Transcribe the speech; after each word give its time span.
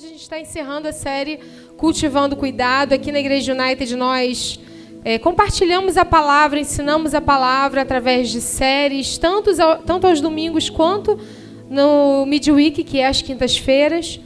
hoje 0.00 0.06
a 0.06 0.12
gente 0.12 0.22
está 0.22 0.40
encerrando 0.40 0.88
a 0.88 0.92
série 0.92 1.38
Cultivando 1.76 2.34
Cuidado. 2.34 2.94
Aqui 2.94 3.12
na 3.12 3.20
Igreja 3.20 3.52
United 3.52 3.94
nós 3.96 4.58
é, 5.04 5.18
compartilhamos 5.18 5.98
a 5.98 6.06
palavra, 6.06 6.58
ensinamos 6.58 7.14
a 7.14 7.20
palavra 7.20 7.82
através 7.82 8.30
de 8.30 8.40
séries, 8.40 9.18
tanto, 9.18 9.50
tanto 9.84 10.06
aos 10.06 10.22
domingos 10.22 10.70
quanto 10.70 11.20
no 11.68 12.24
Midweek, 12.24 12.82
que 12.82 12.98
é 12.98 13.08
às 13.08 13.20
quintas-feiras. 13.20 14.18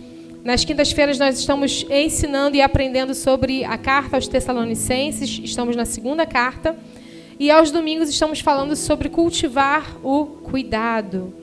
Nas 0.45 0.65
quintas-feiras 0.65 1.19
nós 1.19 1.41
estamos 1.41 1.85
ensinando 1.91 2.55
e 2.55 2.63
aprendendo 2.63 3.13
sobre 3.13 3.65
a 3.65 3.77
carta 3.77 4.17
aos 4.17 4.29
Tessalonicenses, 4.29 5.41
estamos 5.43 5.75
na 5.75 5.85
segunda 5.85 6.25
carta. 6.25 6.79
E 7.37 7.51
aos 7.51 7.73
domingos 7.73 8.09
estamos 8.09 8.39
falando 8.39 8.77
sobre 8.77 9.09
cultivar 9.09 9.97
o 10.05 10.25
cuidado. 10.25 11.35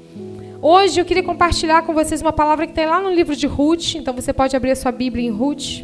Hoje 0.63 1.01
eu 1.01 1.05
queria 1.05 1.23
compartilhar 1.23 1.81
com 1.81 1.91
vocês 1.91 2.21
uma 2.21 2.31
palavra 2.31 2.67
que 2.67 2.73
tem 2.73 2.85
lá 2.85 3.01
no 3.01 3.09
livro 3.09 3.35
de 3.35 3.47
Ruth, 3.47 3.95
então 3.95 4.13
você 4.13 4.31
pode 4.31 4.55
abrir 4.55 4.69
a 4.69 4.75
sua 4.75 4.91
Bíblia 4.91 5.25
em 5.25 5.31
Ruth. 5.31 5.81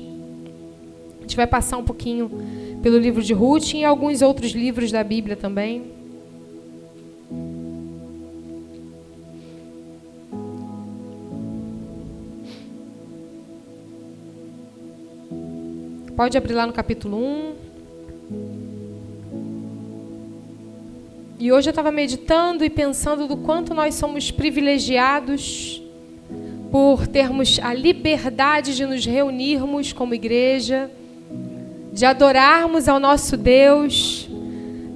A 1.17 1.21
gente 1.21 1.35
vai 1.35 1.47
passar 1.47 1.77
um 1.77 1.83
pouquinho 1.83 2.29
pelo 2.83 2.99
livro 2.99 3.23
de 3.23 3.33
Ruth 3.33 3.73
e 3.73 3.83
alguns 3.83 4.21
outros 4.21 4.51
livros 4.51 4.91
da 4.91 5.03
Bíblia 5.03 5.35
também. 5.35 5.91
Pode 16.15 16.37
abrir 16.37 16.53
lá 16.53 16.67
no 16.67 16.73
capítulo 16.73 17.17
1. 17.17 18.66
E 21.39 21.51
hoje 21.51 21.69
eu 21.69 21.71
estava 21.71 21.91
meditando 21.91 22.65
e 22.65 22.69
pensando 22.69 23.27
do 23.27 23.37
quanto 23.37 23.71
nós 23.71 23.93
somos 23.93 24.31
privilegiados 24.31 25.83
por 26.71 27.05
termos 27.05 27.59
a 27.61 27.75
liberdade 27.75 28.75
de 28.75 28.87
nos 28.87 29.05
reunirmos 29.05 29.93
como 29.93 30.15
igreja, 30.15 30.89
de 31.93 32.07
adorarmos 32.07 32.87
ao 32.87 32.99
nosso 32.99 33.37
Deus, 33.37 34.27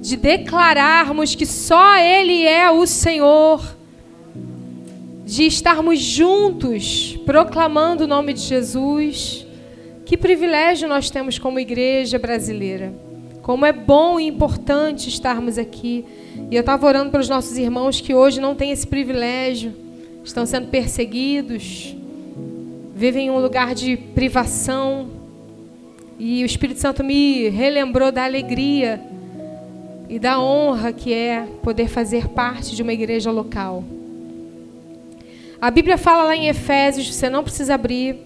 de 0.00 0.16
declararmos 0.16 1.36
que 1.36 1.46
só 1.46 1.96
Ele 1.96 2.44
é 2.44 2.68
o 2.68 2.88
Senhor, 2.88 3.76
de 5.24 5.46
estarmos 5.46 6.00
juntos 6.00 7.16
proclamando 7.24 8.02
o 8.02 8.08
nome 8.08 8.32
de 8.32 8.40
Jesus. 8.40 9.46
Que 10.04 10.16
privilégio 10.16 10.88
nós 10.88 11.08
temos 11.08 11.38
como 11.38 11.60
igreja 11.60 12.18
brasileira. 12.18 12.92
Como 13.42 13.64
é 13.64 13.72
bom 13.72 14.18
e 14.18 14.26
importante 14.26 15.08
estarmos 15.08 15.56
aqui. 15.56 16.04
E 16.50 16.54
eu 16.54 16.60
estava 16.60 16.86
orando 16.86 17.10
pelos 17.10 17.28
nossos 17.28 17.56
irmãos 17.56 18.00
que 18.00 18.14
hoje 18.14 18.40
não 18.40 18.54
têm 18.54 18.70
esse 18.70 18.86
privilégio, 18.86 19.74
estão 20.24 20.46
sendo 20.46 20.68
perseguidos, 20.68 21.96
vivem 22.94 23.26
em 23.26 23.30
um 23.30 23.38
lugar 23.38 23.74
de 23.74 23.96
privação. 23.96 25.08
E 26.18 26.42
o 26.42 26.46
Espírito 26.46 26.80
Santo 26.80 27.02
me 27.02 27.48
relembrou 27.48 28.12
da 28.12 28.24
alegria 28.24 29.00
e 30.08 30.18
da 30.18 30.38
honra 30.38 30.92
que 30.92 31.12
é 31.12 31.46
poder 31.62 31.88
fazer 31.88 32.28
parte 32.28 32.76
de 32.76 32.82
uma 32.82 32.92
igreja 32.92 33.30
local. 33.30 33.82
A 35.60 35.70
Bíblia 35.70 35.96
fala 35.96 36.24
lá 36.24 36.36
em 36.36 36.48
Efésios, 36.48 37.14
você 37.14 37.30
não 37.30 37.44
precisa 37.44 37.74
abrir, 37.74 38.16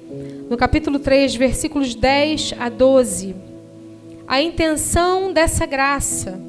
no 0.49 0.57
capítulo 0.57 0.99
3, 0.99 1.35
versículos 1.35 1.95
10 1.95 2.55
a 2.59 2.69
12. 2.69 3.37
A 4.27 4.41
intenção 4.41 5.33
dessa 5.33 5.67
graça 5.67 6.46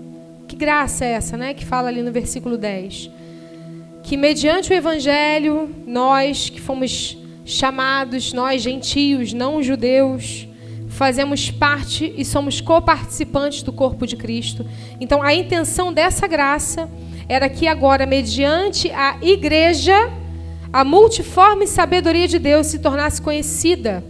que 0.47 0.55
graça 0.55 1.05
é 1.05 1.11
essa, 1.11 1.35
né? 1.35 1.53
Que 1.53 1.65
fala 1.65 1.89
ali 1.89 2.01
no 2.01 2.11
versículo 2.11 2.57
10. 2.57 3.11
Que 4.03 4.15
mediante 4.15 4.71
o 4.71 4.73
evangelho, 4.73 5.69
nós 5.85 6.49
que 6.49 6.61
fomos 6.61 7.17
chamados, 7.45 8.33
nós 8.33 8.61
gentios, 8.61 9.33
não 9.33 9.61
judeus, 9.61 10.47
fazemos 10.89 11.51
parte 11.51 12.13
e 12.17 12.23
somos 12.23 12.61
coparticipantes 12.61 13.61
do 13.61 13.71
corpo 13.71 14.07
de 14.07 14.15
Cristo. 14.15 14.65
Então, 14.99 15.21
a 15.21 15.33
intenção 15.33 15.93
dessa 15.93 16.27
graça 16.27 16.89
era 17.29 17.49
que 17.49 17.67
agora, 17.67 18.05
mediante 18.05 18.89
a 18.91 19.17
igreja, 19.21 19.95
a 20.71 20.83
multiforme 20.83 21.67
sabedoria 21.67 22.27
de 22.27 22.39
Deus 22.39 22.67
se 22.67 22.79
tornasse 22.79 23.21
conhecida 23.21 24.03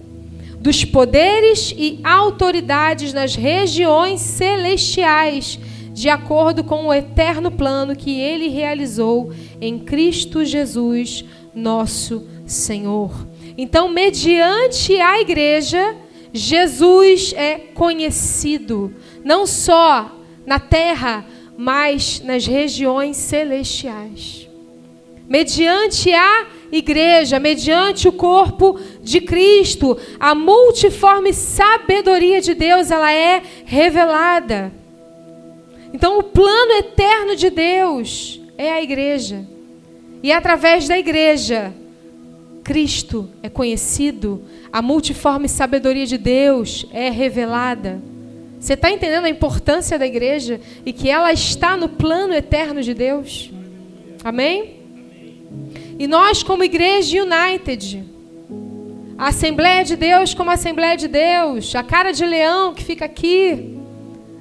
dos 0.59 0.83
poderes 0.83 1.73
e 1.77 1.99
autoridades 2.03 3.13
nas 3.13 3.35
regiões 3.35 4.21
celestiais 4.21 5.59
de 5.97 6.09
acordo 6.09 6.63
com 6.63 6.85
o 6.85 6.93
eterno 6.93 7.49
plano 7.49 7.95
que 7.95 8.19
ele 8.19 8.49
realizou 8.49 9.33
em 9.59 9.79
Cristo 9.79 10.45
Jesus, 10.45 11.25
nosso 11.55 12.23
Senhor. 12.45 13.27
Então, 13.57 13.89
mediante 13.89 15.01
a 15.01 15.19
igreja, 15.19 15.95
Jesus 16.31 17.33
é 17.35 17.55
conhecido, 17.73 18.93
não 19.23 19.47
só 19.47 20.21
na 20.45 20.59
terra, 20.59 21.25
mas 21.57 22.21
nas 22.23 22.45
regiões 22.45 23.17
celestiais. 23.17 24.47
Mediante 25.27 26.13
a 26.13 26.45
igreja, 26.71 27.39
mediante 27.39 28.07
o 28.07 28.11
corpo 28.11 28.79
de 29.01 29.19
Cristo, 29.19 29.97
a 30.19 30.35
multiforme 30.35 31.33
sabedoria 31.33 32.39
de 32.39 32.53
Deus, 32.53 32.91
ela 32.91 33.11
é 33.11 33.41
revelada. 33.65 34.71
Então, 35.97 36.19
o 36.19 36.23
plano 36.23 36.73
eterno 36.73 37.35
de 37.35 37.49
Deus 37.49 38.39
é 38.55 38.71
a 38.71 38.83
igreja. 38.83 39.43
E 40.21 40.31
através 40.31 40.87
da 40.87 40.95
igreja, 40.95 41.73
Cristo 42.63 43.27
é 43.41 43.49
conhecido, 43.49 44.43
a 44.71 44.79
multiforme 44.79 45.49
sabedoria 45.49 46.05
de 46.05 46.19
Deus 46.19 46.85
é 46.93 47.09
revelada. 47.09 47.99
Você 48.59 48.73
está 48.73 48.91
entendendo 48.91 49.25
a 49.25 49.29
importância 49.29 49.97
da 49.97 50.05
igreja 50.05 50.61
e 50.85 50.93
que 50.93 51.09
ela 51.09 51.33
está 51.33 51.75
no 51.75 51.89
plano 51.89 52.35
eterno 52.35 52.83
de 52.83 52.93
Deus? 52.93 53.51
Amém? 54.23 54.75
E 55.97 56.05
nós, 56.05 56.43
como 56.43 56.63
Igreja 56.63 57.23
United, 57.23 58.03
a 59.17 59.29
Assembleia 59.29 59.83
de 59.83 59.95
Deus, 59.95 60.35
como 60.35 60.51
Assembleia 60.51 60.95
de 60.95 61.07
Deus, 61.07 61.73
a 61.75 61.81
cara 61.81 62.11
de 62.11 62.23
leão 62.23 62.75
que 62.75 62.83
fica 62.83 63.05
aqui, 63.05 63.76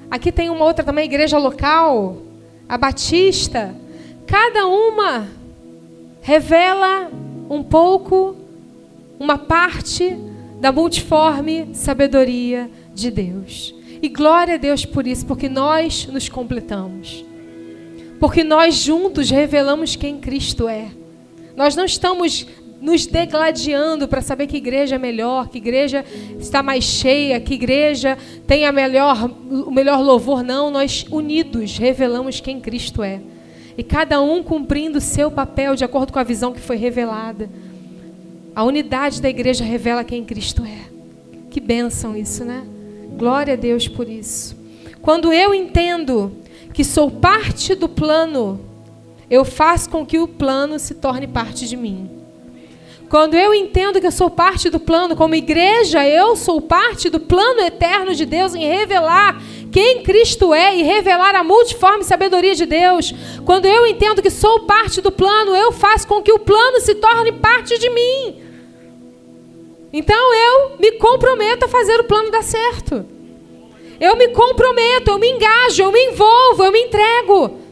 Aqui 0.09 0.31
tem 0.31 0.49
uma 0.49 0.63
outra 0.63 0.83
também, 0.83 1.05
igreja 1.05 1.37
local, 1.37 2.17
a 2.67 2.77
Batista. 2.77 3.75
Cada 4.25 4.65
uma 4.65 5.27
revela 6.21 7.11
um 7.49 7.61
pouco, 7.61 8.35
uma 9.19 9.37
parte 9.37 10.17
da 10.59 10.71
multiforme 10.71 11.69
sabedoria 11.73 12.69
de 12.93 13.11
Deus. 13.11 13.75
E 14.01 14.09
glória 14.09 14.55
a 14.55 14.57
Deus 14.57 14.85
por 14.85 15.05
isso, 15.05 15.25
porque 15.25 15.49
nós 15.49 16.07
nos 16.07 16.29
completamos. 16.29 17.25
Porque 18.19 18.43
nós 18.43 18.75
juntos 18.75 19.29
revelamos 19.29 19.95
quem 19.95 20.19
Cristo 20.19 20.67
é. 20.67 20.89
Nós 21.55 21.75
não 21.75 21.85
estamos 21.85 22.47
nos 22.79 23.05
degladiando 23.05 24.07
para 24.07 24.21
saber 24.21 24.47
que 24.47 24.57
igreja 24.57 24.95
é 24.95 24.99
melhor, 24.99 25.49
que 25.49 25.57
igreja 25.57 26.05
está 26.39 26.61
mais 26.61 26.83
cheia, 26.83 27.39
que 27.39 27.55
igreja 27.55 28.17
tem 28.45 28.65
a 28.65 28.71
melhor, 28.71 29.29
o 29.49 29.71
melhor 29.71 30.01
louvor. 30.01 30.43
Não, 30.43 30.69
nós 30.69 31.05
unidos 31.09 31.77
revelamos 31.77 32.39
quem 32.39 32.59
Cristo 32.59 33.01
é. 33.03 33.19
E 33.77 33.83
cada 33.83 34.21
um 34.21 34.41
cumprindo 34.41 34.97
o 34.97 35.01
seu 35.01 35.29
papel 35.29 35.75
de 35.75 35.83
acordo 35.83 36.11
com 36.11 36.19
a 36.19 36.23
visão 36.23 36.51
que 36.51 36.59
foi 36.59 36.77
revelada. 36.77 37.49
A 38.55 38.63
unidade 38.63 39.21
da 39.21 39.29
igreja 39.29 39.63
revela 39.63 40.03
quem 40.03 40.23
Cristo 40.23 40.63
é. 40.63 40.89
Que 41.49 41.59
bênção 41.59 42.15
isso, 42.15 42.43
né? 42.43 42.63
Glória 43.17 43.53
a 43.53 43.57
Deus 43.57 43.87
por 43.87 44.09
isso. 44.09 44.55
Quando 45.01 45.31
eu 45.31 45.53
entendo 45.53 46.31
que 46.73 46.83
sou 46.83 47.09
parte 47.09 47.75
do 47.75 47.87
plano, 47.87 48.59
eu 49.29 49.45
faço 49.45 49.89
com 49.89 50.05
que 50.05 50.19
o 50.19 50.27
plano 50.27 50.79
se 50.79 50.95
torne 50.95 51.27
parte 51.27 51.67
de 51.67 51.77
mim. 51.77 52.16
Quando 53.09 53.35
eu 53.35 53.53
entendo 53.53 54.01
que 54.01 54.07
eu 54.07 54.11
sou 54.11 54.29
parte 54.29 54.69
do 54.69 54.79
plano, 54.79 55.15
como 55.15 55.33
igreja, 55.33 56.05
eu 56.05 56.35
sou 56.35 56.61
parte 56.61 57.09
do 57.09 57.19
plano 57.19 57.61
eterno 57.61 58.13
de 58.13 58.25
Deus 58.25 58.53
em 58.53 58.67
revelar 58.67 59.41
quem 59.71 60.01
Cristo 60.03 60.53
é 60.53 60.75
e 60.75 60.83
revelar 60.83 61.33
a 61.35 61.43
multiforme 61.43 62.03
sabedoria 62.03 62.53
de 62.53 62.65
Deus. 62.65 63.13
Quando 63.45 63.65
eu 63.65 63.87
entendo 63.87 64.21
que 64.21 64.29
sou 64.29 64.61
parte 64.61 64.99
do 64.99 65.11
plano, 65.11 65.55
eu 65.55 65.71
faço 65.71 66.07
com 66.07 66.21
que 66.21 66.33
o 66.33 66.39
plano 66.39 66.81
se 66.81 66.95
torne 66.95 67.31
parte 67.31 67.77
de 67.79 67.89
mim. 67.89 68.41
Então 69.93 70.33
eu 70.35 70.77
me 70.77 70.91
comprometo 70.93 71.65
a 71.65 71.69
fazer 71.69 71.99
o 72.01 72.03
plano 72.03 72.29
dar 72.29 72.43
certo. 72.43 73.05
Eu 73.99 74.17
me 74.17 74.27
comprometo, 74.29 75.11
eu 75.11 75.17
me 75.17 75.29
engajo, 75.29 75.81
eu 75.81 75.91
me 75.91 76.07
envolvo, 76.07 76.65
eu 76.65 76.71
me 76.71 76.81
entrego. 76.81 77.66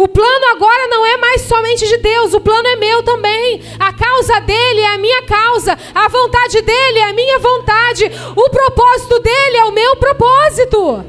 O 0.00 0.08
plano 0.08 0.46
agora 0.52 0.88
não 0.88 1.04
é 1.04 1.18
mais 1.18 1.42
somente 1.42 1.86
de 1.86 1.98
Deus, 1.98 2.32
o 2.32 2.40
plano 2.40 2.66
é 2.68 2.76
meu 2.76 3.02
também. 3.02 3.60
A 3.78 3.92
causa 3.92 4.40
dele 4.40 4.80
é 4.80 4.94
a 4.94 4.96
minha 4.96 5.22
causa, 5.24 5.76
a 5.94 6.08
vontade 6.08 6.62
dele 6.62 7.00
é 7.00 7.02
a 7.02 7.12
minha 7.12 7.38
vontade, 7.38 8.10
o 8.34 8.48
propósito 8.48 9.20
dele 9.20 9.58
é 9.58 9.64
o 9.66 9.72
meu 9.72 9.96
propósito. 9.96 11.04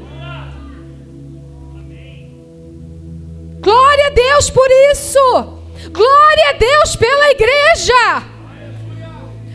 Glória 3.62 4.06
a 4.08 4.10
Deus 4.10 4.50
por 4.50 4.70
isso. 4.92 5.20
Glória 5.90 6.50
a 6.50 6.52
Deus 6.52 6.94
pela 6.94 7.30
igreja. 7.30 8.22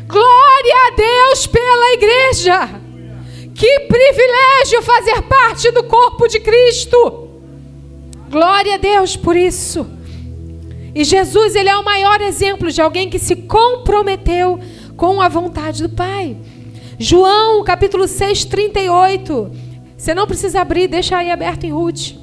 Glória 0.07 0.75
a 0.88 0.89
Deus 0.95 1.45
pela 1.45 1.94
igreja. 1.94 2.69
Que 3.54 3.81
privilégio 3.81 4.81
fazer 4.81 5.22
parte 5.22 5.69
do 5.69 5.84
corpo 5.84 6.28
de 6.28 6.39
Cristo. 6.39 7.26
Glória 8.29 8.75
a 8.75 8.77
Deus 8.77 9.15
por 9.15 9.35
isso. 9.35 9.88
E 10.94 11.03
Jesus, 11.03 11.56
ele 11.56 11.69
é 11.69 11.77
o 11.77 11.85
maior 11.85 12.19
exemplo 12.21 12.71
de 12.71 12.81
alguém 12.81 13.09
que 13.09 13.19
se 13.19 13.35
comprometeu 13.35 14.59
com 14.95 15.21
a 15.21 15.29
vontade 15.29 15.83
do 15.83 15.89
Pai. 15.89 16.35
João, 17.00 17.63
capítulo 17.63 18.07
6, 18.07 18.45
38. 18.45 19.51
Você 19.95 20.13
não 20.13 20.27
precisa 20.27 20.62
abrir, 20.62 20.88
deixa 20.88 21.18
aí 21.18 21.31
aberto 21.31 21.63
em 21.63 21.71
Ruth. 21.71 22.15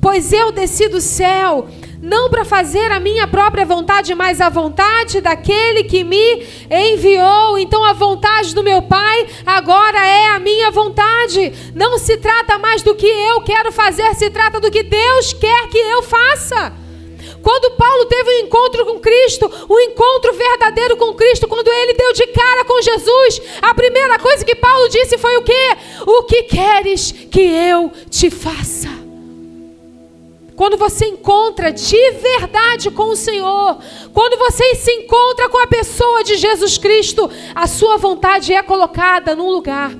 Pois 0.00 0.32
eu 0.32 0.50
desci 0.50 0.88
do 0.88 1.00
céu 1.00 1.68
não 2.02 2.28
para 2.28 2.44
fazer 2.44 2.90
a 2.90 2.98
minha 2.98 3.28
própria 3.28 3.64
vontade, 3.64 4.12
mas 4.12 4.40
a 4.40 4.48
vontade 4.48 5.20
daquele 5.20 5.84
que 5.84 6.02
me 6.02 6.44
enviou. 6.68 7.56
Então 7.56 7.84
a 7.84 7.92
vontade 7.92 8.52
do 8.52 8.62
meu 8.64 8.82
Pai 8.82 9.28
agora 9.46 10.04
é 10.04 10.26
a 10.30 10.40
minha 10.40 10.68
vontade. 10.72 11.72
Não 11.72 11.96
se 11.98 12.16
trata 12.16 12.58
mais 12.58 12.82
do 12.82 12.96
que 12.96 13.06
eu 13.06 13.40
quero 13.42 13.70
fazer, 13.70 14.12
se 14.16 14.28
trata 14.30 14.58
do 14.58 14.68
que 14.68 14.82
Deus 14.82 15.32
quer 15.32 15.68
que 15.68 15.78
eu 15.78 16.02
faça. 16.02 16.72
Quando 17.40 17.76
Paulo 17.76 18.06
teve 18.06 18.30
um 18.30 18.46
encontro 18.46 18.84
com 18.84 18.98
Cristo, 18.98 19.50
um 19.70 19.78
encontro 19.78 20.32
verdadeiro 20.32 20.96
com 20.96 21.14
Cristo, 21.14 21.46
quando 21.46 21.68
ele 21.68 21.94
deu 21.94 22.12
de 22.12 22.26
cara 22.28 22.64
com 22.64 22.82
Jesus, 22.82 23.42
a 23.60 23.74
primeira 23.74 24.18
coisa 24.18 24.44
que 24.44 24.56
Paulo 24.56 24.88
disse 24.88 25.18
foi 25.18 25.36
o 25.36 25.42
quê? 25.42 25.76
O 26.06 26.24
que 26.24 26.44
queres 26.44 27.12
que 27.12 27.40
eu 27.40 27.92
te 28.10 28.28
faça? 28.30 29.01
Quando 30.62 30.76
você 30.76 31.06
encontra 31.06 31.72
de 31.72 32.12
verdade 32.12 32.88
com 32.88 33.10
o 33.10 33.16
Senhor, 33.16 33.78
quando 34.12 34.38
você 34.38 34.76
se 34.76 34.92
encontra 34.92 35.48
com 35.48 35.58
a 35.60 35.66
pessoa 35.66 36.22
de 36.22 36.36
Jesus 36.36 36.78
Cristo, 36.78 37.28
a 37.52 37.66
sua 37.66 37.96
vontade 37.96 38.52
é 38.52 38.62
colocada 38.62 39.34
num 39.34 39.50
lugar. 39.50 39.90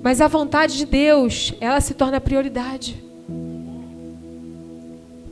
Mas 0.00 0.20
a 0.20 0.28
vontade 0.28 0.76
de 0.76 0.86
Deus, 0.86 1.52
ela 1.60 1.80
se 1.80 1.92
torna 1.94 2.20
prioridade. 2.20 3.02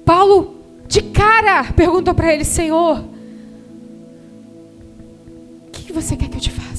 Paulo, 0.04 0.56
de 0.88 1.00
cara, 1.00 1.62
perguntou 1.72 2.12
para 2.14 2.34
ele: 2.34 2.44
Senhor, 2.44 2.98
o 5.68 5.70
que 5.70 5.92
você 5.92 6.16
quer 6.16 6.28
que 6.28 6.38
eu 6.38 6.40
te 6.40 6.50
faça? 6.50 6.73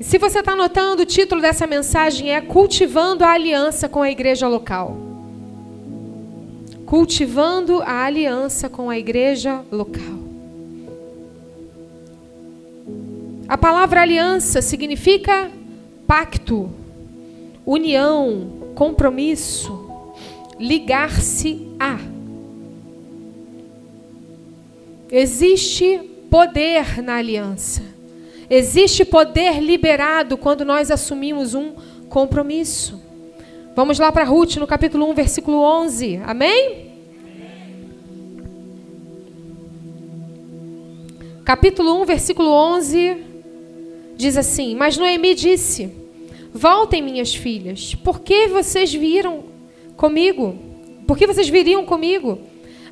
Se 0.00 0.18
você 0.18 0.40
está 0.40 0.56
notando, 0.56 1.02
o 1.02 1.06
título 1.06 1.40
dessa 1.40 1.66
mensagem 1.66 2.34
é 2.34 2.40
Cultivando 2.40 3.24
a 3.24 3.30
Aliança 3.30 3.88
com 3.88 4.02
a 4.02 4.10
Igreja 4.10 4.48
Local. 4.48 4.96
Cultivando 6.84 7.80
a 7.82 8.04
aliança 8.04 8.68
com 8.68 8.90
a 8.90 8.98
igreja 8.98 9.64
local. 9.70 10.18
A 13.48 13.56
palavra 13.56 14.02
aliança 14.02 14.60
significa 14.60 15.50
pacto, 16.06 16.70
união, 17.64 18.72
compromisso, 18.74 20.12
ligar-se 20.58 21.66
a. 21.80 21.98
Existe 25.10 25.98
poder 26.30 27.02
na 27.02 27.16
aliança. 27.16 27.93
Existe 28.48 29.04
poder 29.04 29.60
liberado 29.60 30.36
quando 30.36 30.64
nós 30.64 30.90
assumimos 30.90 31.54
um 31.54 31.72
compromisso. 32.08 33.02
Vamos 33.74 33.98
lá 33.98 34.12
para 34.12 34.24
Ruth 34.24 34.56
no 34.56 34.66
capítulo 34.66 35.08
1, 35.10 35.14
versículo 35.14 35.58
11. 35.58 36.20
Amém? 36.24 36.92
Capítulo 41.44 42.00
1, 42.02 42.04
versículo 42.04 42.50
11 42.50 43.16
diz 44.16 44.36
assim: 44.36 44.74
Mas 44.74 44.96
Noemi 44.96 45.34
disse: 45.34 45.90
Voltem, 46.52 47.02
minhas 47.02 47.34
filhas, 47.34 47.94
por 47.94 48.20
que 48.20 48.48
vocês 48.48 48.92
viram 48.94 49.44
comigo? 49.96 50.56
Por 51.06 51.18
que 51.18 51.26
vocês 51.26 51.48
viriam 51.48 51.84
comigo? 51.84 52.38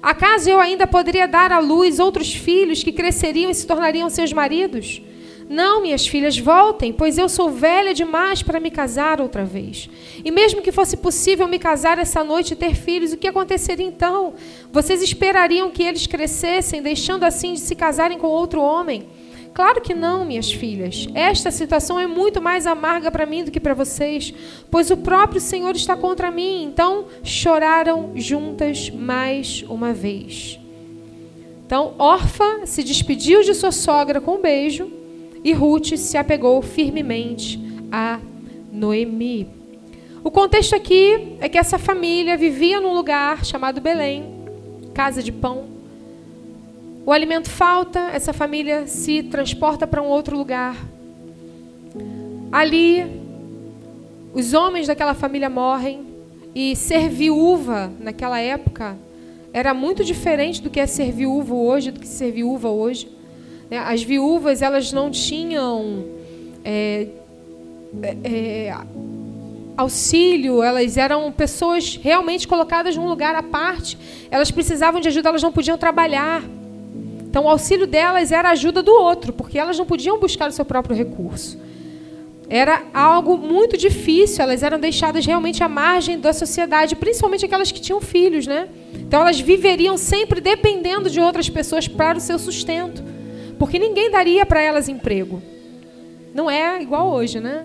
Acaso 0.02 0.50
eu 0.50 0.58
ainda 0.58 0.86
poderia 0.86 1.28
dar 1.28 1.52
à 1.52 1.60
luz 1.60 2.00
outros 2.00 2.34
filhos 2.34 2.82
que 2.82 2.90
cresceriam 2.90 3.50
e 3.50 3.54
se 3.54 3.66
tornariam 3.66 4.10
seus 4.10 4.32
maridos? 4.32 5.00
Não, 5.48 5.82
minhas 5.82 6.06
filhas, 6.06 6.38
voltem, 6.38 6.92
pois 6.92 7.18
eu 7.18 7.28
sou 7.28 7.50
velha 7.50 7.92
demais 7.92 8.42
para 8.42 8.60
me 8.60 8.70
casar 8.70 9.20
outra 9.20 9.44
vez. 9.44 9.88
E 10.24 10.30
mesmo 10.30 10.62
que 10.62 10.72
fosse 10.72 10.96
possível 10.96 11.48
me 11.48 11.58
casar 11.58 11.98
essa 11.98 12.22
noite 12.22 12.52
e 12.52 12.56
ter 12.56 12.74
filhos, 12.74 13.12
o 13.12 13.16
que 13.16 13.28
aconteceria 13.28 13.86
então? 13.86 14.34
Vocês 14.72 15.02
esperariam 15.02 15.70
que 15.70 15.82
eles 15.82 16.06
crescessem, 16.06 16.82
deixando 16.82 17.24
assim 17.24 17.54
de 17.54 17.60
se 17.60 17.74
casarem 17.74 18.18
com 18.18 18.26
outro 18.26 18.62
homem? 18.62 19.06
Claro 19.52 19.82
que 19.82 19.92
não, 19.92 20.24
minhas 20.24 20.50
filhas. 20.50 21.06
Esta 21.14 21.50
situação 21.50 22.00
é 22.00 22.06
muito 22.06 22.40
mais 22.40 22.66
amarga 22.66 23.10
para 23.10 23.26
mim 23.26 23.44
do 23.44 23.50
que 23.50 23.60
para 23.60 23.74
vocês, 23.74 24.32
pois 24.70 24.90
o 24.90 24.96
próprio 24.96 25.40
Senhor 25.40 25.76
está 25.76 25.94
contra 25.94 26.30
mim. 26.30 26.64
Então 26.64 27.06
choraram 27.22 28.12
juntas 28.14 28.88
mais 28.88 29.62
uma 29.68 29.92
vez. 29.92 30.58
Então, 31.66 31.94
Orfa 31.98 32.66
se 32.66 32.82
despediu 32.82 33.42
de 33.42 33.54
sua 33.54 33.72
sogra 33.72 34.20
com 34.20 34.36
um 34.36 34.40
beijo 34.40 35.01
e 35.44 35.52
Ruth 35.52 35.96
se 35.96 36.16
apegou 36.16 36.62
firmemente 36.62 37.60
a 37.90 38.20
Noemi. 38.72 39.48
O 40.24 40.30
contexto 40.30 40.74
aqui 40.74 41.36
é 41.40 41.48
que 41.48 41.58
essa 41.58 41.78
família 41.78 42.36
vivia 42.36 42.80
num 42.80 42.94
lugar 42.94 43.44
chamado 43.44 43.80
Belém, 43.80 44.24
casa 44.94 45.22
de 45.22 45.32
pão. 45.32 45.64
O 47.04 47.10
alimento 47.10 47.50
falta, 47.50 47.98
essa 48.12 48.32
família 48.32 48.86
se 48.86 49.24
transporta 49.24 49.86
para 49.86 50.00
um 50.00 50.06
outro 50.06 50.36
lugar. 50.36 50.76
Ali, 52.52 53.04
os 54.32 54.54
homens 54.54 54.86
daquela 54.86 55.14
família 55.14 55.50
morrem 55.50 56.06
e 56.54 56.76
ser 56.76 57.08
viúva 57.08 57.92
naquela 57.98 58.38
época 58.38 58.96
era 59.52 59.74
muito 59.74 60.04
diferente 60.04 60.62
do 60.62 60.70
que 60.70 60.78
é 60.78 60.86
ser 60.86 61.12
viúvo 61.12 61.66
hoje, 61.66 61.90
do 61.90 62.00
que 62.00 62.06
ser 62.06 62.30
viúva 62.30 62.70
hoje. 62.70 63.08
Né? 63.72 63.78
As 63.78 64.02
viúvas 64.02 64.60
elas 64.60 64.92
não 64.92 65.10
tinham 65.10 66.04
é, 66.62 67.06
é, 68.02 68.16
é, 68.22 68.76
auxílio, 69.74 70.62
elas 70.62 70.98
eram 70.98 71.32
pessoas 71.32 71.96
realmente 71.96 72.46
colocadas 72.46 72.94
num 72.96 73.08
lugar 73.08 73.34
à 73.34 73.42
parte. 73.42 73.96
Elas 74.30 74.50
precisavam 74.50 75.00
de 75.00 75.08
ajuda, 75.08 75.30
elas 75.30 75.42
não 75.42 75.50
podiam 75.50 75.78
trabalhar. 75.78 76.42
Então, 77.22 77.44
o 77.44 77.48
auxílio 77.48 77.86
delas 77.86 78.30
era 78.30 78.50
a 78.50 78.52
ajuda 78.52 78.82
do 78.82 78.92
outro, 78.92 79.32
porque 79.32 79.58
elas 79.58 79.78
não 79.78 79.86
podiam 79.86 80.20
buscar 80.20 80.50
o 80.50 80.52
seu 80.52 80.66
próprio 80.66 80.94
recurso. 80.94 81.58
Era 82.50 82.82
algo 82.92 83.38
muito 83.38 83.78
difícil, 83.78 84.42
elas 84.42 84.62
eram 84.62 84.78
deixadas 84.78 85.24
realmente 85.24 85.64
à 85.64 85.68
margem 85.70 86.20
da 86.20 86.34
sociedade, 86.34 86.94
principalmente 86.94 87.46
aquelas 87.46 87.72
que 87.72 87.80
tinham 87.80 88.02
filhos, 88.02 88.46
né? 88.46 88.68
Então, 88.92 89.22
elas 89.22 89.40
viveriam 89.40 89.96
sempre 89.96 90.42
dependendo 90.42 91.08
de 91.08 91.18
outras 91.18 91.48
pessoas 91.48 91.88
para 91.88 92.18
o 92.18 92.20
seu 92.20 92.38
sustento 92.38 93.11
porque 93.62 93.78
ninguém 93.78 94.10
daria 94.10 94.44
para 94.44 94.60
elas 94.60 94.88
emprego. 94.88 95.40
Não 96.34 96.50
é 96.50 96.82
igual 96.82 97.12
hoje, 97.12 97.38
né? 97.38 97.64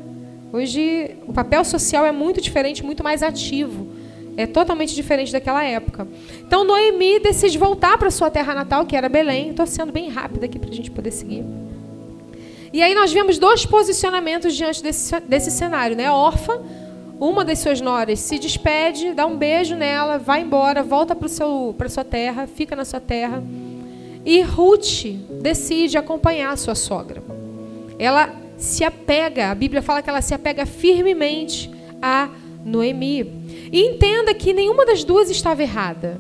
Hoje 0.53 1.15
o 1.25 1.33
papel 1.33 1.65
social 1.65 2.05
é 2.05 2.11
muito 2.11 2.39
diferente, 2.39 2.85
muito 2.85 3.03
mais 3.03 3.23
ativo. 3.23 3.87
É 4.37 4.45
totalmente 4.45 4.93
diferente 4.93 5.31
daquela 5.31 5.63
época. 5.63 6.07
Então 6.45 6.63
Noemi 6.63 7.19
decide 7.19 7.57
voltar 7.57 7.97
para 7.97 8.11
sua 8.11 8.29
terra 8.29 8.53
natal, 8.53 8.85
que 8.85 8.95
era 8.95 9.09
Belém. 9.09 9.49
Estou 9.49 9.65
sendo 9.65 9.91
bem 9.91 10.07
rápida 10.07 10.45
aqui 10.45 10.59
para 10.59 10.69
a 10.69 10.71
gente 10.71 10.91
poder 10.91 11.09
seguir. 11.09 11.43
E 12.71 12.83
aí 12.83 12.93
nós 12.93 13.11
vemos 13.11 13.39
dois 13.39 13.65
posicionamentos 13.65 14.55
diante 14.55 14.83
desse, 14.83 15.19
desse 15.21 15.49
cenário, 15.49 15.95
né? 15.95 16.11
Orfa, 16.11 16.61
uma 17.19 17.43
das 17.43 17.57
suas 17.57 17.81
noras, 17.81 18.19
se 18.19 18.37
despede, 18.37 19.15
dá 19.15 19.25
um 19.25 19.35
beijo 19.35 19.75
nela, 19.75 20.19
vai 20.19 20.41
embora, 20.41 20.83
volta 20.83 21.15
para 21.15 21.27
sua 21.89 22.03
terra, 22.07 22.45
fica 22.45 22.75
na 22.75 22.85
sua 22.85 22.99
terra. 22.99 23.41
E 24.27 24.41
Ruth 24.41 25.05
decide 25.41 25.97
acompanhar 25.97 26.57
sua 26.57 26.75
sogra. 26.75 27.23
Ela 27.97 28.29
se 28.57 28.83
apega, 28.83 29.49
a 29.49 29.55
Bíblia 29.55 29.81
fala 29.81 30.01
que 30.01 30.09
ela 30.09 30.21
se 30.21 30.33
apega 30.33 30.65
firmemente 30.65 31.71
a 32.01 32.27
Noemi. 32.65 33.69
E 33.71 33.79
entenda 33.79 34.33
que 34.33 34.51
nenhuma 34.51 34.85
das 34.85 35.05
duas 35.05 35.29
estava 35.29 35.63
errada. 35.63 36.19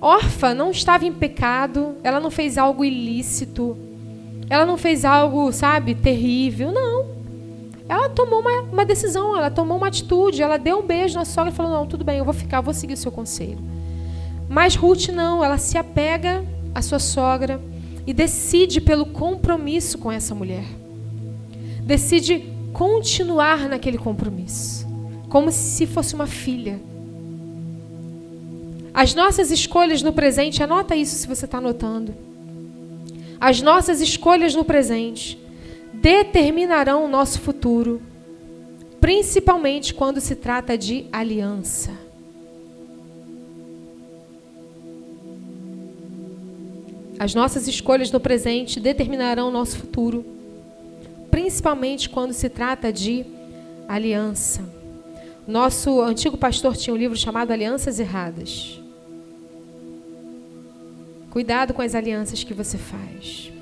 Orfa 0.00 0.54
não 0.54 0.70
estava 0.70 1.04
em 1.04 1.12
pecado, 1.12 1.96
ela 2.04 2.20
não 2.20 2.30
fez 2.30 2.56
algo 2.56 2.84
ilícito, 2.84 3.76
ela 4.48 4.64
não 4.64 4.76
fez 4.76 5.04
algo, 5.04 5.50
sabe, 5.50 5.92
terrível, 5.92 6.70
não. 6.70 7.16
Ela 7.88 8.08
tomou 8.10 8.38
uma, 8.38 8.60
uma 8.62 8.84
decisão, 8.84 9.36
ela 9.36 9.50
tomou 9.50 9.76
uma 9.76 9.88
atitude, 9.88 10.40
ela 10.40 10.56
deu 10.56 10.78
um 10.78 10.86
beijo 10.86 11.18
na 11.18 11.24
sogra 11.24 11.50
e 11.50 11.56
falou: 11.56 11.72
Não, 11.72 11.84
tudo 11.84 12.04
bem, 12.04 12.18
eu 12.18 12.24
vou 12.24 12.34
ficar, 12.34 12.58
eu 12.58 12.62
vou 12.62 12.74
seguir 12.74 12.94
o 12.94 12.96
seu 12.96 13.10
conselho. 13.10 13.58
Mas 14.48 14.76
Ruth 14.76 15.08
não, 15.08 15.42
ela 15.42 15.58
se 15.58 15.76
apega 15.76 16.44
a 16.76 16.82
sua 16.82 16.98
sogra 16.98 17.58
e 18.06 18.12
decide 18.12 18.82
pelo 18.82 19.06
compromisso 19.06 19.96
com 19.96 20.12
essa 20.12 20.34
mulher. 20.34 20.66
Decide 21.80 22.44
continuar 22.74 23.66
naquele 23.66 23.96
compromisso, 23.96 24.86
como 25.30 25.50
se 25.50 25.86
fosse 25.86 26.14
uma 26.14 26.26
filha. 26.26 26.78
As 28.92 29.14
nossas 29.14 29.50
escolhas 29.50 30.02
no 30.02 30.12
presente, 30.12 30.62
anota 30.62 30.94
isso 30.94 31.16
se 31.16 31.26
você 31.26 31.46
está 31.46 31.56
anotando. 31.58 32.14
As 33.40 33.62
nossas 33.62 34.02
escolhas 34.02 34.54
no 34.54 34.64
presente 34.64 35.38
determinarão 35.94 37.06
o 37.06 37.08
nosso 37.08 37.40
futuro, 37.40 38.02
principalmente 39.00 39.94
quando 39.94 40.20
se 40.20 40.34
trata 40.34 40.76
de 40.76 41.06
aliança. 41.10 42.05
As 47.18 47.34
nossas 47.34 47.66
escolhas 47.66 48.10
no 48.10 48.20
presente 48.20 48.78
determinarão 48.78 49.48
o 49.48 49.50
nosso 49.50 49.78
futuro, 49.78 50.24
principalmente 51.30 52.08
quando 52.10 52.32
se 52.32 52.48
trata 52.48 52.92
de 52.92 53.24
aliança. 53.88 54.62
Nosso 55.46 56.00
antigo 56.00 56.36
pastor 56.36 56.76
tinha 56.76 56.92
um 56.92 56.96
livro 56.96 57.16
chamado 57.16 57.52
Alianças 57.52 57.98
Erradas. 57.98 58.80
Cuidado 61.30 61.72
com 61.72 61.82
as 61.82 61.94
alianças 61.94 62.42
que 62.42 62.52
você 62.52 62.76
faz. 62.76 63.52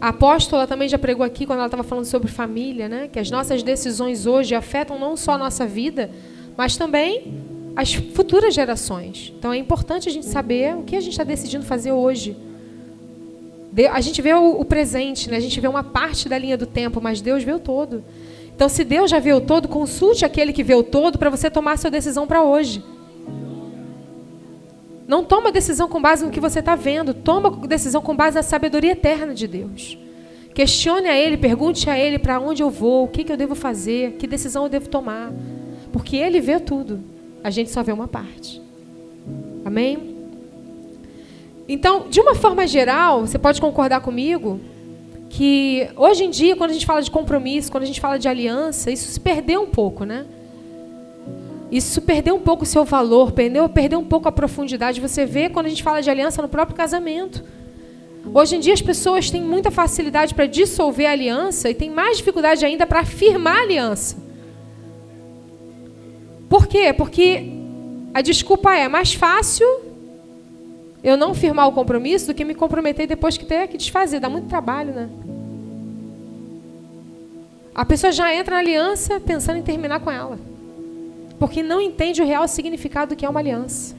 A 0.00 0.08
apóstola 0.08 0.66
também 0.66 0.88
já 0.88 0.98
pregou 0.98 1.24
aqui 1.24 1.46
quando 1.46 1.60
ela 1.60 1.66
estava 1.66 1.82
falando 1.82 2.04
sobre 2.04 2.30
família, 2.30 2.88
né? 2.88 3.08
Que 3.08 3.18
as 3.18 3.30
nossas 3.30 3.62
decisões 3.62 4.26
hoje 4.26 4.54
afetam 4.54 4.98
não 4.98 5.16
só 5.16 5.32
a 5.32 5.38
nossa 5.38 5.66
vida, 5.66 6.10
mas 6.56 6.76
também 6.76 7.53
as 7.76 7.94
futuras 7.94 8.54
gerações. 8.54 9.32
Então 9.38 9.52
é 9.52 9.56
importante 9.56 10.08
a 10.08 10.12
gente 10.12 10.26
saber 10.26 10.76
o 10.76 10.82
que 10.82 10.96
a 10.96 11.00
gente 11.00 11.12
está 11.12 11.24
decidindo 11.24 11.64
fazer 11.64 11.92
hoje. 11.92 12.36
A 13.90 14.00
gente 14.00 14.22
vê 14.22 14.32
o, 14.32 14.64
presente, 14.64 15.28
né? 15.28 15.36
a 15.36 15.40
gente 15.40 15.60
vê 15.60 15.66
uma 15.66 15.82
parte 15.82 16.28
da 16.28 16.38
linha 16.38 16.56
do 16.56 16.66
tempo, 16.66 17.00
mas 17.02 17.20
Deus 17.20 17.42
vê 17.42 17.52
o 17.52 17.58
todo. 17.58 18.04
Então, 18.54 18.68
se 18.68 18.84
Deus 18.84 19.10
já 19.10 19.18
vê 19.18 19.32
o 19.32 19.40
todo, 19.40 19.66
consulte 19.66 20.24
aquele 20.24 20.52
que 20.52 20.62
vê 20.62 20.76
o 20.76 20.84
todo 20.84 21.18
para 21.18 21.28
você 21.28 21.50
tomar 21.50 21.76
sua 21.76 21.90
decisão 21.90 22.24
para 22.24 22.44
hoje. 22.44 22.84
Não 25.08 25.24
toma 25.24 25.50
decisão 25.50 25.88
com 25.88 26.00
base 26.00 26.24
no 26.24 26.30
que 26.30 26.38
você 26.38 26.60
está 26.60 26.76
vendo. 26.76 27.12
Toma 27.12 27.50
decisão 27.66 28.00
com 28.00 28.14
base 28.14 28.36
na 28.36 28.44
sabedoria 28.44 28.92
eterna 28.92 29.34
de 29.34 29.48
Deus. 29.48 29.98
Questione 30.54 31.08
a 31.08 31.18
Ele, 31.18 31.36
pergunte 31.36 31.90
a 31.90 31.98
Ele 31.98 32.16
para 32.16 32.38
onde 32.38 32.62
eu 32.62 32.70
vou, 32.70 33.04
o 33.04 33.08
que, 33.08 33.24
que 33.24 33.32
eu 33.32 33.36
devo 33.36 33.56
fazer, 33.56 34.12
que 34.12 34.26
decisão 34.26 34.62
eu 34.62 34.68
devo 34.68 34.88
tomar. 34.88 35.32
Porque 35.92 36.16
Ele 36.16 36.40
vê 36.40 36.60
tudo. 36.60 37.13
A 37.44 37.50
gente 37.50 37.70
só 37.70 37.82
vê 37.82 37.92
uma 37.92 38.08
parte. 38.08 38.60
Amém? 39.66 40.16
Então, 41.68 42.06
de 42.08 42.18
uma 42.18 42.34
forma 42.34 42.66
geral, 42.66 43.20
você 43.20 43.38
pode 43.38 43.60
concordar 43.60 44.00
comigo 44.00 44.58
que 45.28 45.88
hoje 45.94 46.24
em 46.24 46.30
dia, 46.30 46.56
quando 46.56 46.70
a 46.70 46.72
gente 46.72 46.86
fala 46.86 47.02
de 47.02 47.10
compromisso, 47.10 47.70
quando 47.70 47.82
a 47.82 47.86
gente 47.86 48.00
fala 48.00 48.18
de 48.18 48.26
aliança, 48.26 48.90
isso 48.90 49.10
se 49.10 49.20
perdeu 49.20 49.60
um 49.60 49.66
pouco, 49.66 50.04
né? 50.04 50.24
Isso 51.70 52.00
perdeu 52.00 52.34
um 52.34 52.40
pouco 52.40 52.62
o 52.62 52.66
seu 52.66 52.84
valor, 52.84 53.32
perdeu, 53.32 53.68
perdeu 53.68 53.98
um 53.98 54.04
pouco 54.04 54.26
a 54.26 54.32
profundidade. 54.32 55.00
Você 55.00 55.26
vê 55.26 55.50
quando 55.50 55.66
a 55.66 55.68
gente 55.68 55.82
fala 55.82 56.00
de 56.00 56.08
aliança 56.08 56.40
no 56.40 56.48
próprio 56.48 56.76
casamento. 56.76 57.44
Hoje 58.32 58.56
em 58.56 58.60
dia 58.60 58.72
as 58.72 58.80
pessoas 58.80 59.30
têm 59.30 59.42
muita 59.42 59.70
facilidade 59.70 60.34
para 60.34 60.46
dissolver 60.46 61.06
a 61.06 61.12
aliança 61.12 61.68
e 61.68 61.74
têm 61.74 61.90
mais 61.90 62.16
dificuldade 62.16 62.64
ainda 62.64 62.86
para 62.86 63.00
afirmar 63.00 63.58
a 63.58 63.62
aliança. 63.62 64.23
Por 66.48 66.66
quê? 66.66 66.92
Porque 66.92 67.52
a 68.12 68.20
desculpa 68.20 68.74
é 68.74 68.88
mais 68.88 69.14
fácil 69.14 69.66
eu 71.02 71.16
não 71.16 71.34
firmar 71.34 71.68
o 71.68 71.72
compromisso 71.72 72.28
do 72.28 72.34
que 72.34 72.44
me 72.44 72.54
comprometer 72.54 73.06
depois 73.06 73.36
que 73.36 73.44
ter 73.44 73.68
que 73.68 73.76
desfazer. 73.76 74.20
Dá 74.20 74.28
muito 74.28 74.48
trabalho, 74.48 74.92
né? 74.94 75.08
A 77.74 77.84
pessoa 77.84 78.12
já 78.12 78.34
entra 78.34 78.54
na 78.54 78.60
aliança 78.60 79.18
pensando 79.20 79.58
em 79.58 79.62
terminar 79.62 80.00
com 80.00 80.10
ela 80.10 80.38
porque 81.38 81.62
não 81.62 81.80
entende 81.80 82.22
o 82.22 82.26
real 82.26 82.46
significado 82.48 83.14
do 83.14 83.18
que 83.18 83.26
é 83.26 83.28
uma 83.28 83.40
aliança. 83.40 83.94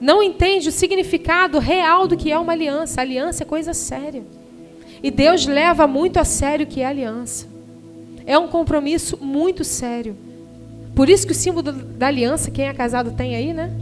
Não 0.00 0.22
entende 0.22 0.68
o 0.68 0.72
significado 0.72 1.58
real 1.58 2.06
do 2.06 2.16
que 2.16 2.30
é 2.30 2.38
uma 2.38 2.52
aliança. 2.52 3.00
A 3.00 3.02
aliança 3.02 3.42
é 3.42 3.46
coisa 3.46 3.72
séria. 3.72 4.22
E 5.02 5.10
Deus 5.10 5.46
leva 5.46 5.86
muito 5.86 6.18
a 6.18 6.24
sério 6.24 6.64
o 6.64 6.68
que 6.68 6.80
é 6.80 6.86
aliança. 6.86 7.48
É 8.26 8.38
um 8.38 8.48
compromisso 8.48 9.18
muito 9.20 9.64
sério. 9.64 10.16
Por 10.94 11.08
isso 11.08 11.26
que 11.26 11.32
o 11.32 11.36
símbolo 11.36 11.72
da 11.72 12.06
aliança, 12.06 12.50
quem 12.50 12.66
é 12.66 12.74
casado 12.74 13.12
tem 13.12 13.34
aí, 13.34 13.52
né? 13.52 13.72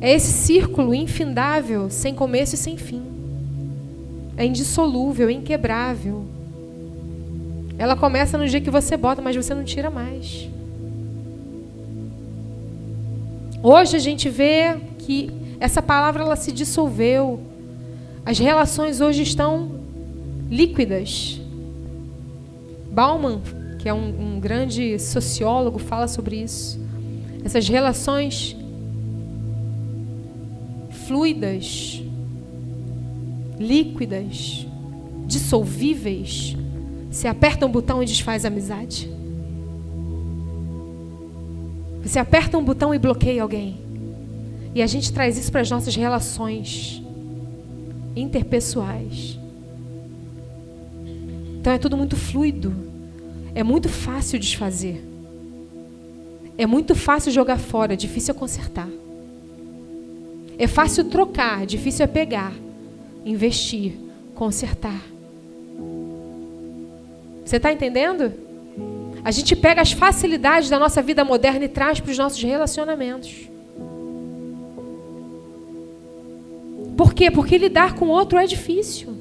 É 0.00 0.12
esse 0.12 0.32
círculo 0.32 0.94
infindável, 0.94 1.88
sem 1.88 2.14
começo 2.14 2.54
e 2.54 2.58
sem 2.58 2.76
fim. 2.76 3.02
É 4.36 4.44
indissolúvel, 4.44 5.28
é 5.28 5.32
inquebrável. 5.32 6.24
Ela 7.78 7.96
começa 7.96 8.36
no 8.36 8.46
dia 8.46 8.60
que 8.60 8.70
você 8.70 8.96
bota, 8.96 9.22
mas 9.22 9.36
você 9.36 9.54
não 9.54 9.64
tira 9.64 9.90
mais. 9.90 10.48
Hoje 13.62 13.96
a 13.96 13.98
gente 13.98 14.28
vê 14.28 14.76
que 14.98 15.30
essa 15.58 15.80
palavra 15.80 16.22
ela 16.22 16.36
se 16.36 16.52
dissolveu. 16.52 17.40
As 18.24 18.38
relações 18.38 19.00
hoje 19.00 19.22
estão 19.22 19.70
líquidas. 20.50 21.40
Bauman, 22.90 23.40
que 23.86 23.90
é 23.90 23.94
um, 23.94 24.34
um 24.34 24.40
grande 24.40 24.98
sociólogo, 24.98 25.78
fala 25.78 26.08
sobre 26.08 26.42
isso. 26.42 26.76
Essas 27.44 27.68
relações 27.68 28.56
fluidas, 31.06 32.02
líquidas, 33.56 34.66
dissolvíveis, 35.24 36.56
você 37.08 37.28
aperta 37.28 37.64
um 37.64 37.70
botão 37.70 38.02
e 38.02 38.06
desfaz 38.06 38.44
a 38.44 38.48
amizade. 38.48 39.08
Você 42.02 42.18
aperta 42.18 42.58
um 42.58 42.64
botão 42.64 42.92
e 42.92 42.98
bloqueia 42.98 43.40
alguém. 43.40 43.78
E 44.74 44.82
a 44.82 44.86
gente 44.88 45.12
traz 45.12 45.38
isso 45.38 45.52
para 45.52 45.60
as 45.60 45.70
nossas 45.70 45.94
relações 45.94 47.00
interpessoais. 48.16 49.38
Então 51.60 51.72
é 51.72 51.78
tudo 51.78 51.96
muito 51.96 52.16
fluido. 52.16 52.85
É 53.56 53.62
muito 53.62 53.88
fácil 53.88 54.38
desfazer. 54.38 55.02
É 56.58 56.66
muito 56.66 56.94
fácil 56.94 57.32
jogar 57.32 57.58
fora, 57.58 57.94
é 57.94 57.96
difícil 57.96 58.34
é 58.34 58.38
consertar. 58.38 58.88
É 60.58 60.66
fácil 60.66 61.04
trocar, 61.04 61.64
difícil 61.64 62.04
é 62.04 62.06
pegar, 62.06 62.52
investir, 63.24 63.94
consertar. 64.34 65.00
Você 67.46 67.56
está 67.56 67.72
entendendo? 67.72 68.30
A 69.24 69.30
gente 69.30 69.56
pega 69.56 69.80
as 69.80 69.92
facilidades 69.92 70.68
da 70.68 70.78
nossa 70.78 71.00
vida 71.00 71.24
moderna 71.24 71.64
e 71.64 71.68
traz 71.68 71.98
para 71.98 72.10
os 72.10 72.18
nossos 72.18 72.42
relacionamentos. 72.42 73.48
Por 76.94 77.14
quê? 77.14 77.30
Porque 77.30 77.56
lidar 77.56 77.94
com 77.94 78.08
o 78.08 78.10
outro 78.10 78.38
é 78.38 78.46
difícil. 78.46 79.16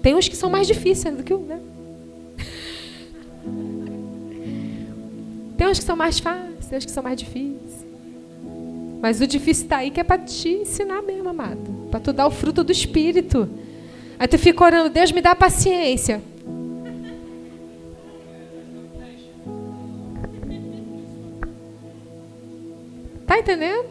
Tem 0.00 0.14
uns 0.14 0.26
que 0.26 0.36
são 0.36 0.48
mais 0.48 0.66
difíceis 0.66 1.14
do 1.14 1.22
que 1.22 1.34
o, 1.34 1.40
né? 1.40 1.60
Tem 5.64 5.70
uns 5.70 5.78
que 5.78 5.84
são 5.86 5.96
mais 5.96 6.18
fáceis, 6.18 6.66
tem 6.66 6.76
uns 6.76 6.84
que 6.84 6.90
são 6.90 7.02
mais 7.02 7.18
difíceis. 7.18 7.86
Mas 9.00 9.18
o 9.22 9.26
difícil 9.26 9.64
está 9.64 9.78
aí 9.78 9.90
que 9.90 9.98
é 9.98 10.04
para 10.04 10.18
te 10.18 10.50
ensinar 10.50 11.00
mesmo, 11.00 11.30
amado. 11.30 11.88
Para 11.90 12.00
tu 12.00 12.12
dar 12.12 12.26
o 12.26 12.30
fruto 12.30 12.62
do 12.62 12.70
Espírito. 12.70 13.48
Aí 14.18 14.28
tu 14.28 14.38
fica 14.38 14.62
orando, 14.62 14.90
Deus 14.90 15.10
me 15.10 15.22
dá 15.22 15.34
paciência. 15.34 16.22
Tá 23.26 23.38
entendendo? 23.38 23.86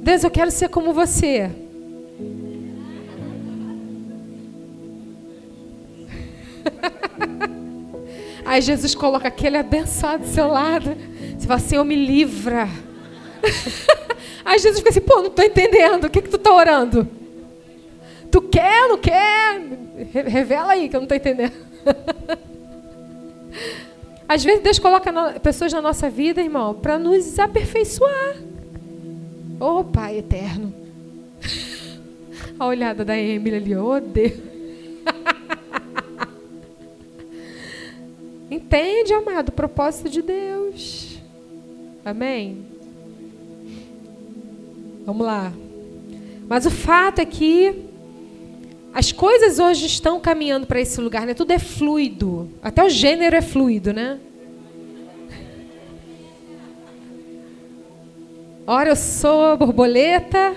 Deus, 0.00 0.22
eu 0.22 0.30
quero 0.30 0.52
ser 0.52 0.68
como 0.68 0.92
você. 0.92 1.50
Aí 8.48 8.62
Jesus 8.62 8.94
coloca 8.94 9.28
aquele 9.28 9.58
abençoado 9.58 10.24
do 10.24 10.30
seu 10.30 10.48
lado. 10.48 10.96
Você 11.36 11.46
fala, 11.46 11.60
Senhor, 11.60 11.84
me 11.84 11.94
livra. 11.94 12.66
Aí 14.42 14.58
Jesus 14.58 14.78
fica 14.78 14.88
assim, 14.88 15.02
pô, 15.02 15.16
não 15.16 15.26
estou 15.26 15.44
entendendo. 15.44 16.04
O 16.04 16.10
que, 16.10 16.22
que 16.22 16.30
tu 16.30 16.36
está 16.36 16.54
orando? 16.54 17.06
Tu 18.30 18.40
quer, 18.40 18.88
não 18.88 18.96
quer? 18.96 19.60
Revela 20.26 20.72
aí, 20.72 20.88
que 20.88 20.96
eu 20.96 21.00
não 21.00 21.04
estou 21.04 21.18
entendendo. 21.18 21.52
Às 24.26 24.42
vezes 24.42 24.62
Deus 24.62 24.78
coloca 24.78 25.12
pessoas 25.40 25.70
na 25.70 25.82
nossa 25.82 26.08
vida, 26.08 26.40
irmão, 26.40 26.72
para 26.72 26.98
nos 26.98 27.38
aperfeiçoar. 27.38 28.36
Oh, 29.60 29.84
Pai 29.84 30.18
eterno. 30.18 30.72
A 32.58 32.64
olhada 32.64 33.04
da 33.04 33.16
Emily 33.16 33.56
ali, 33.56 33.76
oh 33.76 34.00
Deus. 34.00 34.47
Entende, 38.50 39.12
amado, 39.12 39.50
o 39.50 39.52
propósito 39.52 40.08
de 40.08 40.22
Deus. 40.22 41.18
Amém? 42.04 42.64
Vamos 45.04 45.26
lá. 45.26 45.52
Mas 46.48 46.64
o 46.66 46.70
fato 46.70 47.18
é 47.20 47.24
que 47.26 47.84
As 48.92 49.12
coisas 49.12 49.58
hoje 49.58 49.86
estão 49.86 50.18
caminhando 50.18 50.66
para 50.66 50.80
esse 50.80 51.00
lugar, 51.00 51.26
né? 51.26 51.34
Tudo 51.34 51.52
é 51.52 51.58
fluido. 51.58 52.50
Até 52.62 52.82
o 52.84 52.88
gênero 52.88 53.36
é 53.36 53.42
fluido, 53.42 53.92
né? 53.92 54.18
Ora 58.66 58.90
eu 58.90 58.96
sou 58.96 59.56
borboleta, 59.56 60.54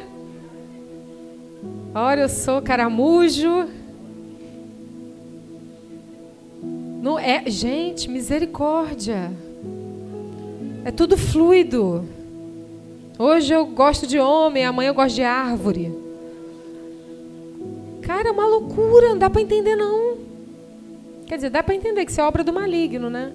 ora 1.96 2.22
eu 2.22 2.30
sou 2.30 2.62
caramujo. 2.62 3.70
Não 7.02 7.18
é, 7.18 7.42
gente, 7.48 8.08
misericórdia. 8.08 9.32
É 10.86 10.92
tudo 10.92 11.18
fluido. 11.18 12.06
Hoje 13.18 13.52
eu 13.52 13.66
gosto 13.66 14.06
de 14.06 14.20
homem, 14.20 14.64
amanhã 14.64 14.92
eu 14.92 14.94
gosto 14.94 15.16
de 15.16 15.24
árvore. 15.24 15.92
Cara, 18.04 18.30
é 18.30 18.32
uma 18.32 18.46
loucura, 18.46 19.10
não 19.10 19.18
dá 19.18 19.32
para 19.32 19.42
entender 19.42 19.76
não. 19.76 20.18
Quer 21.26 21.38
dizer, 21.38 21.50
dá 21.50 21.64
para 21.64 21.74
entender 21.74 22.06
que 22.06 22.12
isso 22.12 22.22
é 22.22 22.24
obra 22.24 22.44
do 22.44 22.54
maligno, 22.54 23.10
né? 23.10 23.34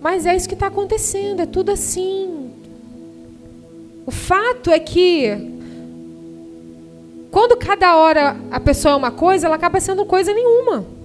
Mas 0.00 0.24
é 0.24 0.34
isso 0.34 0.48
que 0.48 0.54
está 0.54 0.68
acontecendo, 0.68 1.40
é 1.40 1.46
tudo 1.46 1.72
assim. 1.72 2.52
O 4.06 4.10
fato 4.10 4.70
é 4.70 4.78
que 4.78 5.28
quando 7.30 7.54
cada 7.58 7.96
hora 7.96 8.34
a 8.50 8.58
pessoa 8.58 8.94
é 8.94 8.96
uma 8.96 9.10
coisa, 9.10 9.46
ela 9.46 9.56
acaba 9.56 9.78
sendo 9.78 10.06
coisa 10.06 10.32
nenhuma. 10.32 10.99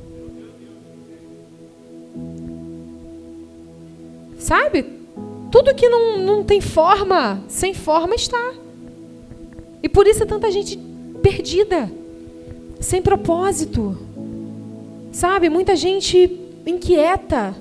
Sabe? 4.45 4.85
Tudo 5.51 5.73
que 5.73 5.89
não, 5.89 6.19
não 6.19 6.43
tem 6.43 6.61
forma, 6.61 7.43
sem 7.47 7.73
forma 7.73 8.13
está. 8.13 8.53
E 9.81 9.89
por 9.89 10.05
isso 10.05 10.21
é 10.21 10.25
tanta 10.27 10.51
gente 10.51 10.77
perdida, 11.19 11.91
sem 12.79 13.01
propósito. 13.01 13.97
Sabe, 15.11 15.49
muita 15.49 15.75
gente 15.75 16.39
inquieta. 16.63 17.55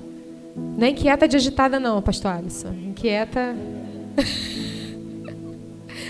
Não 0.55 0.85
é 0.85 0.91
inquieta 0.91 1.27
de 1.27 1.35
agitada, 1.35 1.79
não, 1.79 2.03
pastor 2.03 2.33
Alisson. 2.33 2.73
Inquieta. 2.73 3.55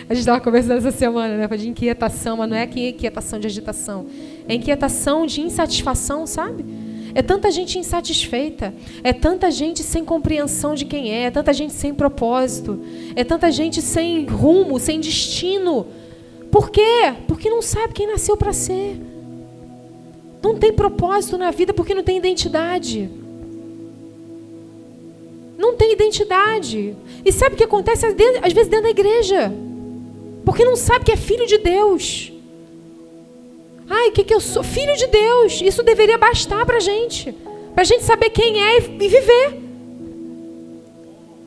A 0.10 0.14
gente 0.14 0.20
estava 0.20 0.42
conversando 0.42 0.80
essa 0.80 0.92
semana, 0.92 1.38
né? 1.38 1.48
De 1.48 1.70
inquietação, 1.70 2.36
mas 2.36 2.50
não 2.50 2.58
é 2.58 2.66
inquietação 2.66 3.40
de 3.40 3.48
agitação. 3.48 4.08
É 4.46 4.54
inquietação 4.54 5.26
de 5.26 5.40
insatisfação, 5.40 6.28
sabe? 6.28 6.85
É 7.16 7.22
tanta 7.22 7.50
gente 7.50 7.80
insatisfeita, 7.80 8.74
é 9.02 9.14
tanta 9.14 9.50
gente 9.50 9.82
sem 9.82 10.04
compreensão 10.04 10.76
de 10.76 10.84
quem 10.84 11.14
é, 11.14 11.24
é 11.24 11.32
tanta 11.32 11.54
gente 11.54 11.72
sem 11.72 11.94
propósito, 11.94 12.82
é 13.16 13.24
tanta 13.24 13.50
gente 13.50 13.82
sem 13.82 14.26
rumo, 14.26 14.78
sem 14.78 15.00
destino. 15.00 15.88
Por 16.52 16.70
quê? 16.70 17.14
Porque 17.26 17.50
não 17.50 17.62
sabe 17.62 17.94
quem 17.94 18.06
nasceu 18.06 18.36
para 18.36 18.52
ser. 18.52 19.00
Não 20.44 20.58
tem 20.58 20.74
propósito 20.74 21.38
na 21.38 21.52
vida 21.52 21.74
porque 21.74 21.96
não 21.96 22.04
tem 22.04 22.18
identidade. 22.18 23.10
Não 25.58 25.78
tem 25.78 25.94
identidade. 25.94 26.98
E 27.24 27.32
sabe 27.32 27.56
o 27.56 27.58
que 27.58 27.64
acontece 27.64 28.06
às 28.06 28.54
vezes 28.54 28.70
dentro 28.70 28.84
da 28.84 28.90
igreja? 28.90 29.54
Porque 30.44 30.66
não 30.66 30.76
sabe 30.76 31.06
que 31.06 31.14
é 31.14 31.18
filho 31.18 31.48
de 31.48 31.60
Deus. 31.60 32.35
Ai, 33.90 34.10
o 34.10 34.12
que, 34.12 34.24
que 34.24 34.34
eu 34.34 34.42
sou? 34.42 34.64
Filho 34.64 34.96
de 34.96 35.08
Deus. 35.08 35.62
Isso 35.62 35.84
deveria 35.84 36.18
bastar 36.18 36.66
para 36.66 36.80
gente. 36.80 37.32
Para 37.74 37.84
gente 37.84 38.04
saber 38.04 38.30
quem 38.30 38.62
é 38.62 38.78
e 38.78 39.08
viver. 39.08 39.62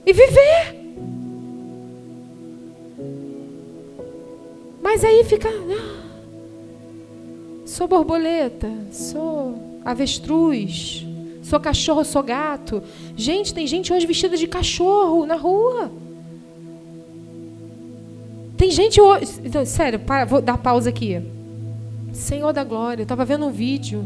E 0.07 0.13
viver. 0.13 0.79
Mas 4.81 5.05
aí 5.05 5.25
fica. 5.25 5.49
Ah, 5.49 6.03
sou 7.67 7.87
borboleta, 7.89 8.71
sou 8.93 9.81
avestruz, 9.85 11.07
sou 11.43 11.59
cachorro, 11.59 12.05
sou 12.05 12.23
gato. 12.23 12.83
Gente, 13.17 13.53
tem 13.53 13.67
gente 13.67 13.93
hoje 13.93 14.07
vestida 14.07 14.37
de 14.37 14.47
cachorro 14.47 15.27
na 15.27 15.35
rua. 15.35 15.91
Tem 18.57 18.71
gente 18.71 19.01
hoje. 19.01 19.27
Então, 19.45 19.65
sério, 19.65 19.99
para, 19.99 20.25
vou 20.25 20.41
dar 20.41 20.59
pausa 20.59 20.89
aqui. 20.89 21.23
Senhor 22.19 22.53
da 22.53 22.65
glória, 22.65 23.03
eu 23.03 23.05
estava 23.05 23.25
vendo 23.25 23.47
um 23.47 23.51
vídeo. 23.51 24.05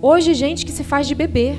Hoje, 0.00 0.34
gente 0.34 0.66
que 0.66 0.72
se 0.72 0.82
faz 0.82 1.06
de 1.06 1.14
bebê. 1.14 1.56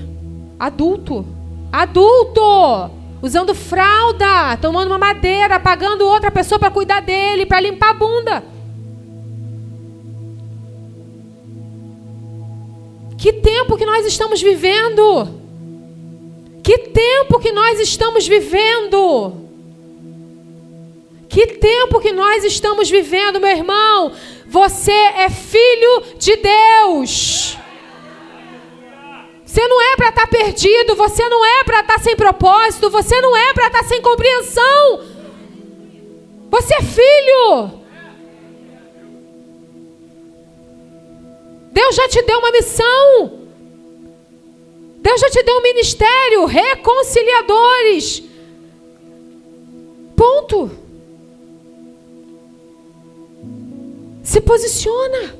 Adulto. 0.59 1.25
Adulto! 1.71 2.91
usando 3.21 3.55
fralda, 3.55 4.55
tomando 4.61 4.87
uma 4.87 4.99
madeira, 4.99 5.59
pagando 5.59 6.05
outra 6.05 6.29
pessoa 6.29 6.59
para 6.59 6.69
cuidar 6.69 7.01
dele, 7.01 7.45
para 7.45 7.59
limpar 7.59 7.89
a 7.89 7.93
bunda. 7.93 8.43
Que 13.17 13.33
tempo 13.33 13.77
que 13.77 13.85
nós 13.85 14.05
estamos 14.05 14.41
vivendo? 14.41 15.27
Que 16.61 16.77
tempo 16.77 17.39
que 17.39 17.51
nós 17.51 17.79
estamos 17.79 18.27
vivendo? 18.27 19.44
Que 21.35 21.47
tempo 21.47 21.99
que 21.99 22.13
nós 22.13 22.45
estamos 22.45 22.89
vivendo, 22.89 23.41
meu 23.41 23.49
irmão? 23.49 24.13
Você 24.47 24.93
é 24.93 25.29
filho 25.29 26.15
de 26.17 26.33
Deus. 26.37 27.57
Você 29.45 29.67
não 29.67 29.81
é 29.81 29.97
para 29.97 30.09
estar 30.11 30.21
tá 30.21 30.27
perdido, 30.27 30.95
você 30.95 31.27
não 31.27 31.45
é 31.45 31.65
para 31.65 31.81
estar 31.81 31.95
tá 31.95 31.99
sem 31.99 32.15
propósito, 32.15 32.89
você 32.89 33.19
não 33.19 33.35
é 33.35 33.53
para 33.53 33.67
estar 33.67 33.81
tá 33.81 33.85
sem 33.85 34.01
compreensão. 34.01 35.03
Você 36.51 36.73
é 36.73 36.81
filho. 36.81 37.81
Deus 41.73 41.95
já 41.95 42.07
te 42.07 42.21
deu 42.21 42.39
uma 42.39 42.51
missão. 42.51 43.39
Deus 44.99 45.19
já 45.19 45.29
te 45.29 45.43
deu 45.43 45.57
um 45.57 45.63
ministério, 45.63 46.45
reconciliadores. 46.45 48.23
Ponto. 50.15 50.84
Se 54.25 54.41
posiciona. 54.41 55.35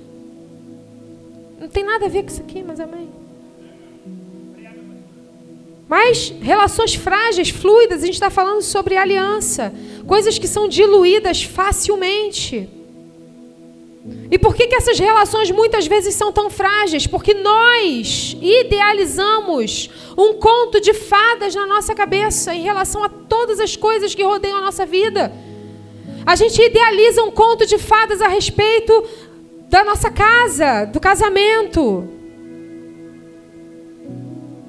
Não 1.60 1.67
tem 1.67 1.84
nada 1.84 2.06
a 2.06 2.10
ver 2.10 2.21
com 2.21 2.30
isso 2.30 2.41
aqui, 2.41 2.63
mas 2.63 2.80
amém. 2.80 3.10
Mas 5.89 6.34
relações 6.39 6.93
frágeis, 6.93 7.50
fluidas, 7.50 8.04
a 8.04 8.06
gente 8.06 8.13
está 8.13 8.30
falando 8.30 8.62
sobre 8.62 8.95
aliança. 8.95 9.74
Coisas 10.06 10.38
que 10.38 10.48
são 10.48 10.67
diluídas 10.67 11.43
facilmente. 11.43 12.69
E 14.30 14.38
por 14.38 14.56
que, 14.56 14.67
que 14.67 14.76
essas 14.76 15.00
relações 15.00 15.50
muitas 15.50 15.88
vezes 15.88 16.13
são 16.13 16.32
tão 16.32 16.48
frágeis? 16.52 17.08
Porque 17.08 17.34
nós 17.34 18.38
idealizamos 18.39 19.89
um 20.15 20.34
conto 20.34 20.80
de 20.80 20.93
fadas 20.93 21.56
na 21.56 21.65
nossa 21.65 21.95
cabeça 21.95 22.54
em 22.54 22.62
relação 22.62 23.04
a 23.04 23.10
todas 23.10 23.60
as 23.60 23.76
coisas 23.76 24.13
que 24.13 24.21
rodeiam 24.24 24.60
a 24.60 24.62
nossa 24.62 24.86
vida. 24.86 25.34
A 26.25 26.35
gente 26.35 26.61
idealiza 26.61 27.23
um 27.23 27.31
conto 27.31 27.65
de 27.65 27.77
fadas 27.77 28.21
a 28.21 28.27
respeito 28.27 29.03
da 29.69 29.83
nossa 29.83 30.09
casa, 30.09 30.85
do 30.85 30.99
casamento, 30.99 32.07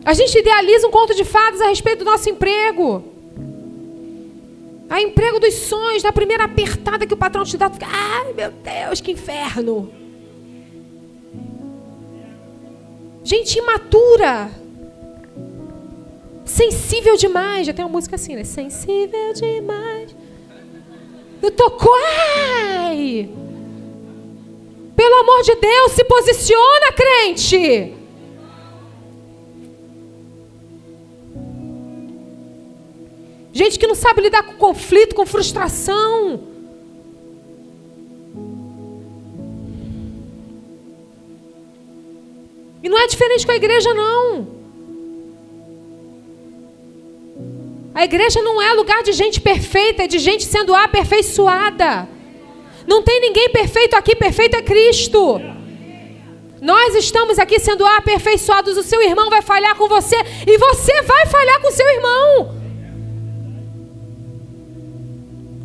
a 0.07 0.14
gente 0.14 0.38
idealiza 0.38 0.87
um 0.87 0.90
conto 0.92 1.12
de 1.16 1.25
fadas 1.25 1.61
a 1.61 1.66
respeito 1.66 2.05
do 2.05 2.05
nosso 2.05 2.31
emprego. 2.31 3.03
A 4.88 5.03
emprego 5.03 5.40
dos 5.40 5.53
sonhos, 5.53 6.05
na 6.05 6.12
primeira 6.12 6.45
apertada 6.45 7.05
que 7.05 7.12
o 7.12 7.16
patrão 7.16 7.42
te 7.42 7.59
dá, 7.59 7.69
tu 7.69 7.73
fica, 7.73 7.88
ai 7.90 8.33
meu 8.33 8.53
Deus, 8.53 9.01
que 9.01 9.11
inferno. 9.11 9.90
Gente 13.25 13.59
imatura. 13.59 14.49
Sensível 16.45 17.16
demais. 17.16 17.66
Já 17.66 17.75
tem 17.75 17.85
uma 17.85 17.90
música 17.90 18.14
assim, 18.14 18.37
né? 18.37 18.45
Sensível 18.45 19.33
demais. 19.33 20.14
Eu 21.47 21.53
tocou, 21.53 21.95
ai! 21.95 23.31
Pelo 24.97 25.15
amor 25.21 25.43
de 25.43 25.55
Deus, 25.55 25.93
se 25.93 26.03
posiciona, 26.03 26.93
crente. 26.93 27.95
Gente 33.53 33.79
que 33.79 33.87
não 33.87 33.95
sabe 33.95 34.23
lidar 34.23 34.43
com 34.43 34.55
conflito, 34.55 35.15
com 35.15 35.25
frustração. 35.25 36.41
E 42.83 42.89
não 42.89 42.99
é 42.99 43.07
diferente 43.07 43.47
com 43.47 43.53
a 43.53 43.57
igreja, 43.57 43.95
não. 43.95 44.56
A 47.97 48.05
igreja 48.05 48.43
não 48.43 48.61
é 48.61 48.75
lugar 48.75 49.03
de 49.03 49.13
gente 49.15 49.41
perfeita, 49.41 50.03
é 50.03 50.07
de 50.07 50.19
gente 50.19 50.45
sendo 50.45 50.75
aperfeiçoada. 50.75 52.07
Não 52.87 53.03
tem 53.03 53.23
ninguém 53.23 53.49
perfeito 53.49 53.97
aqui, 53.97 54.15
perfeito 54.15 54.55
é 54.55 54.61
Cristo. 54.61 55.41
Nós 56.61 56.95
estamos 56.95 57.39
aqui 57.39 57.59
sendo 57.59 57.87
aperfeiçoados. 57.87 58.77
O 58.77 58.83
seu 58.83 59.01
irmão 59.01 59.31
vai 59.31 59.41
falhar 59.41 59.75
com 59.77 59.89
você 59.89 60.15
e 60.47 60.59
você 60.59 60.93
vai 61.05 61.25
falhar 61.25 61.59
com 61.63 61.69
o 61.69 61.73
seu 61.73 61.89
irmão. 61.89 62.55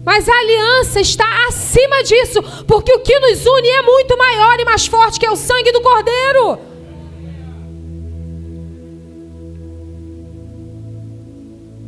Mas 0.06 0.30
a 0.30 0.34
aliança 0.34 1.02
está 1.02 1.28
acima 1.50 2.02
disso, 2.02 2.42
porque 2.66 2.94
o 2.94 3.02
que 3.02 3.20
nos 3.20 3.46
une 3.46 3.68
é 3.68 3.82
muito 3.82 4.18
maior 4.18 4.58
e 4.58 4.64
mais 4.64 4.88
forte 4.88 5.20
que 5.20 5.26
é 5.26 5.32
o 5.32 5.36
sangue 5.36 5.74
do 5.74 5.82
Cordeiro. 5.82 6.71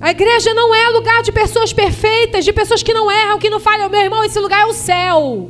A 0.03 0.11
igreja 0.11 0.53
não 0.53 0.75
é 0.75 0.89
lugar 0.89 1.23
de 1.23 1.31
pessoas 1.31 1.71
perfeitas, 1.71 2.43
de 2.43 2.51
pessoas 2.51 2.83
que 2.83 2.93
não 2.93 3.09
erram, 3.09 3.39
que 3.39 3.49
não 3.49 3.57
falham. 3.57 3.87
Meu 3.87 4.01
irmão, 4.01 4.21
esse 4.21 4.37
lugar 4.37 4.63
é 4.63 4.65
o 4.65 4.73
céu. 4.73 5.49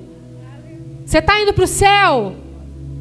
Você 1.04 1.18
está 1.18 1.42
indo 1.42 1.52
para 1.52 1.64
o 1.64 1.68
céu. 1.68 2.36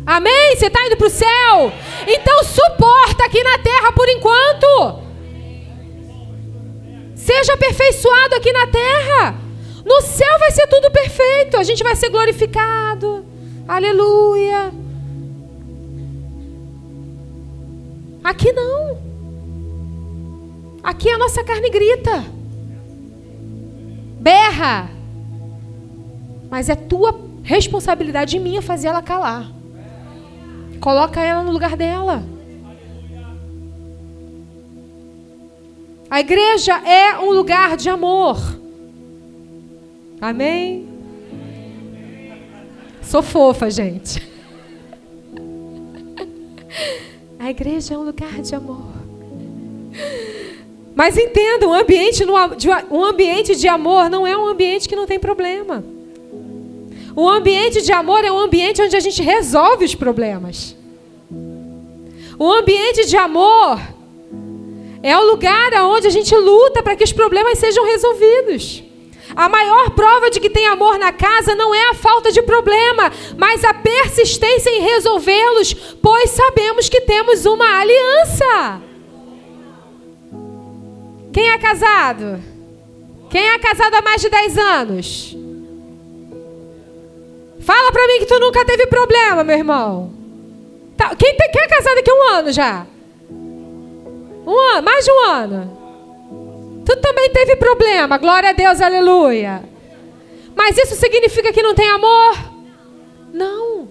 Amém? 0.07 0.57
Você 0.57 0.69
está 0.69 0.81
indo 0.87 0.97
para 0.97 1.07
o 1.07 1.11
céu. 1.11 1.71
Então 2.09 2.43
suporta 2.43 3.27
aqui 3.27 3.45
na 3.45 3.59
terra 3.59 3.93
por 3.93 4.09
enquanto. 4.09 5.03
Seja 7.15 7.53
aperfeiçoado 7.53 8.35
aqui 8.35 8.51
na 8.51 8.67
terra. 8.69 9.35
No 9.85 10.01
céu 10.01 10.39
vai 10.39 10.53
ser 10.53 10.67
tudo 10.69 10.91
perfeito. 10.91 11.59
A 11.59 11.63
gente 11.63 11.83
vai 11.83 11.95
ser 11.95 12.09
glorificado. 12.09 13.27
Aleluia. 13.69 14.73
Aqui 18.25 18.51
não. 18.53 19.12
Aqui 20.83 21.09
a 21.09 21.19
nossa 21.19 21.45
carne 21.45 21.71
grita. 21.71 22.25
Berra. 24.21 24.91
Mas 26.51 26.69
é 26.69 26.75
tua 26.75 27.19
responsabilidade 27.43 28.39
minha 28.39 28.61
fazer 28.61 28.89
ela 28.89 29.03
calar. 29.03 29.51
Coloca 30.81 31.21
ela 31.21 31.43
no 31.43 31.53
lugar 31.53 31.77
dela. 31.77 32.25
A 36.11 36.21
igreja 36.21 36.75
é 36.87 37.19
um 37.19 37.31
lugar 37.31 37.77
de 37.77 37.89
amor. 37.89 38.37
Amém? 40.21 40.89
Sou 43.03 43.23
fofa, 43.23 43.71
gente. 43.71 44.21
A 47.39 47.51
igreja 47.51 47.95
é 47.95 47.99
um 47.99 48.05
lugar 48.05 48.43
de 48.43 48.55
amor. 48.55 48.93
Mas 50.95 51.17
entenda, 51.17 51.67
um 51.67 51.73
ambiente, 51.73 52.25
no, 52.25 52.35
um 52.91 53.05
ambiente 53.05 53.57
de 53.57 53.67
amor 53.67 54.11
não 54.11 54.27
é 54.27 54.37
um 54.37 54.47
ambiente 54.47 54.89
que 54.89 54.97
não 54.97 55.07
tem 55.07 55.19
problema. 55.19 55.85
Um 57.17 57.29
ambiente 57.29 57.83
de 57.83 57.93
amor 57.93 58.25
é 58.25 58.33
um 58.33 58.39
ambiente 58.39 58.83
onde 58.83 58.97
a 58.97 59.01
gente 59.01 59.23
resolve 59.23 59.85
os 59.85 59.95
problemas. 59.95 60.77
Um 62.39 62.51
ambiente 62.51 63.07
de 63.07 63.17
amor 63.17 63.81
é 65.03 65.17
o 65.17 65.31
lugar 65.31 65.73
onde 65.85 66.07
a 66.07 66.11
gente 66.11 66.35
luta 66.35 66.83
para 66.83 66.97
que 66.97 67.05
os 67.05 67.13
problemas 67.13 67.59
sejam 67.59 67.85
resolvidos. 67.85 68.83
A 69.35 69.49
maior 69.49 69.91
prova 69.91 70.31
de 70.31 70.41
que 70.41 70.51
tem 70.51 70.67
amor 70.67 70.99
na 70.99 71.13
casa 71.13 71.55
não 71.55 71.75
é 71.75 71.91
a 71.91 71.95
falta 71.95 72.31
de 72.31 72.43
problema, 72.43 73.11
mas 73.37 73.65
a 73.65 73.73
persistência 73.73 74.71
em 74.71 74.83
resolvê-los, 74.83 75.73
pois 76.03 76.31
sabemos 76.31 76.89
que 76.89 77.01
temos 77.01 77.47
uma 77.47 77.81
aliança. 77.81 78.83
Quem 81.33 81.49
é 81.51 81.59
casado? 81.59 82.43
Quem 83.31 83.49
é 83.49 83.59
casado 83.59 83.95
há 83.95 84.03
mais 84.03 84.21
de 84.21 84.29
10 84.29 84.59
anos? 84.59 85.37
Fala 87.61 87.93
pra 87.93 88.07
mim 88.07 88.19
que 88.19 88.27
tu 88.27 88.39
nunca 88.39 88.65
teve 88.65 88.87
problema, 88.87 89.43
meu 89.45 89.57
irmão. 89.57 90.13
Tá, 90.97 91.15
quem, 91.15 91.35
quem 91.35 91.63
é 91.63 91.69
casado 91.69 91.99
aqui 91.99 92.13
um 92.13 92.29
ano 92.31 92.53
já? 92.53 92.87
Um 93.31 94.59
ano, 94.75 94.83
mais 94.83 95.05
de 95.05 95.11
um 95.11 95.21
ano. 95.21 96.83
Tu 96.85 96.97
também 96.97 97.31
teve 97.31 97.57
problema, 97.57 98.19
glória 98.19 98.51
a 98.51 98.53
Deus, 98.53 98.81
aleluia. 98.81 99.63
Mas 100.55 100.77
isso 100.77 100.97
significa 100.97 101.53
que 101.53 101.63
não 101.63 101.75
tem 101.75 101.89
amor? 101.89 102.37
Não. 103.33 103.89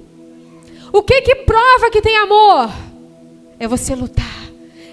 O 0.93 1.01
que 1.01 1.21
que 1.21 1.35
prova 1.37 1.89
que 1.89 2.01
tem 2.01 2.15
amor? 2.17 2.69
É 3.59 3.67
você 3.67 3.95
lutar, 3.95 4.25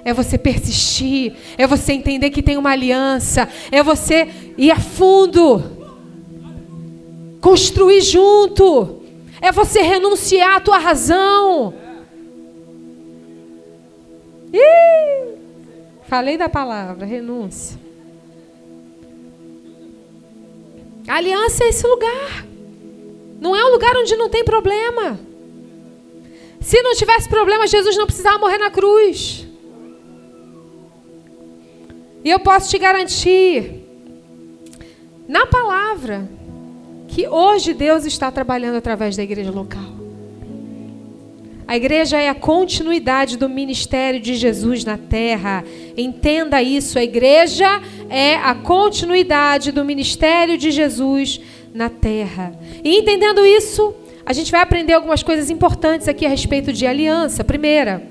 é 0.08 0.14
você 0.14 0.38
persistir, 0.38 1.34
é 1.58 1.66
você 1.66 1.92
entender 1.92 2.30
que 2.30 2.42
tem 2.42 2.56
uma 2.56 2.70
aliança, 2.70 3.46
é 3.70 3.82
você 3.82 4.26
ir 4.56 4.70
a 4.70 4.80
fundo, 4.80 5.62
construir 7.42 8.00
junto, 8.00 9.02
é 9.38 9.52
você 9.52 9.82
renunciar 9.82 10.56
à 10.56 10.60
tua 10.60 10.78
razão. 10.78 11.74
Ih, 14.50 15.34
falei 16.04 16.38
da 16.38 16.48
palavra, 16.48 17.04
renúncia. 17.04 17.78
A 21.06 21.16
aliança 21.16 21.64
é 21.64 21.68
esse 21.68 21.86
lugar. 21.86 22.46
Não 23.38 23.54
é 23.54 23.62
um 23.62 23.72
lugar 23.72 23.94
onde 23.96 24.16
não 24.16 24.30
tem 24.30 24.42
problema. 24.42 25.20
Se 26.62 26.80
não 26.82 26.94
tivesse 26.94 27.28
problema, 27.28 27.66
Jesus 27.66 27.96
não 27.96 28.06
precisava 28.06 28.38
morrer 28.38 28.58
na 28.58 28.70
cruz. 28.70 29.47
E 32.24 32.30
eu 32.30 32.40
posso 32.40 32.68
te 32.70 32.78
garantir, 32.78 33.84
na 35.26 35.46
palavra, 35.46 36.28
que 37.08 37.28
hoje 37.28 37.72
Deus 37.74 38.04
está 38.04 38.30
trabalhando 38.30 38.76
através 38.76 39.16
da 39.16 39.22
igreja 39.22 39.50
local. 39.50 39.98
A 41.66 41.76
igreja 41.76 42.16
é 42.18 42.30
a 42.30 42.34
continuidade 42.34 43.36
do 43.36 43.46
ministério 43.46 44.18
de 44.18 44.34
Jesus 44.36 44.86
na 44.86 44.96
terra. 44.96 45.62
Entenda 45.98 46.62
isso. 46.62 46.98
A 46.98 47.04
igreja 47.04 47.82
é 48.08 48.36
a 48.36 48.54
continuidade 48.54 49.70
do 49.70 49.84
ministério 49.84 50.56
de 50.56 50.70
Jesus 50.70 51.38
na 51.74 51.90
terra. 51.90 52.58
E 52.82 52.96
entendendo 52.96 53.44
isso, 53.44 53.94
a 54.24 54.32
gente 54.32 54.50
vai 54.50 54.62
aprender 54.62 54.94
algumas 54.94 55.22
coisas 55.22 55.50
importantes 55.50 56.08
aqui 56.08 56.24
a 56.24 56.28
respeito 56.30 56.72
de 56.72 56.86
aliança. 56.86 57.44
Primeira, 57.44 58.02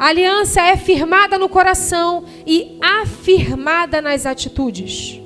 a 0.00 0.06
aliança 0.06 0.62
é 0.62 0.78
firmada 0.78 1.38
no 1.38 1.46
coração 1.46 2.24
e 2.46 2.78
afirmada 2.80 4.00
nas 4.00 4.24
atitudes. 4.24 5.20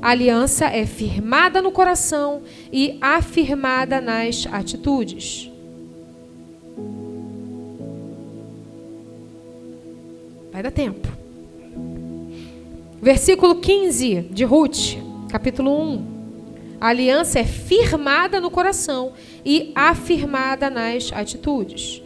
A 0.00 0.10
aliança 0.10 0.66
é 0.66 0.86
firmada 0.86 1.60
no 1.60 1.72
coração 1.72 2.42
e 2.72 2.96
afirmada 3.00 4.00
nas 4.00 4.46
atitudes. 4.52 5.50
Vai 10.52 10.62
dar 10.62 10.70
tempo. 10.70 11.08
Versículo 13.02 13.56
15 13.56 14.28
de 14.30 14.44
Ruth, 14.44 14.96
capítulo 15.28 15.76
1. 15.76 16.18
A 16.80 16.86
aliança 16.86 17.40
é 17.40 17.44
firmada 17.44 18.40
no 18.40 18.48
coração 18.48 19.14
e 19.44 19.72
afirmada 19.74 20.70
nas 20.70 21.12
atitudes. 21.12 22.00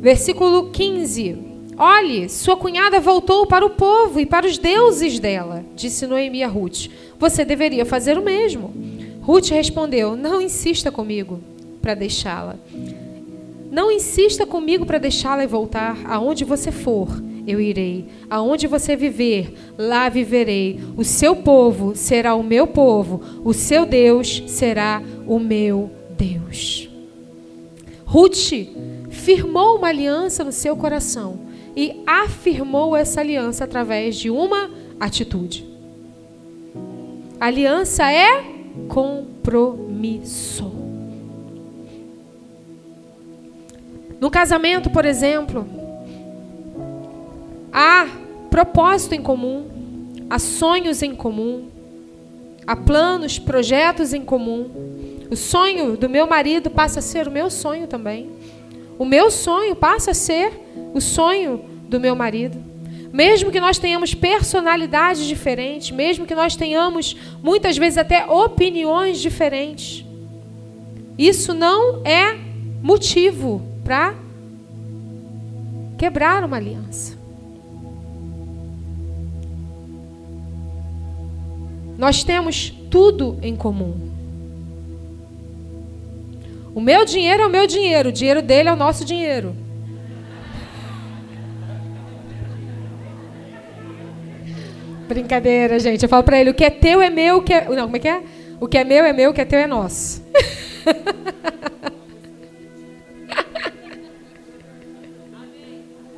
Versículo 0.00 0.70
15. 0.70 1.38
Olhe, 1.78 2.28
sua 2.28 2.56
cunhada 2.56 3.00
voltou 3.00 3.46
para 3.46 3.64
o 3.64 3.70
povo 3.70 4.18
e 4.18 4.26
para 4.26 4.46
os 4.46 4.56
deuses 4.56 5.18
dela, 5.18 5.64
disse 5.74 6.06
Noemi 6.06 6.42
a 6.42 6.48
Ruth. 6.48 6.88
Você 7.18 7.44
deveria 7.44 7.84
fazer 7.84 8.18
o 8.18 8.24
mesmo. 8.24 8.72
Ruth 9.20 9.48
respondeu: 9.50 10.16
Não 10.16 10.40
insista 10.40 10.90
comigo 10.90 11.40
para 11.82 11.94
deixá-la. 11.94 12.56
Não 13.70 13.92
insista 13.92 14.46
comigo 14.46 14.86
para 14.86 14.98
deixá-la 14.98 15.44
e 15.44 15.46
voltar 15.46 15.98
aonde 16.06 16.44
você 16.44 16.72
for 16.72 17.08
eu 17.46 17.60
irei. 17.60 18.06
Aonde 18.28 18.66
você 18.66 18.96
viver, 18.96 19.54
lá 19.78 20.08
viverei. 20.08 20.80
O 20.96 21.04
seu 21.04 21.36
povo 21.36 21.94
será 21.94 22.34
o 22.34 22.42
meu 22.42 22.66
povo, 22.66 23.22
o 23.44 23.54
seu 23.54 23.86
Deus 23.86 24.42
será 24.48 25.00
o 25.26 25.38
meu 25.38 25.90
Deus. 26.18 26.90
Ruth 28.04 28.52
firmou 29.26 29.76
uma 29.78 29.88
aliança 29.88 30.44
no 30.44 30.52
seu 30.52 30.76
coração 30.76 31.40
e 31.76 32.00
afirmou 32.06 32.94
essa 32.96 33.20
aliança 33.20 33.64
através 33.64 34.14
de 34.14 34.30
uma 34.30 34.70
atitude. 35.00 35.66
aliança 37.40 38.08
é 38.08 38.44
compromisso. 38.88 40.72
No 44.20 44.30
casamento, 44.30 44.90
por 44.90 45.04
exemplo, 45.04 45.66
Há 47.72 48.08
propósito 48.48 49.14
em 49.14 49.20
comum, 49.20 49.66
há 50.30 50.38
sonhos 50.38 51.02
em 51.02 51.14
comum, 51.14 51.68
há 52.66 52.74
planos, 52.74 53.38
projetos 53.38 54.14
em 54.14 54.24
comum. 54.24 54.70
O 55.30 55.36
sonho 55.36 55.94
do 55.94 56.08
meu 56.08 56.26
marido 56.26 56.70
passa 56.70 57.00
a 57.00 57.02
ser 57.02 57.28
o 57.28 57.30
meu 57.30 57.50
sonho 57.50 57.86
também. 57.86 58.30
O 58.98 59.04
meu 59.04 59.30
sonho 59.30 59.76
passa 59.76 60.12
a 60.12 60.14
ser 60.14 60.52
o 60.94 61.00
sonho 61.00 61.64
do 61.88 62.00
meu 62.00 62.14
marido. 62.16 62.62
Mesmo 63.12 63.50
que 63.50 63.60
nós 63.60 63.78
tenhamos 63.78 64.14
personalidades 64.14 65.24
diferentes, 65.24 65.90
mesmo 65.90 66.26
que 66.26 66.34
nós 66.34 66.56
tenhamos 66.56 67.16
muitas 67.42 67.76
vezes 67.76 67.98
até 67.98 68.26
opiniões 68.26 69.18
diferentes, 69.18 70.04
isso 71.18 71.54
não 71.54 72.02
é 72.04 72.36
motivo 72.82 73.62
para 73.84 74.14
quebrar 75.96 76.44
uma 76.44 76.56
aliança. 76.56 77.16
Nós 81.96 82.22
temos 82.22 82.70
tudo 82.90 83.38
em 83.40 83.56
comum. 83.56 84.15
O 86.76 86.80
meu 86.80 87.04
dinheiro 87.06 87.42
é 87.42 87.46
o 87.46 87.50
meu 87.50 87.66
dinheiro, 87.66 88.10
o 88.10 88.12
dinheiro 88.12 88.42
dele 88.42 88.68
é 88.68 88.72
o 88.72 88.76
nosso 88.76 89.02
dinheiro. 89.02 89.56
Brincadeira, 95.08 95.78
gente. 95.80 96.02
Eu 96.02 96.08
falo 96.10 96.22
para 96.22 96.38
ele: 96.38 96.50
o 96.50 96.54
que 96.54 96.62
é 96.62 96.68
teu 96.68 97.00
é 97.00 97.08
meu, 97.08 97.38
o 97.38 97.42
que 97.42 97.54
é. 97.54 97.66
Não, 97.66 97.84
como 97.84 97.96
é 97.96 97.98
que 97.98 98.08
é? 98.08 98.22
O 98.60 98.68
que 98.68 98.76
é 98.76 98.84
meu 98.84 99.06
é 99.06 99.12
meu, 99.14 99.30
o 99.30 99.32
que 99.34 99.40
é 99.40 99.46
teu 99.46 99.58
é 99.58 99.66
nosso. 99.66 100.22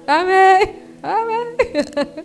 Amém. 0.08 0.74
Amém. 1.00 1.56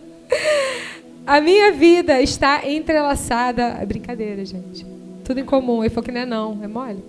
A 1.24 1.40
minha 1.40 1.70
vida 1.70 2.20
está 2.20 2.68
entrelaçada. 2.68 3.78
É 3.80 3.86
brincadeira, 3.86 4.44
gente. 4.44 4.84
Tudo 5.22 5.38
em 5.38 5.44
comum. 5.44 5.84
Ele 5.84 5.90
falou 5.90 6.04
que 6.04 6.10
não 6.10 6.20
é 6.20 6.26
não. 6.26 6.58
É 6.64 6.66
mole? 6.66 7.00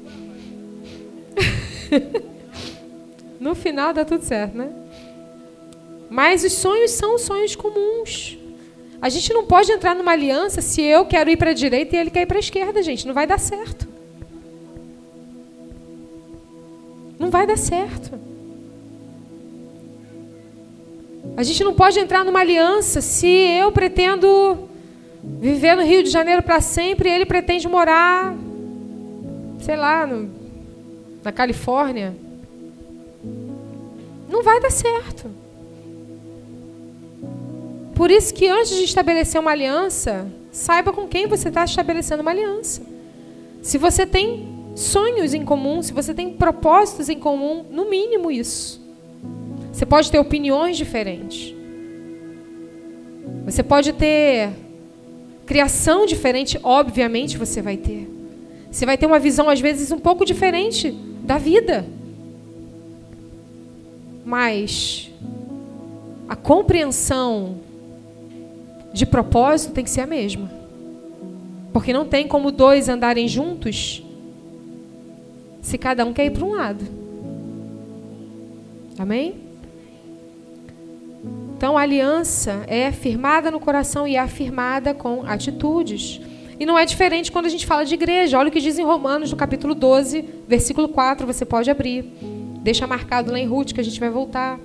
no 3.39 3.55
final 3.55 3.93
dá 3.93 4.05
tudo 4.05 4.23
certo, 4.23 4.57
né? 4.57 4.71
Mas 6.09 6.43
os 6.43 6.53
sonhos 6.53 6.91
são 6.91 7.17
sonhos 7.17 7.55
comuns. 7.55 8.37
A 9.01 9.09
gente 9.09 9.33
não 9.33 9.45
pode 9.45 9.71
entrar 9.71 9.95
numa 9.95 10.11
aliança 10.11 10.61
se 10.61 10.81
eu 10.81 11.05
quero 11.05 11.29
ir 11.29 11.37
para 11.37 11.51
a 11.51 11.53
direita 11.53 11.95
e 11.95 11.99
ele 11.99 12.09
quer 12.09 12.21
ir 12.21 12.25
para 12.25 12.37
a 12.37 12.39
esquerda, 12.39 12.81
gente. 12.81 13.05
Não 13.05 13.13
vai 13.13 13.27
dar 13.27 13.39
certo. 13.39 13.87
Não 17.19 17.29
vai 17.29 17.45
dar 17.45 17.57
certo. 17.57 18.19
A 21.37 21.43
gente 21.43 21.63
não 21.63 21.73
pode 21.73 21.99
entrar 21.99 22.23
numa 22.23 22.39
aliança 22.39 23.01
se 23.01 23.27
eu 23.27 23.71
pretendo 23.71 24.69
viver 25.21 25.75
no 25.75 25.83
Rio 25.83 26.03
de 26.03 26.09
Janeiro 26.09 26.41
para 26.41 26.61
sempre 26.61 27.09
e 27.09 27.11
ele 27.11 27.25
pretende 27.25 27.67
morar, 27.67 28.33
sei 29.59 29.75
lá, 29.75 30.07
no, 30.07 30.29
na 31.25 31.31
Califórnia. 31.31 32.15
Não 34.29 34.43
vai 34.43 34.61
dar 34.61 34.71
certo. 34.71 35.31
Por 37.95 38.11
isso 38.11 38.31
que 38.31 38.47
antes 38.47 38.75
de 38.75 38.83
estabelecer 38.83 39.41
uma 39.41 39.51
aliança, 39.51 40.27
saiba 40.51 40.93
com 40.93 41.07
quem 41.07 41.27
você 41.27 41.47
está 41.47 41.65
estabelecendo 41.65 42.21
uma 42.21 42.29
aliança. 42.29 42.83
Se 43.63 43.79
você 43.79 44.05
tem 44.05 44.47
sonhos 44.75 45.33
em 45.33 45.43
comum, 45.43 45.81
se 45.81 45.93
você 45.93 46.13
tem 46.13 46.33
propósitos 46.33 47.09
em 47.09 47.17
comum, 47.17 47.65
no 47.71 47.89
mínimo 47.89 48.29
isso. 48.29 48.79
Você 49.73 49.85
pode 49.85 50.11
ter 50.11 50.19
opiniões 50.19 50.77
diferentes. 50.77 51.55
Você 53.45 53.63
pode 53.63 53.93
ter 53.93 54.51
criação 55.45 56.05
diferente, 56.05 56.59
obviamente 56.61 57.37
você 57.37 57.61
vai 57.61 57.77
ter. 57.77 58.07
Você 58.69 58.85
vai 58.85 58.97
ter 58.97 59.05
uma 59.05 59.19
visão 59.19 59.49
às 59.49 59.59
vezes 59.59 59.91
um 59.91 59.99
pouco 59.99 60.25
diferente 60.25 60.95
da 61.25 61.37
vida. 61.37 61.85
Mas 64.23 65.11
a 66.27 66.35
compreensão 66.35 67.57
de 68.93 69.05
propósito 69.05 69.73
tem 69.73 69.83
que 69.83 69.89
ser 69.89 70.01
a 70.01 70.07
mesma. 70.07 70.49
Porque 71.73 71.91
não 71.91 72.05
tem 72.05 72.27
como 72.27 72.51
dois 72.51 72.87
andarem 72.87 73.27
juntos 73.27 74.01
se 75.61 75.77
cada 75.77 76.05
um 76.05 76.13
quer 76.13 76.25
ir 76.25 76.31
para 76.31 76.45
um 76.45 76.53
lado. 76.53 76.85
Amém? 78.97 79.35
Então 81.57 81.77
a 81.77 81.81
aliança 81.81 82.63
é 82.67 82.91
firmada 82.91 83.49
no 83.49 83.59
coração 83.59 84.07
e 84.07 84.15
é 84.15 84.19
afirmada 84.19 84.93
com 84.93 85.23
atitudes. 85.25 86.21
E 86.59 86.65
não 86.65 86.77
é 86.77 86.85
diferente 86.85 87.31
quando 87.31 87.47
a 87.47 87.49
gente 87.49 87.65
fala 87.65 87.85
de 87.85 87.93
igreja. 87.93 88.37
Olha 88.37 88.49
o 88.49 88.51
que 88.51 88.61
diz 88.61 88.79
em 88.79 88.83
Romanos, 88.83 89.31
no 89.31 89.37
capítulo 89.37 89.75
12, 89.75 90.23
versículo 90.47 90.87
4, 90.87 91.27
você 91.27 91.45
pode 91.45 91.69
abrir. 91.69 92.03
Deixa 92.61 92.87
marcado 92.87 93.31
lá 93.31 93.39
em 93.39 93.45
Ruth 93.45 93.73
que 93.73 93.81
a 93.81 93.83
gente 93.83 93.99
vai 93.99 94.09
voltar. 94.09 94.59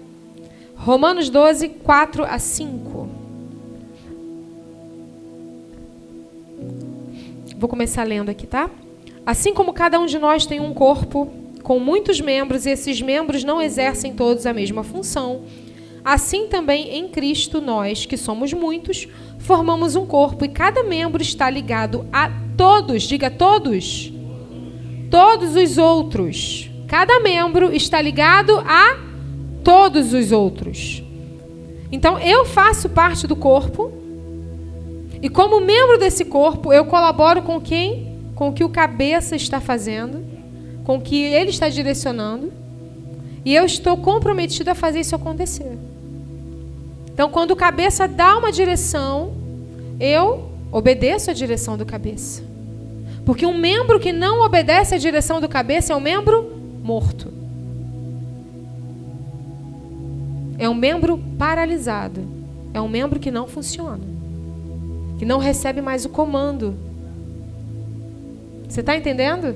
Romanos 0.75 1.29
12, 1.29 1.69
4 1.69 2.25
a 2.25 2.39
5. 2.39 3.09
Vou 7.59 7.69
começar 7.69 8.05
lendo 8.05 8.31
aqui, 8.31 8.47
tá? 8.47 8.71
Assim 9.27 9.53
como 9.53 9.73
cada 9.73 10.01
um 10.01 10.07
de 10.07 10.19
nós 10.19 10.47
tem 10.47 10.61
um 10.61 10.73
corpo 10.73 11.31
com 11.63 11.79
muitos 11.79 12.21
membros 12.21 12.65
e 12.65 12.71
esses 12.71 13.03
membros 13.03 13.45
não 13.45 13.61
exercem 13.61 14.15
todos 14.15 14.47
a 14.47 14.53
mesma 14.55 14.83
função, 14.83 15.43
assim 16.05 16.47
também 16.49 16.97
em 16.97 17.09
Cristo 17.09 17.61
nós, 17.61 18.07
que 18.07 18.17
somos 18.17 18.53
muitos, 18.53 19.07
formamos 19.39 19.97
um 19.97 20.07
corpo 20.07 20.45
e 20.45 20.49
cada 20.49 20.83
membro 20.83 21.23
está 21.23 21.49
ligado 21.49 22.07
a 22.13 22.31
todos, 22.57 23.03
diga 23.03 23.31
todos, 23.31 24.13
todos 25.11 25.57
os 25.57 25.79
outros. 25.79 26.71
Cada 26.87 27.21
membro 27.21 27.73
está 27.73 28.01
ligado 28.01 28.59
a 28.67 28.99
todos 29.63 30.13
os 30.13 30.33
outros. 30.33 31.03
Então 31.93 32.19
eu 32.19 32.45
faço 32.45 32.89
parte 32.89 33.27
do 33.27 33.37
corpo 33.37 34.01
e 35.23 35.29
como 35.29 35.61
membro 35.61 35.99
desse 35.99 36.25
corpo, 36.25 36.73
eu 36.73 36.87
colaboro 36.87 37.43
com 37.43 37.61
quem? 37.61 38.19
Com 38.35 38.49
o 38.49 38.53
que 38.53 38.65
o 38.65 38.71
cabeça 38.71 39.37
está 39.37 39.61
fazendo, 39.61 40.25
com 40.85 40.97
o 40.97 41.01
que 41.01 41.23
ele 41.23 41.51
está 41.51 41.69
direcionando. 41.69 42.51
E 43.45 43.55
eu 43.55 43.65
estou 43.65 43.99
comprometido 43.99 44.71
a 44.71 44.75
fazer 44.75 45.01
isso 45.01 45.15
acontecer. 45.15 45.79
Então, 47.21 47.29
quando 47.29 47.51
o 47.51 47.57
cabeça 47.57 48.09
dá 48.09 48.39
uma 48.39 48.51
direção, 48.51 49.35
eu 50.01 50.51
obedeço 50.73 51.31
a 51.31 51.35
direção 51.35 51.77
do 51.77 51.85
cabeça. 51.85 52.43
Porque 53.27 53.45
um 53.45 53.53
membro 53.59 54.01
que 54.01 54.11
não 54.11 54.41
obedece 54.41 54.95
à 54.95 54.99
direção 54.99 55.39
do 55.39 55.47
cabeça 55.47 55.93
é 55.93 55.97
um 55.97 56.01
membro 56.01 56.51
morto. 56.83 57.31
É 60.59 60.67
um 60.67 60.73
membro 60.73 61.19
paralisado. 61.39 62.27
É 62.73 62.81
um 62.81 62.89
membro 62.89 63.21
que 63.21 63.31
não 63.31 63.47
funciona 63.47 64.01
que 65.19 65.27
não 65.27 65.39
recebe 65.39 65.83
mais 65.83 66.07
o 66.07 66.09
comando. 66.09 66.75
Você 68.67 68.81
está 68.81 68.97
entendendo? 68.97 69.55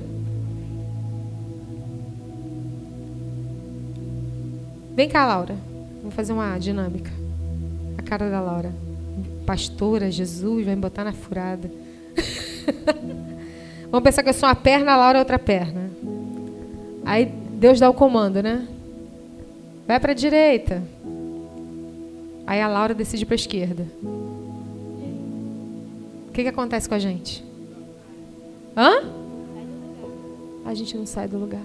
Vem 4.95 5.09
cá, 5.09 5.25
Laura. 5.25 5.55
Vamos 6.03 6.13
fazer 6.13 6.31
uma 6.31 6.55
dinâmica. 6.59 7.24
Cara 8.05 8.29
da 8.29 8.41
Laura. 8.41 8.73
Pastora, 9.45 10.09
Jesus, 10.11 10.65
vai 10.65 10.75
me 10.75 10.81
botar 10.81 11.03
na 11.03 11.13
furada. 11.13 11.69
Vamos 13.91 14.03
pensar 14.03 14.23
que 14.23 14.29
eu 14.29 14.33
sou 14.33 14.49
uma 14.49 14.55
perna, 14.55 14.93
a 14.93 14.97
Laura 14.97 15.17
é 15.17 15.21
outra 15.21 15.39
perna. 15.39 15.89
Aí 17.05 17.25
Deus 17.25 17.79
dá 17.79 17.89
o 17.89 17.93
comando, 17.93 18.41
né? 18.41 18.67
Vai 19.87 19.99
para 19.99 20.11
a 20.11 20.15
direita. 20.15 20.83
Aí 22.47 22.61
a 22.61 22.67
Laura 22.67 22.93
decide 22.93 23.25
para 23.25 23.35
a 23.35 23.37
esquerda 23.37 23.85
que, 26.35 26.43
que 26.43 26.49
acontece 26.49 26.87
com 26.89 26.95
a 26.95 26.99
gente? 26.99 27.43
Hã? 28.75 29.09
A 30.65 30.73
gente 30.73 30.97
não 30.97 31.05
sai 31.05 31.27
do 31.29 31.37
lugar. 31.37 31.63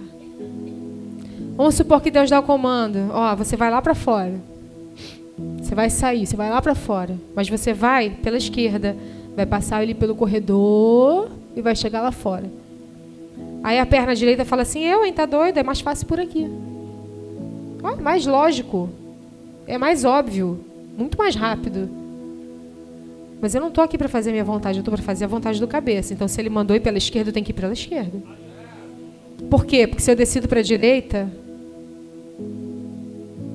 Vamos 1.57 1.75
supor 1.75 2.01
que 2.01 2.09
Deus 2.09 2.29
dá 2.29 2.39
o 2.39 2.43
comando. 2.43 3.09
Ó, 3.11 3.35
você 3.35 3.57
vai 3.57 3.69
lá 3.69 3.81
para 3.81 3.93
fora. 3.93 4.39
Você 5.71 5.75
vai 5.75 5.89
sair, 5.89 6.27
você 6.27 6.35
vai 6.35 6.49
lá 6.49 6.61
para 6.61 6.75
fora. 6.75 7.17
Mas 7.33 7.47
você 7.47 7.71
vai 7.71 8.09
pela 8.09 8.35
esquerda. 8.35 8.93
Vai 9.37 9.45
passar 9.45 9.77
ali 9.77 9.93
pelo 9.93 10.13
corredor 10.13 11.29
e 11.55 11.61
vai 11.61 11.77
chegar 11.77 12.01
lá 12.01 12.11
fora. 12.11 12.51
Aí 13.63 13.79
a 13.79 13.85
perna 13.85 14.13
direita 14.13 14.43
fala 14.43 14.63
assim: 14.63 14.83
Eu, 14.83 15.05
hein, 15.05 15.13
tá 15.13 15.25
doido? 15.25 15.57
É 15.57 15.63
mais 15.63 15.79
fácil 15.79 16.05
por 16.07 16.19
aqui. 16.19 16.45
Ó, 17.81 17.95
mais 18.01 18.25
lógico. 18.25 18.89
É 19.65 19.77
mais 19.77 20.03
óbvio. 20.03 20.59
Muito 20.97 21.17
mais 21.17 21.35
rápido. 21.35 21.89
Mas 23.39 23.55
eu 23.55 23.61
não 23.61 23.69
estou 23.69 23.81
aqui 23.81 23.97
para 23.97 24.09
fazer 24.09 24.31
minha 24.31 24.43
vontade, 24.43 24.77
eu 24.77 24.81
estou 24.81 24.93
para 24.93 25.01
fazer 25.01 25.23
a 25.23 25.27
vontade 25.29 25.57
do 25.57 25.69
cabeça. 25.69 26.13
Então, 26.13 26.27
se 26.27 26.41
ele 26.41 26.49
mandou 26.49 26.75
ir 26.75 26.81
pela 26.81 26.97
esquerda, 26.97 27.29
eu 27.29 27.33
tenho 27.33 27.45
que 27.45 27.53
ir 27.53 27.55
pela 27.55 27.71
esquerda. 27.71 28.21
Por 29.49 29.65
quê? 29.65 29.87
Porque 29.87 30.03
se 30.03 30.11
eu 30.11 30.17
decido 30.17 30.49
para 30.49 30.59
a 30.59 30.63
direita, 30.63 31.31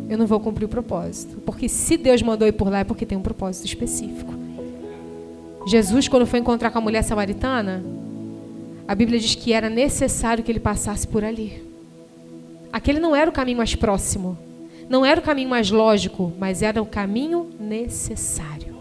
eu 0.09 0.17
não 0.17 0.27
vou 0.27 0.41
cumprir 0.41 0.65
o 0.65 0.69
propósito. 0.69 1.41
Porque 1.41 1.69
se 1.69 1.97
Deus 1.97 2.23
mandou 2.23 2.47
ir 2.47 2.53
por 2.53 2.69
lá, 2.69 2.81
é 2.81 2.85
porque 2.85 3.07
tem 3.07 3.19
um 3.19 3.23
propósito 3.23 3.67
específico. 3.67 4.35
Jesus, 5.67 6.07
quando 6.07 6.27
foi 6.27 6.39
encontrar 6.39 6.71
com 6.71 6.79
a 6.79 6.81
mulher 6.81 7.03
samaritana, 7.03 7.85
a 8.87 8.95
Bíblia 8.95 9.19
diz 9.19 9.35
que 9.35 9.53
era 9.53 9.69
necessário 9.69 10.45
que 10.45 10.53
ele 10.53 10.61
passasse 10.61 11.07
por 11.09 11.25
ali. 11.25 11.65
Aquele 12.73 13.01
não 13.01 13.17
era 13.17 13.29
o 13.29 13.33
caminho 13.33 13.59
mais 13.59 13.75
próximo, 13.75 14.39
não 14.89 15.05
era 15.05 15.19
o 15.19 15.23
caminho 15.23 15.49
mais 15.49 15.71
lógico, 15.71 16.33
mas 16.39 16.63
era 16.63 16.81
o 16.81 16.87
caminho 16.87 17.51
necessário. 17.59 18.77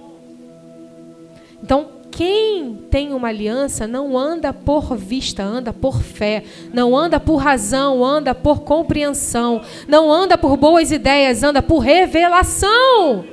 Então, 1.63 1.94
quem 2.15 2.77
tem 2.89 3.13
uma 3.13 3.27
aliança 3.27 3.85
não 3.85 4.17
anda 4.17 4.53
por 4.53 4.95
vista, 4.95 5.43
anda 5.43 5.73
por 5.73 6.01
fé. 6.01 6.45
Não 6.73 6.95
anda 6.95 7.19
por 7.19 7.35
razão, 7.35 8.05
anda 8.05 8.33
por 8.33 8.61
compreensão. 8.61 9.61
Não 9.85 10.09
anda 10.09 10.37
por 10.37 10.55
boas 10.55 10.93
ideias, 10.93 11.43
anda 11.43 11.61
por 11.61 11.79
revelação. 11.79 13.25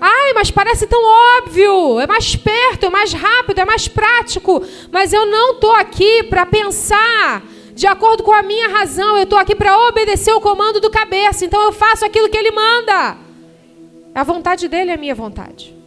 Ai, 0.00 0.32
mas 0.32 0.50
parece 0.50 0.86
tão 0.86 1.02
óbvio. 1.36 2.00
É 2.00 2.06
mais 2.06 2.34
perto, 2.34 2.86
é 2.86 2.88
mais 2.88 3.12
rápido, 3.12 3.58
é 3.58 3.66
mais 3.66 3.86
prático. 3.86 4.64
Mas 4.90 5.12
eu 5.12 5.26
não 5.26 5.52
estou 5.52 5.72
aqui 5.72 6.22
para 6.22 6.46
pensar 6.46 7.42
de 7.74 7.86
acordo 7.86 8.22
com 8.22 8.32
a 8.32 8.42
minha 8.42 8.68
razão. 8.68 9.14
Eu 9.18 9.24
estou 9.24 9.38
aqui 9.38 9.54
para 9.54 9.76
obedecer 9.88 10.32
o 10.32 10.40
comando 10.40 10.80
do 10.80 10.90
cabeça. 10.90 11.44
Então 11.44 11.60
eu 11.60 11.72
faço 11.72 12.06
aquilo 12.06 12.30
que 12.30 12.38
ele 12.38 12.50
manda. 12.50 13.18
A 14.14 14.24
vontade 14.24 14.66
dele 14.68 14.90
é 14.90 14.94
a 14.94 14.96
minha 14.98 15.14
vontade. 15.14 15.77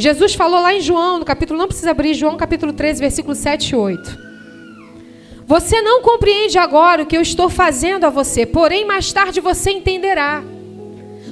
Jesus 0.00 0.34
falou 0.34 0.60
lá 0.62 0.74
em 0.74 0.80
João, 0.80 1.18
no 1.18 1.24
capítulo, 1.24 1.58
não 1.58 1.66
precisa 1.66 1.90
abrir, 1.90 2.14
João 2.14 2.36
capítulo 2.36 2.72
13, 2.72 3.00
versículo 3.00 3.34
7 3.34 3.68
e 3.70 3.76
8. 3.76 4.18
Você 5.46 5.82
não 5.82 6.00
compreende 6.00 6.56
agora 6.56 7.02
o 7.02 7.06
que 7.06 7.16
eu 7.16 7.20
estou 7.20 7.50
fazendo 7.50 8.04
a 8.04 8.08
você, 8.08 8.46
porém 8.46 8.86
mais 8.86 9.12
tarde 9.12 9.40
você 9.40 9.72
entenderá. 9.72 10.42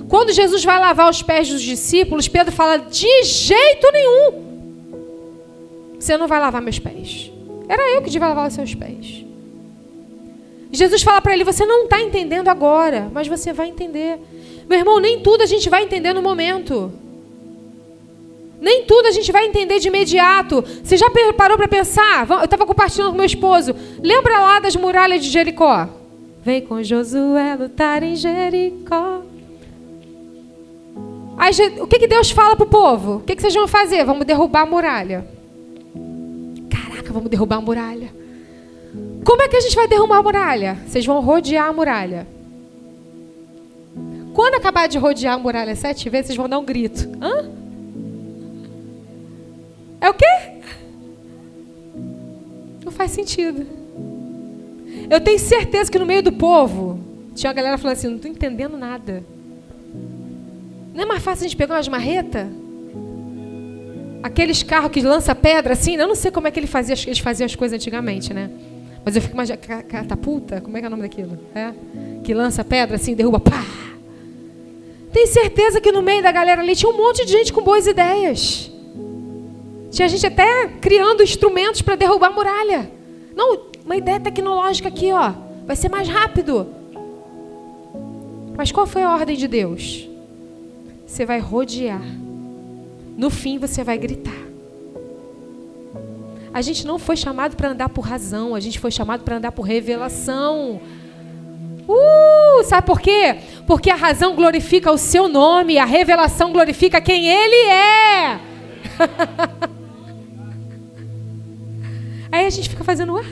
Quando 0.09 0.33
Jesus 0.33 0.65
vai 0.65 0.79
lavar 0.79 1.09
os 1.09 1.23
pés 1.23 1.49
dos 1.49 1.63
discípulos, 1.63 2.29
Pedro 2.29 2.53
fala: 2.53 2.77
de 2.79 3.23
jeito 3.23 3.91
nenhum. 3.93 4.49
Você 5.99 6.17
não 6.17 6.29
vai 6.29 6.41
lavar 6.41 6.61
meus 6.61 6.79
pés. 6.79 7.33
Era 7.69 7.95
eu 7.95 8.03
que 8.03 8.11
devia 8.11 8.29
lavar 8.29 8.49
os 8.49 8.55
seus 8.55 8.75
pés. 8.75 9.25
Jesus 10.71 11.03
fala 11.03 11.21
para 11.21 11.33
ele: 11.33 11.45
Você 11.45 11.65
não 11.65 11.85
está 11.85 12.01
entendendo 12.03 12.49
agora, 12.49 13.11
mas 13.13 13.29
você 13.29 13.53
vai 13.53 13.69
entender. 13.69 14.19
Meu 14.69 14.79
irmão, 14.79 15.01
nem 15.01 15.21
tudo 15.21 15.43
a 15.43 15.47
gente 15.47 15.71
vai 15.71 15.85
entender 15.85 16.13
no 16.13 16.21
momento. 16.21 16.93
Nem 18.61 18.85
tudo 18.85 19.07
a 19.07 19.13
gente 19.13 19.31
vai 19.31 19.47
entender 19.47 19.79
de 19.79 19.89
imediato. 19.89 20.65
Você 20.83 20.97
já 20.97 21.09
parou 21.37 21.57
para 21.57 21.69
pensar? 21.69 22.29
Eu 22.29 22.45
estava 22.45 22.67
compartilhando 22.67 23.11
com 23.11 23.17
meu 23.17 23.27
esposo. 23.27 23.75
Lembra 24.03 24.39
lá 24.41 24.61
das 24.61 24.75
muralhas 24.75 25.25
de 25.25 25.31
Jericó? 25.31 25.89
Vem 26.43 26.63
com 26.63 26.83
Josué 26.83 27.55
lutar 27.55 28.03
em 28.03 28.17
Jericó. 28.17 29.23
Aí, 31.37 31.53
o 31.81 31.87
que, 31.87 32.01
que 32.01 32.09
Deus 32.09 32.33
fala 32.33 32.57
para 32.57 32.65
o 32.65 32.69
povo? 32.69 33.17
O 33.17 33.21
que, 33.21 33.37
que 33.37 33.43
vocês 33.43 33.55
vão 33.55 33.69
fazer? 33.69 34.05
Vamos 34.05 34.27
derrubar 34.27 34.63
a 34.63 34.67
muralha. 34.67 35.25
Caraca, 36.69 37.13
vamos 37.13 37.31
derrubar 37.31 37.59
a 37.59 37.61
muralha. 37.61 38.13
Como 39.25 39.43
é 39.43 39.49
que 39.49 39.57
a 39.57 39.61
gente 39.61 39.77
vai 39.77 39.87
derrubar 39.87 40.19
a 40.19 40.23
muralha? 40.23 40.79
Vocês 40.85 41.07
vão 41.07 41.21
rodear 41.21 41.69
a 41.69 41.73
muralha. 41.73 42.27
Quando 44.35 44.55
acabar 44.55 44.89
de 44.89 44.99
rodear 44.99 45.35
a 45.35 45.39
muralha 45.39 45.77
sete 45.77 46.09
vezes, 46.11 46.29
vocês 46.29 46.37
vão 46.37 46.49
dar 46.49 46.59
um 46.59 46.65
grito. 46.65 47.09
Hã? 47.23 47.51
É 50.01 50.09
o 50.09 50.15
quê? 50.15 50.61
Não 52.85 52.93
faz 52.93 53.11
sentido. 53.11 53.67
Eu 55.11 55.21
tenho 55.21 55.39
certeza 55.39 55.91
que 55.91 55.99
no 55.99 56.07
meio 56.07 56.23
do 56.23 56.33
povo 56.33 56.99
tinha 57.35 57.51
uma 57.51 57.55
galera 57.55 57.79
falando 57.79 57.97
assim: 57.97 58.09
não 58.09 58.17
estou 58.17 58.31
entendendo 58.31 58.77
nada. 58.77 59.25
Não 60.95 61.03
é 61.03 61.07
mais 61.07 61.23
fácil 61.23 61.45
a 61.45 61.49
gente 61.49 61.57
pegar 61.57 61.77
umas 61.77 61.89
marretas? 61.89 62.47
Aqueles 64.23 64.63
carros 64.63 64.91
que 64.91 65.01
lança 65.01 65.35
pedra 65.35 65.73
assim, 65.75 65.97
eu 65.97 66.09
não 66.09 66.15
sei 66.15 66.31
como 66.31 66.49
é 66.49 66.51
que 66.51 66.59
ele 66.59 66.67
fazia, 66.67 66.95
eles 67.07 67.21
faziam 67.21 67.47
as 67.47 67.55
coisas 67.55 67.77
antigamente, 67.77 68.35
né? 68.35 68.51
Mas 69.05 69.15
eu 69.15 69.23
fico 69.23 69.35
imaginando, 69.35 69.63
catapulta, 69.89 70.61
como 70.61 70.77
é 70.77 70.81
que 70.81 70.87
é 70.87 70.89
o 70.89 70.91
nome 70.91 71.03
daquilo? 71.03 71.39
É? 71.55 71.73
Que 72.25 72.35
lança 72.35 72.65
pedra 72.65 72.97
assim, 72.97 73.15
derruba, 73.15 73.39
pá! 73.39 73.65
Tenho 75.13 75.27
certeza 75.29 75.81
que 75.81 75.93
no 75.93 76.03
meio 76.03 76.23
da 76.23 76.33
galera 76.33 76.61
ali 76.61 76.75
tinha 76.75 76.91
um 76.91 76.97
monte 76.97 77.25
de 77.25 77.33
gente 77.33 77.53
com 77.53 77.63
boas 77.63 77.87
ideias. 77.87 78.71
Tinha 79.91 80.09
gente 80.09 80.27
até 80.27 80.69
criando 80.81 81.23
instrumentos 81.23 81.83
para 81.83 81.97
derrubar 81.97 82.29
a 82.29 82.33
muralha. 82.33 82.91
Não, 83.35 83.59
uma 83.85 83.97
ideia 83.97 84.21
tecnológica 84.21 84.89
aqui, 84.89 85.13
ó. 85.13 85.33
Vai 85.67 85.77
ser 85.77 85.89
mais 85.89 86.09
rápido. 86.09 86.67
Mas 88.57 88.73
qual 88.73 88.87
foi 88.87 89.03
a 89.03 89.13
ordem 89.13 89.37
de 89.37 89.47
Deus? 89.47 90.09
Você 91.07 91.25
vai 91.25 91.39
rodear. 91.39 92.03
No 93.17 93.31
fim 93.31 93.59
você 93.59 93.83
vai 93.83 93.97
gritar. 93.97 94.49
A 96.53 96.61
gente 96.61 96.87
não 96.87 96.99
foi 96.99 97.17
chamado 97.17 97.57
para 97.57 97.71
andar 97.71 97.89
por 97.89 98.03
razão, 98.03 98.55
a 98.55 98.61
gente 98.61 98.79
foi 98.79 98.91
chamado 98.91 99.23
para 99.23 99.37
andar 99.37 99.53
por 99.53 99.63
revelação. 99.63 100.81
Uh, 101.89 102.65
sabe 102.65 102.87
por 102.87 103.01
quê? 103.01 103.37
Porque 103.67 103.91
a 103.91 103.95
razão 103.95 104.35
glorifica 104.35 104.91
o 104.91 104.99
seu 104.99 105.29
nome, 105.29 105.79
a 105.79 105.85
revelação 105.85 106.53
glorifica 106.53 107.01
quem 107.01 107.27
ele 107.27 107.71
é. 107.71 108.41
Aí 112.39 112.47
a 112.47 112.51
gente 112.51 112.69
fica 112.69 112.85
fazendo, 112.85 113.17
ah, 113.17 113.25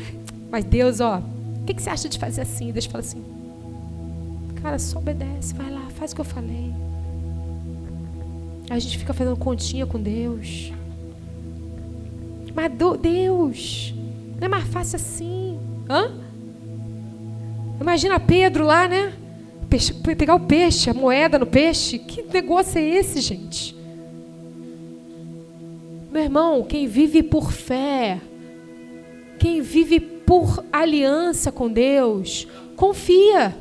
mas 0.51 0.64
Deus, 0.64 0.99
ó, 0.99 1.19
o 1.19 1.64
que, 1.64 1.75
que 1.75 1.81
você 1.81 1.90
acha 1.90 2.09
de 2.09 2.19
fazer 2.19 2.40
assim? 2.40 2.73
Deus 2.73 2.87
fala 2.87 3.05
assim, 3.05 3.25
cara, 4.61 4.81
só 4.81 4.99
obedece, 4.99 5.55
vai 5.55 5.71
lá, 5.71 5.88
faz 5.90 6.11
o 6.11 6.16
que 6.16 6.21
eu 6.23 6.25
falei. 6.25 6.75
Aí 8.69 8.77
a 8.77 8.79
gente 8.81 8.99
fica 8.99 9.14
fazendo 9.14 9.37
continha 9.37 9.87
com 9.87 10.03
Deus. 10.03 10.73
Mas 12.53 12.73
Deus, 13.01 13.95
não 14.40 14.47
é 14.47 14.49
mais 14.49 14.64
fácil 14.64 14.97
assim. 14.97 15.57
Hã? 15.88 16.11
Imagina 17.81 18.19
Pedro 18.19 18.64
lá, 18.64 18.88
né? 18.88 19.12
Peixe, 19.71 19.95
pegar 19.95 20.35
o 20.35 20.40
peixe, 20.40 20.90
a 20.90 20.95
moeda 20.95 21.38
no 21.38 21.47
peixe. 21.47 21.97
Que 22.01 22.23
negócio 22.23 22.77
é 22.77 22.83
esse, 22.83 23.21
gente? 23.21 23.73
Meu 26.11 26.25
irmão, 26.25 26.64
quem 26.64 26.88
vive 26.88 27.23
por 27.23 27.53
fé, 27.53 28.21
quem 29.47 29.61
vive 29.61 30.01
por 30.01 30.65
aliança 30.73 31.53
com 31.53 31.71
Deus, 31.71 32.49
confia. 32.75 33.57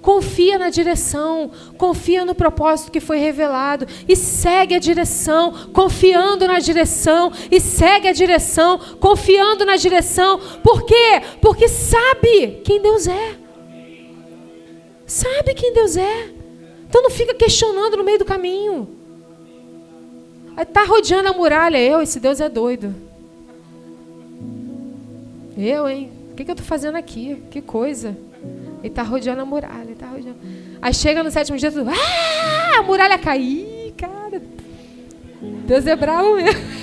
Confia 0.00 0.56
na 0.56 0.70
direção, 0.70 1.50
confia 1.76 2.24
no 2.24 2.32
propósito 2.32 2.92
que 2.92 3.00
foi 3.00 3.18
revelado 3.18 3.88
e 4.08 4.14
segue 4.14 4.76
a 4.76 4.78
direção, 4.78 5.52
confiando 5.72 6.46
na 6.46 6.60
direção 6.60 7.32
e 7.50 7.60
segue 7.60 8.06
a 8.06 8.12
direção, 8.12 8.78
confiando 9.00 9.64
na 9.64 9.74
direção. 9.74 10.38
Por 10.62 10.84
quê? 10.84 11.20
Porque 11.40 11.66
sabe 11.66 12.60
quem 12.62 12.80
Deus 12.80 13.08
é. 13.08 13.36
Sabe 15.06 15.54
quem 15.54 15.72
Deus 15.72 15.96
é. 15.96 16.30
Então 16.88 17.02
não 17.02 17.10
fica 17.10 17.34
questionando 17.34 17.96
no 17.96 18.04
meio 18.04 18.20
do 18.20 18.24
caminho. 18.24 18.96
Está 20.56 20.84
rodeando 20.84 21.30
a 21.30 21.32
muralha. 21.32 21.78
Eu, 21.78 22.00
esse 22.00 22.20
Deus 22.20 22.40
é 22.40 22.48
doido. 22.48 23.05
Eu, 25.56 25.88
hein? 25.88 26.10
O 26.30 26.34
que, 26.34 26.44
que 26.44 26.50
eu 26.50 26.54
estou 26.54 26.66
fazendo 26.66 26.96
aqui? 26.96 27.42
Que 27.50 27.62
coisa. 27.62 28.16
Ele 28.80 28.88
está 28.88 29.02
rodeando 29.02 29.40
a 29.40 29.44
muralha. 29.44 29.94
Tá 29.98 30.06
rodeando. 30.06 30.36
Aí 30.82 30.92
chega 30.92 31.22
no 31.22 31.30
sétimo 31.30 31.56
dia, 31.56 31.72
tudo. 31.72 31.90
Ah! 31.90 32.78
A 32.78 32.82
muralha 32.82 33.18
caiu, 33.18 33.94
cara. 33.96 34.42
Deus 35.40 35.86
é 35.86 35.96
bravo 35.96 36.36
mesmo. 36.36 36.60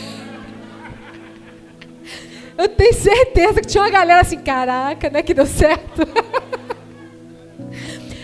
Eu 2.58 2.70
tenho 2.70 2.94
certeza 2.94 3.62
que 3.62 3.68
tinha 3.68 3.84
uma 3.84 3.90
galera 3.90 4.22
assim, 4.22 4.38
caraca, 4.38 5.10
né? 5.10 5.22
Que 5.22 5.34
deu 5.34 5.46
certo. 5.46 6.02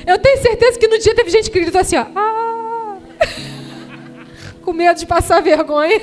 Eu 0.05 0.17
tenho 0.17 0.41
certeza 0.41 0.79
que 0.79 0.87
no 0.87 0.97
dia 0.97 1.13
teve 1.13 1.29
gente 1.29 1.51
que 1.51 1.59
gritou 1.59 1.81
assim, 1.81 1.97
ó. 1.97 2.05
Ah! 2.15 2.97
Com 4.63 4.73
medo 4.73 4.97
de 4.97 5.05
passar 5.05 5.41
vergonha. 5.41 6.01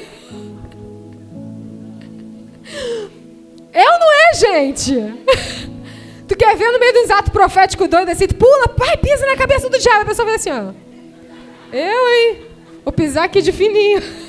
Eu 3.77 3.99
não 3.99 4.13
é, 4.13 4.35
gente. 4.35 4.95
Tu 6.27 6.37
quer 6.37 6.57
ver 6.57 6.73
no 6.73 6.81
meio 6.81 6.93
do 6.93 6.99
exato 6.99 7.31
profético 7.31 7.87
doido 7.87 8.09
assim, 8.09 8.27
tu 8.27 8.35
pula, 8.35 8.67
pai, 8.67 8.97
pisa 8.97 9.25
na 9.27 9.37
cabeça 9.37 9.71
do 9.71 9.79
diabo. 9.79 10.01
A 10.01 10.07
pessoa 10.07 10.27
vê 10.27 10.35
assim, 10.35 10.51
ó. 10.51 10.73
Eu, 11.73 12.09
hein? 12.09 12.47
Vou 12.85 12.93
pisar 12.93 13.23
aqui 13.25 13.41
de 13.41 13.53
fininho. 13.53 14.03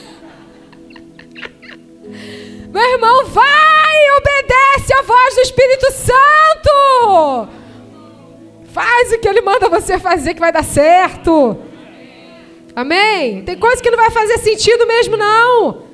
Meu 2.71 2.83
irmão, 2.83 3.25
vai, 3.25 4.11
obedece 4.17 4.93
a 4.93 5.01
voz 5.01 5.35
do 5.35 5.41
Espírito 5.41 5.91
Santo. 5.91 7.49
Faz 8.71 9.13
o 9.13 9.17
que 9.17 9.27
ele 9.27 9.41
manda 9.41 9.67
você 9.67 9.97
fazer 9.97 10.35
que 10.35 10.39
vai 10.39 10.51
dar 10.51 10.63
certo. 10.63 11.57
Amém? 12.75 13.41
Tem 13.41 13.57
coisa 13.57 13.81
que 13.81 13.89
não 13.89 13.97
vai 13.97 14.11
fazer 14.11 14.37
sentido 14.37 14.85
mesmo, 14.85 15.17
não. 15.17 15.86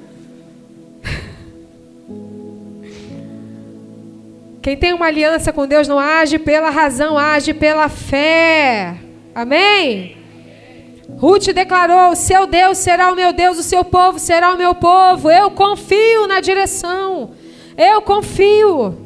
Quem 4.63 4.77
tem 4.77 4.93
uma 4.93 5.07
aliança 5.07 5.51
com 5.51 5.67
Deus 5.67 5.89
não 5.89 5.99
age 5.99 6.39
pela 6.39 6.69
razão, 6.69 7.17
age 7.17 7.53
pela 7.53 7.89
fé. 7.89 8.95
Amém? 9.35 10.15
Ruth 11.17 11.47
declarou: 11.47 12.15
seu 12.15 12.47
Deus 12.47 12.77
será 12.77 13.11
o 13.11 13.15
meu 13.15 13.33
Deus, 13.33 13.59
o 13.59 13.63
seu 13.63 13.83
povo 13.83 14.17
será 14.17 14.53
o 14.53 14.57
meu 14.57 14.73
povo. 14.73 15.29
Eu 15.29 15.51
confio 15.51 16.27
na 16.27 16.39
direção. 16.39 17.31
Eu 17.77 18.01
confio. 18.01 18.97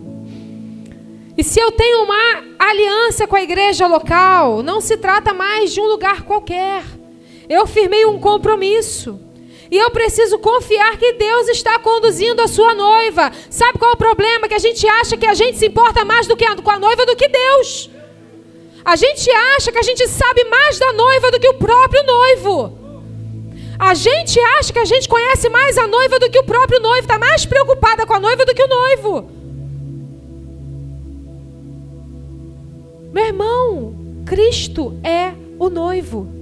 E 1.36 1.44
se 1.44 1.60
eu 1.60 1.72
tenho 1.72 2.04
uma 2.04 2.44
aliança 2.60 3.26
com 3.26 3.36
a 3.36 3.42
igreja 3.42 3.88
local, 3.88 4.62
não 4.62 4.80
se 4.80 4.96
trata 4.96 5.34
mais 5.34 5.74
de 5.74 5.82
um 5.82 5.86
lugar 5.86 6.22
qualquer. 6.22 6.84
Eu 7.50 7.66
firmei 7.66 8.06
um 8.06 8.20
compromisso. 8.20 9.27
E 9.70 9.78
eu 9.78 9.92
preciso 9.92 10.40
confiar 10.40 10.98
que 10.98 11.14
Deus 11.14 11.50
está 11.50 11.78
conduzindo 11.80 12.42
a 12.42 12.48
sua 12.48 12.74
noiva. 12.74 13.32
Sabe 13.50 13.78
qual 13.78 13.92
é 13.92 13.94
o 13.94 13.98
problema? 13.98 14.48
Que 14.48 14.54
a 14.54 14.60
gente 14.60 14.88
acha 14.88 15.18
que 15.18 15.26
a 15.26 15.34
gente 15.34 15.58
se 15.58 15.68
importa 15.68 16.06
mais 16.06 16.26
do 16.26 16.38
que 16.38 16.46
a, 16.46 16.56
com 16.56 16.72
a 16.72 16.80
noiva 16.80 17.06
do 17.06 17.16
que 17.16 17.28
Deus. 17.28 17.90
A 18.86 18.96
gente 18.96 19.30
acha 19.56 19.72
que 19.72 19.78
a 19.78 19.82
gente 19.82 20.08
sabe 20.08 20.46
mais 20.46 20.80
da 20.80 20.94
noiva 20.94 21.32
do 21.32 21.40
que 21.40 21.50
o 21.50 21.56
próprio 21.56 22.04
noivo. 22.06 22.78
A 23.78 23.94
gente 23.94 24.40
acha 24.58 24.72
que 24.72 24.80
a 24.80 24.86
gente 24.86 25.08
conhece 25.08 25.50
mais 25.50 25.78
a 25.78 25.86
noiva 25.86 26.18
do 26.18 26.30
que 26.30 26.40
o 26.40 26.44
próprio 26.44 26.80
noivo, 26.80 27.02
está 27.02 27.20
mais 27.20 27.46
preocupada 27.46 28.06
com 28.06 28.14
a 28.14 28.20
noiva 28.20 28.46
do 28.46 28.56
que 28.56 28.64
o 28.64 28.68
noivo. 28.68 29.30
Meu 33.12 33.26
irmão, 33.26 34.24
Cristo 34.26 34.98
é 35.04 35.34
o 35.60 35.70
noivo. 35.70 36.37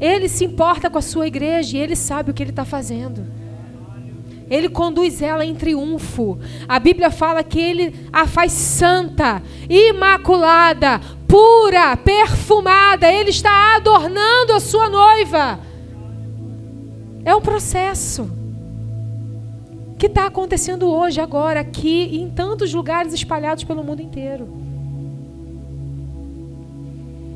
Ele 0.00 0.28
se 0.28 0.44
importa 0.44 0.88
com 0.88 0.98
a 0.98 1.02
sua 1.02 1.26
igreja 1.26 1.76
e 1.76 1.80
ele 1.80 1.96
sabe 1.96 2.30
o 2.30 2.34
que 2.34 2.42
ele 2.42 2.50
está 2.50 2.64
fazendo. 2.64 3.26
Ele 4.50 4.68
conduz 4.68 5.20
ela 5.20 5.44
em 5.44 5.54
triunfo. 5.54 6.38
A 6.66 6.78
Bíblia 6.78 7.10
fala 7.10 7.42
que 7.42 7.60
ele 7.60 7.94
a 8.12 8.26
faz 8.26 8.52
santa, 8.52 9.42
imaculada, 9.68 11.00
pura, 11.26 11.96
perfumada. 11.96 13.12
Ele 13.12 13.30
está 13.30 13.76
adornando 13.76 14.54
a 14.54 14.60
sua 14.60 14.88
noiva. 14.88 15.60
É 17.24 17.34
um 17.34 17.40
processo 17.40 18.30
que 19.98 20.06
está 20.06 20.26
acontecendo 20.26 20.88
hoje, 20.88 21.20
agora, 21.20 21.60
aqui 21.60 22.08
e 22.12 22.22
em 22.22 22.30
tantos 22.30 22.72
lugares 22.72 23.12
espalhados 23.12 23.64
pelo 23.64 23.82
mundo 23.82 24.00
inteiro. 24.00 24.48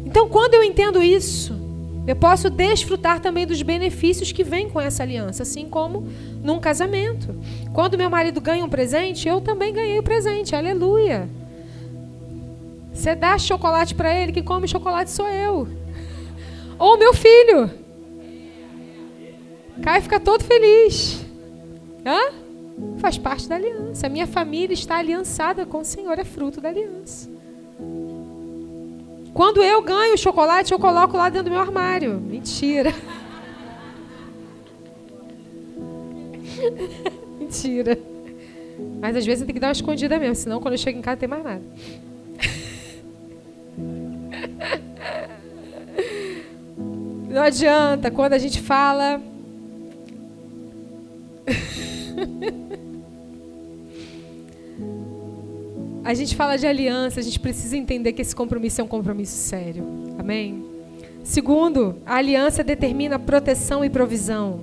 Então, 0.07 0.29
quando 0.29 0.55
eu 0.55 0.63
entendo 0.63 1.03
isso, 1.03 1.62
eu 2.07 2.17
posso 2.17 2.51
desfrutar 2.51 3.21
também 3.21 3.47
dos 3.47 3.63
benefícios 3.63 4.33
que 4.33 4.43
vêm 4.43 4.69
com 4.69 4.81
essa 4.81 5.03
aliança, 5.03 5.45
assim 5.45 5.69
como 5.69 6.09
num 6.43 6.59
casamento. 6.59 7.35
Quando 7.73 7.97
meu 7.97 8.11
marido 8.11 8.41
ganha 8.41 8.65
um 8.65 8.69
presente, 8.69 9.29
eu 9.29 9.41
também 9.41 9.73
ganhei 9.73 9.99
o 9.99 10.03
presente. 10.03 10.55
Aleluia. 10.57 11.29
Você 12.93 13.15
dá 13.15 13.39
chocolate 13.39 13.95
para 13.95 14.13
ele, 14.15 14.33
quem 14.33 14.43
come 14.43 14.67
chocolate 14.67 15.11
sou 15.11 15.29
eu. 15.29 15.69
Ou 16.79 16.99
meu 16.99 17.15
filho. 17.15 17.71
Cai 19.81 20.01
fica 20.01 20.19
todo 20.19 20.43
feliz. 20.43 21.25
Hã? 22.05 22.33
Faz 22.99 23.17
parte 23.17 23.49
da 23.49 23.55
aliança. 23.55 24.07
A 24.07 24.11
minha 24.11 24.27
família 24.27 24.75
está 24.75 24.97
aliançada 24.97 25.65
com 25.65 25.79
o 25.79 25.85
Senhor, 25.85 26.19
é 26.19 26.25
fruto 26.25 26.61
da 26.61 26.69
aliança. 26.69 27.31
Quando 29.35 29.63
eu 29.63 29.83
ganho 29.83 30.19
chocolate, 30.19 30.73
eu 30.73 30.79
coloco 30.79 31.17
lá 31.17 31.29
dentro 31.29 31.45
do 31.45 31.51
meu 31.51 31.61
armário. 31.61 32.21
Mentira. 32.21 32.93
Mentira. 37.39 37.99
Mas 39.01 39.17
às 39.17 39.25
vezes 39.25 39.45
tenho 39.45 39.55
que 39.55 39.61
dar 39.61 39.69
uma 39.69 39.73
escondida 39.73 40.19
mesmo, 40.19 40.35
senão 40.35 40.61
quando 40.61 40.75
eu 40.75 40.79
chego 40.79 40.99
em 40.99 41.03
casa 41.03 41.17
não 41.17 41.21
tem 41.21 41.29
mais 41.29 41.45
nada. 41.45 41.63
Não 47.33 47.43
adianta 47.43 48.11
quando 48.11 48.35
a 48.35 48.39
gente 48.39 48.61
fala. 48.61 49.19
a 56.05 56.15
gente 56.15 56.35
fala 56.35 56.57
de 56.57 56.67
aliança, 56.67 57.21
a 57.21 57.23
gente 57.23 57.39
precisa 57.39 57.77
entender 57.77 58.13
que 58.13 58.23
esse 58.23 58.35
compromisso 58.35 58.81
é 58.81 58.85
um 58.85 58.89
compromisso 58.89 59.37
sério. 59.37 59.85
Amém? 60.19 60.65
Segundo, 61.23 61.97
a 62.05 62.17
aliança 62.17 62.65
determina 62.65 63.19
proteção 63.19 63.85
e 63.85 63.91
provisão. 63.91 64.61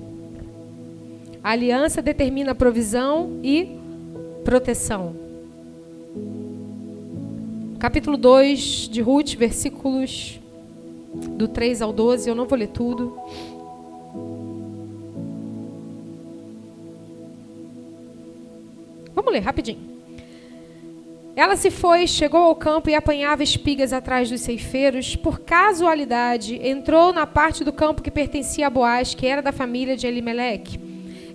A 1.42 1.52
aliança 1.52 2.02
determina 2.02 2.54
provisão 2.54 3.40
e 3.42 3.78
proteção. 4.44 5.16
Capítulo 7.80 8.18
2 8.18 8.90
de 8.90 9.02
Ruth, 9.02 9.36
versículos 9.36 10.42
do 11.14 11.48
3 11.48 11.82
ao 11.82 11.94
12, 11.94 12.30
eu 12.30 12.36
não 12.36 12.46
vou 12.46 12.58
ler 12.58 12.68
tudo. 12.68 13.18
Vamos 19.16 19.32
ler 19.32 19.40
rapidinho. 19.40 19.99
Ela 21.36 21.56
se 21.56 21.72
foi, 21.72 22.06
chegou 22.06 22.42
ao 22.42 22.56
campo 22.56 22.90
e 22.90 22.96
apanhava 22.96 23.44
espigas 23.44 23.94
atrás 23.94 24.30
dos 24.30 24.42
ceifeiros. 24.42 25.16
Por 25.16 25.40
casualidade, 25.40 26.60
entrou 26.62 27.14
na 27.14 27.26
parte 27.26 27.64
do 27.64 27.72
campo 27.72 28.02
que 28.02 28.12
pertencia 28.12 28.68
a 28.68 28.70
Boaz, 28.70 29.14
que 29.14 29.26
era 29.26 29.42
da 29.42 29.52
família 29.52 29.96
de 29.96 30.06
Elimeleque. 30.06 30.80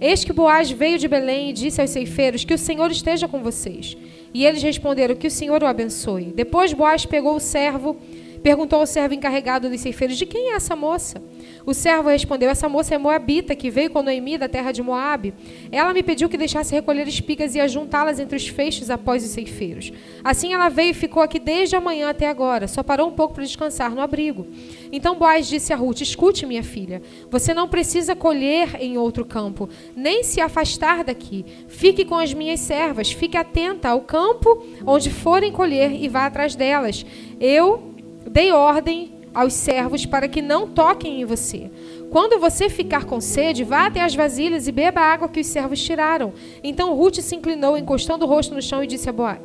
Eis 0.00 0.24
que 0.24 0.32
Boaz 0.32 0.70
veio 0.70 0.98
de 0.98 1.08
Belém 1.08 1.50
e 1.50 1.52
disse 1.52 1.80
aos 1.80 1.90
ceifeiros: 1.90 2.44
Que 2.44 2.54
o 2.54 2.58
Senhor 2.58 2.90
esteja 2.90 3.26
com 3.26 3.42
vocês. 3.42 3.96
E 4.34 4.44
eles 4.44 4.62
responderam: 4.62 5.14
Que 5.14 5.28
o 5.28 5.30
Senhor 5.30 5.62
o 5.62 5.66
abençoe. 5.66 6.32
Depois 6.34 6.72
Boaz 6.72 7.06
pegou 7.06 7.36
o 7.36 7.40
servo, 7.40 7.96
perguntou 8.44 8.80
ao 8.80 8.86
servo 8.86 9.14
encarregado 9.14 9.70
dos 9.70 9.80
ceifeiros: 9.80 10.18
De 10.18 10.26
quem 10.26 10.50
é 10.50 10.56
essa 10.56 10.76
moça? 10.76 11.20
O 11.64 11.72
servo 11.72 12.10
respondeu: 12.10 12.50
Essa 12.50 12.68
moça 12.68 12.94
é 12.94 12.98
moabita, 12.98 13.56
que 13.56 13.70
veio 13.70 13.90
com 13.90 14.02
Noemi 14.02 14.36
da 14.36 14.46
terra 14.46 14.70
de 14.70 14.82
Moabe. 14.82 15.32
Ela 15.72 15.94
me 15.94 16.02
pediu 16.02 16.28
que 16.28 16.36
deixasse 16.36 16.74
recolher 16.74 17.08
espigas 17.08 17.54
e 17.54 17.60
ajuntá-las 17.60 18.20
entre 18.20 18.36
os 18.36 18.46
feixes 18.46 18.90
após 18.90 19.24
os 19.24 19.30
ceifeiros. 19.30 19.90
Assim 20.22 20.52
ela 20.52 20.68
veio 20.68 20.90
e 20.90 20.94
ficou 20.94 21.22
aqui 21.22 21.38
desde 21.38 21.74
a 21.74 21.80
manhã 21.80 22.10
até 22.10 22.28
agora. 22.28 22.68
Só 22.68 22.82
parou 22.82 23.08
um 23.08 23.12
pouco 23.12 23.32
para 23.32 23.44
descansar 23.44 23.94
no 23.94 24.02
abrigo. 24.02 24.46
Então 24.92 25.16
Boaz 25.16 25.48
disse 25.48 25.72
a 25.72 25.76
Ruth: 25.76 26.02
Escute, 26.02 26.44
minha 26.44 26.62
filha, 26.62 27.00
você 27.30 27.54
não 27.54 27.66
precisa 27.66 28.14
colher 28.14 28.76
em 28.78 28.98
outro 28.98 29.24
campo, 29.24 29.70
nem 29.96 30.22
se 30.22 30.42
afastar 30.42 31.02
daqui. 31.02 31.46
Fique 31.66 32.04
com 32.04 32.16
as 32.16 32.34
minhas 32.34 32.60
servas, 32.60 33.10
fique 33.10 33.38
atenta 33.38 33.88
ao 33.88 34.02
campo 34.02 34.62
onde 34.84 35.08
forem 35.08 35.50
colher 35.50 35.92
e 35.94 36.08
vá 36.08 36.26
atrás 36.26 36.54
delas. 36.54 37.06
Eu 37.40 37.93
dei 38.34 38.50
ordem 38.50 39.12
aos 39.32 39.52
servos 39.52 40.04
para 40.04 40.26
que 40.26 40.42
não 40.42 40.66
toquem 40.66 41.20
em 41.20 41.24
você. 41.24 41.70
Quando 42.10 42.40
você 42.40 42.68
ficar 42.68 43.04
com 43.04 43.20
sede, 43.20 43.62
vá 43.62 43.86
até 43.86 44.02
as 44.02 44.12
vasilhas 44.12 44.66
e 44.66 44.72
beba 44.72 45.00
a 45.00 45.12
água 45.12 45.28
que 45.28 45.38
os 45.38 45.46
servos 45.46 45.80
tiraram. 45.80 46.32
Então 46.62 46.94
Ruth 46.94 47.20
se 47.20 47.36
inclinou, 47.36 47.78
encostando 47.78 48.24
o 48.24 48.28
rosto 48.28 48.52
no 48.52 48.60
chão 48.60 48.82
e 48.82 48.88
disse 48.88 49.08
a 49.08 49.12
Boaz, 49.12 49.38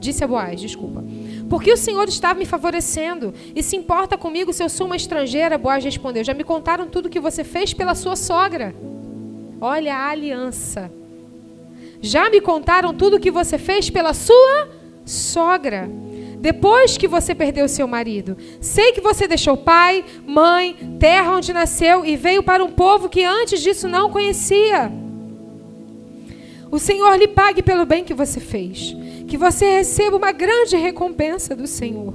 disse 0.00 0.24
a 0.24 0.26
Boaz, 0.26 0.62
desculpa. 0.62 1.04
Porque 1.50 1.70
o 1.70 1.76
Senhor 1.76 2.08
estava 2.08 2.38
me 2.38 2.46
favorecendo 2.46 3.34
e 3.54 3.62
se 3.62 3.76
importa 3.76 4.16
comigo 4.16 4.50
se 4.50 4.62
eu 4.62 4.70
sou 4.70 4.86
uma 4.86 4.96
estrangeira? 4.96 5.58
Boaz 5.58 5.84
respondeu: 5.84 6.24
Já 6.24 6.32
me 6.32 6.42
contaram 6.42 6.88
tudo 6.88 7.10
que 7.10 7.20
você 7.20 7.44
fez 7.44 7.74
pela 7.74 7.94
sua 7.94 8.16
sogra. 8.16 8.74
Olha 9.60 9.94
a 9.94 10.08
aliança. 10.08 10.90
Já 12.00 12.30
me 12.30 12.40
contaram 12.40 12.94
tudo 12.94 13.20
que 13.20 13.30
você 13.30 13.58
fez 13.58 13.90
pela 13.90 14.14
sua 14.14 14.68
sogra 15.04 15.88
depois 16.46 16.96
que 16.96 17.08
você 17.08 17.34
perdeu 17.34 17.66
seu 17.66 17.88
marido. 17.88 18.36
Sei 18.60 18.92
que 18.92 19.00
você 19.00 19.26
deixou 19.26 19.56
pai, 19.56 20.04
mãe, 20.24 20.76
terra 21.00 21.34
onde 21.34 21.52
nasceu 21.52 22.04
e 22.04 22.14
veio 22.14 22.40
para 22.40 22.62
um 22.62 22.70
povo 22.70 23.08
que 23.08 23.24
antes 23.24 23.60
disso 23.60 23.88
não 23.88 24.12
conhecia. 24.12 24.92
O 26.70 26.78
Senhor 26.78 27.16
lhe 27.16 27.26
pague 27.26 27.64
pelo 27.64 27.84
bem 27.84 28.04
que 28.04 28.14
você 28.14 28.38
fez. 28.38 28.94
Que 29.26 29.36
você 29.36 29.78
receba 29.78 30.16
uma 30.16 30.30
grande 30.30 30.76
recompensa 30.76 31.56
do 31.56 31.66
Senhor. 31.66 32.14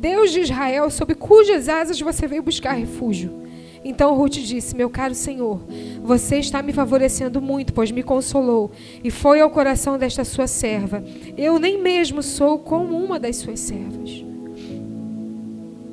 Deus 0.00 0.32
de 0.32 0.40
Israel, 0.40 0.90
sob 0.90 1.14
cujas 1.14 1.68
asas 1.68 2.00
você 2.00 2.26
veio 2.26 2.42
buscar 2.42 2.72
refúgio. 2.72 3.43
Então 3.84 4.14
Ruth 4.16 4.38
disse: 4.38 4.74
Meu 4.74 4.88
caro 4.88 5.14
Senhor, 5.14 5.60
você 6.02 6.38
está 6.38 6.62
me 6.62 6.72
favorecendo 6.72 7.40
muito, 7.40 7.74
pois 7.74 7.90
me 7.90 8.02
consolou 8.02 8.70
e 9.02 9.10
foi 9.10 9.40
ao 9.40 9.50
coração 9.50 9.98
desta 9.98 10.24
sua 10.24 10.46
serva. 10.46 11.04
Eu 11.36 11.58
nem 11.58 11.80
mesmo 11.80 12.22
sou 12.22 12.58
como 12.58 12.96
uma 12.96 13.20
das 13.20 13.36
suas 13.36 13.60
servas. 13.60 14.24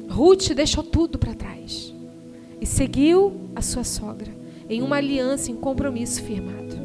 Ruth 0.09 0.53
deixou 0.53 0.83
tudo 0.83 1.19
para 1.19 1.33
trás 1.33 1.93
e 2.61 2.65
seguiu 2.65 3.49
a 3.55 3.61
sua 3.61 3.83
sogra 3.83 4.31
em 4.69 4.81
uma 4.81 4.95
aliança, 4.95 5.51
em 5.51 5.55
compromisso 5.55 6.23
firmado. 6.23 6.79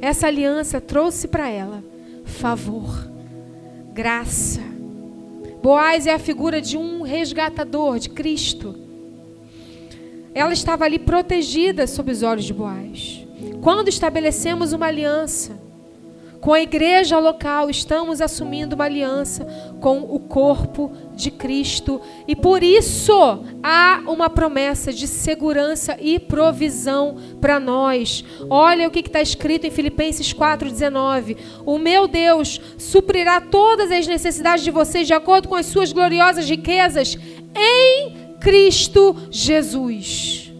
Essa 0.00 0.26
aliança 0.26 0.80
trouxe 0.80 1.28
para 1.28 1.48
ela 1.48 1.82
favor, 2.24 3.08
graça. 3.92 4.60
Boaz 5.62 6.06
é 6.06 6.12
a 6.12 6.18
figura 6.18 6.60
de 6.60 6.76
um 6.76 7.02
resgatador, 7.02 7.98
de 7.98 8.10
Cristo 8.10 8.83
ela 10.34 10.52
estava 10.52 10.84
ali 10.84 10.98
protegida 10.98 11.86
sob 11.86 12.10
os 12.10 12.22
olhos 12.22 12.44
de 12.44 12.52
Boaz. 12.52 13.24
Quando 13.62 13.88
estabelecemos 13.88 14.72
uma 14.72 14.86
aliança 14.86 15.62
com 16.44 16.52
a 16.52 16.60
igreja 16.60 17.18
local, 17.18 17.70
estamos 17.70 18.20
assumindo 18.20 18.74
uma 18.74 18.84
aliança 18.84 19.46
com 19.80 20.00
o 20.00 20.18
corpo 20.18 20.92
de 21.14 21.30
Cristo. 21.30 22.02
E 22.28 22.36
por 22.36 22.62
isso 22.62 23.14
há 23.62 24.02
uma 24.06 24.28
promessa 24.28 24.92
de 24.92 25.08
segurança 25.08 25.96
e 25.98 26.18
provisão 26.18 27.16
para 27.40 27.58
nós. 27.58 28.22
Olha 28.50 28.86
o 28.86 28.90
que 28.90 28.98
está 29.00 29.22
escrito 29.22 29.66
em 29.66 29.70
Filipenses 29.70 30.34
4,19: 30.34 31.38
O 31.64 31.78
meu 31.78 32.06
Deus 32.06 32.60
suprirá 32.76 33.40
todas 33.40 33.90
as 33.90 34.06
necessidades 34.06 34.62
de 34.62 34.70
vocês 34.70 35.06
de 35.06 35.14
acordo 35.14 35.48
com 35.48 35.54
as 35.54 35.64
suas 35.64 35.94
gloriosas 35.94 36.46
riquezas 36.46 37.16
em 37.56 38.13
Cristo 38.44 39.16
Jesus. 39.30 40.52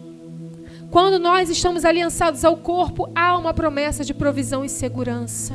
Quando 0.91 1.19
nós 1.19 1.51
estamos 1.51 1.85
aliançados 1.85 2.43
ao 2.43 2.57
corpo, 2.57 3.11
há 3.15 3.37
uma 3.37 3.53
promessa 3.53 4.03
de 4.03 4.15
provisão 4.15 4.65
e 4.65 4.71
segurança. 4.71 5.55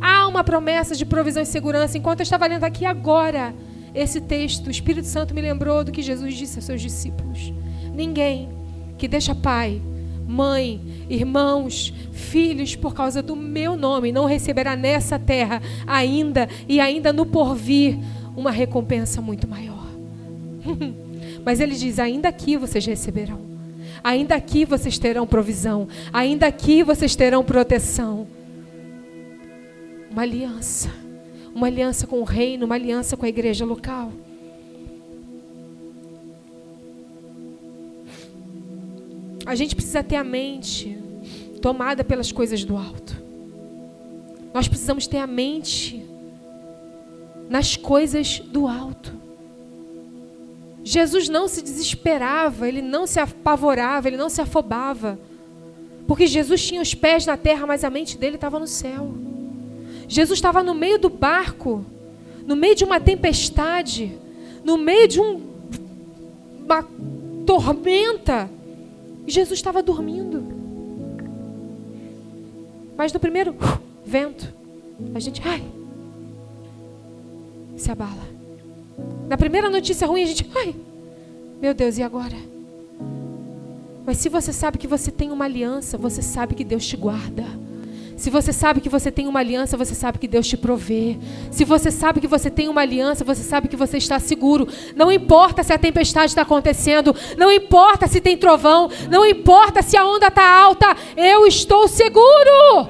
Há 0.00 0.26
uma 0.26 0.42
promessa 0.42 0.96
de 0.96 1.04
provisão 1.04 1.42
e 1.42 1.46
segurança. 1.46 1.98
Enquanto 1.98 2.20
eu 2.20 2.22
estava 2.22 2.46
lendo 2.46 2.64
aqui 2.64 2.86
agora 2.86 3.54
esse 3.94 4.18
texto, 4.18 4.68
o 4.68 4.70
Espírito 4.70 5.06
Santo 5.06 5.34
me 5.34 5.42
lembrou 5.42 5.84
do 5.84 5.92
que 5.92 6.00
Jesus 6.00 6.32
disse 6.36 6.56
aos 6.56 6.64
seus 6.64 6.80
discípulos: 6.80 7.52
Ninguém 7.92 8.48
que 8.96 9.06
deixa 9.06 9.34
pai, 9.34 9.82
mãe, 10.26 10.80
irmãos, 11.10 11.92
filhos 12.12 12.76
por 12.76 12.94
causa 12.94 13.22
do 13.22 13.36
meu 13.36 13.76
nome 13.76 14.10
não 14.10 14.24
receberá 14.24 14.74
nessa 14.74 15.18
terra 15.18 15.60
ainda 15.86 16.48
e 16.66 16.80
ainda 16.80 17.12
no 17.12 17.26
porvir 17.26 17.98
uma 18.34 18.50
recompensa 18.50 19.20
muito 19.20 19.46
maior. 19.46 19.83
Mas 21.44 21.60
ele 21.60 21.74
diz: 21.74 21.98
ainda 21.98 22.28
aqui 22.28 22.56
vocês 22.56 22.84
receberão, 22.84 23.40
ainda 24.02 24.34
aqui 24.34 24.64
vocês 24.64 24.98
terão 24.98 25.26
provisão, 25.26 25.88
ainda 26.12 26.46
aqui 26.46 26.82
vocês 26.82 27.14
terão 27.14 27.44
proteção. 27.44 28.26
Uma 30.10 30.22
aliança, 30.22 30.90
uma 31.54 31.66
aliança 31.66 32.06
com 32.06 32.20
o 32.20 32.24
reino, 32.24 32.66
uma 32.66 32.74
aliança 32.76 33.16
com 33.16 33.26
a 33.26 33.28
igreja 33.28 33.64
local. 33.64 34.12
A 39.46 39.54
gente 39.54 39.74
precisa 39.74 40.02
ter 40.02 40.16
a 40.16 40.24
mente 40.24 40.96
tomada 41.60 42.02
pelas 42.02 42.32
coisas 42.32 42.64
do 42.64 42.76
alto. 42.76 43.22
Nós 44.54 44.68
precisamos 44.68 45.06
ter 45.06 45.18
a 45.18 45.26
mente 45.26 46.04
nas 47.50 47.76
coisas 47.76 48.38
do 48.38 48.66
alto. 48.66 49.23
Jesus 50.84 51.30
não 51.30 51.48
se 51.48 51.62
desesperava, 51.62 52.68
ele 52.68 52.82
não 52.82 53.06
se 53.06 53.18
apavorava, 53.18 54.06
ele 54.06 54.18
não 54.18 54.28
se 54.28 54.42
afobava. 54.42 55.18
Porque 56.06 56.26
Jesus 56.26 56.62
tinha 56.66 56.82
os 56.82 56.94
pés 56.94 57.24
na 57.24 57.38
terra, 57.38 57.66
mas 57.66 57.82
a 57.82 57.90
mente 57.90 58.18
dele 58.18 58.34
estava 58.34 58.58
no 58.58 58.66
céu. 58.66 59.14
Jesus 60.06 60.36
estava 60.36 60.62
no 60.62 60.74
meio 60.74 60.98
do 60.98 61.08
barco, 61.08 61.82
no 62.46 62.54
meio 62.54 62.74
de 62.74 62.84
uma 62.84 63.00
tempestade, 63.00 64.12
no 64.62 64.76
meio 64.76 65.08
de 65.08 65.18
um, 65.18 65.40
uma 66.62 66.86
tormenta. 67.46 68.50
E 69.26 69.30
Jesus 69.30 69.58
estava 69.58 69.82
dormindo. 69.82 70.44
Mas 72.94 73.10
no 73.10 73.18
primeiro 73.18 73.52
uh, 73.52 73.80
vento, 74.04 74.52
a 75.14 75.18
gente, 75.18 75.40
ai, 75.42 75.64
se 77.74 77.90
abala. 77.90 78.43
Na 79.28 79.36
primeira 79.36 79.70
notícia 79.70 80.06
ruim, 80.06 80.22
a 80.22 80.26
gente, 80.26 80.48
ai, 80.54 80.74
meu 81.60 81.72
Deus, 81.74 81.98
e 81.98 82.02
agora? 82.02 82.36
Mas 84.06 84.18
se 84.18 84.28
você 84.28 84.52
sabe 84.52 84.76
que 84.76 84.86
você 84.86 85.10
tem 85.10 85.30
uma 85.30 85.46
aliança, 85.46 85.96
você 85.96 86.20
sabe 86.20 86.54
que 86.54 86.64
Deus 86.64 86.86
te 86.86 86.96
guarda. 86.96 87.44
Se 88.16 88.30
você 88.30 88.52
sabe 88.52 88.80
que 88.80 88.88
você 88.88 89.10
tem 89.10 89.26
uma 89.26 89.40
aliança, 89.40 89.76
você 89.76 89.94
sabe 89.94 90.18
que 90.18 90.28
Deus 90.28 90.46
te 90.46 90.56
provê. 90.56 91.16
Se 91.50 91.64
você 91.64 91.90
sabe 91.90 92.20
que 92.20 92.28
você 92.28 92.48
tem 92.48 92.68
uma 92.68 92.80
aliança, 92.80 93.24
você 93.24 93.42
sabe 93.42 93.66
que 93.66 93.76
você 93.76 93.96
está 93.96 94.20
seguro. 94.20 94.68
Não 94.94 95.10
importa 95.10 95.62
se 95.64 95.72
a 95.72 95.78
tempestade 95.78 96.26
está 96.26 96.42
acontecendo, 96.42 97.14
não 97.36 97.50
importa 97.50 98.06
se 98.06 98.20
tem 98.20 98.36
trovão, 98.36 98.88
não 99.10 99.26
importa 99.26 99.82
se 99.82 99.96
a 99.96 100.06
onda 100.06 100.28
está 100.28 100.48
alta, 100.48 100.96
eu 101.16 101.46
estou 101.46 101.88
seguro. 101.88 102.88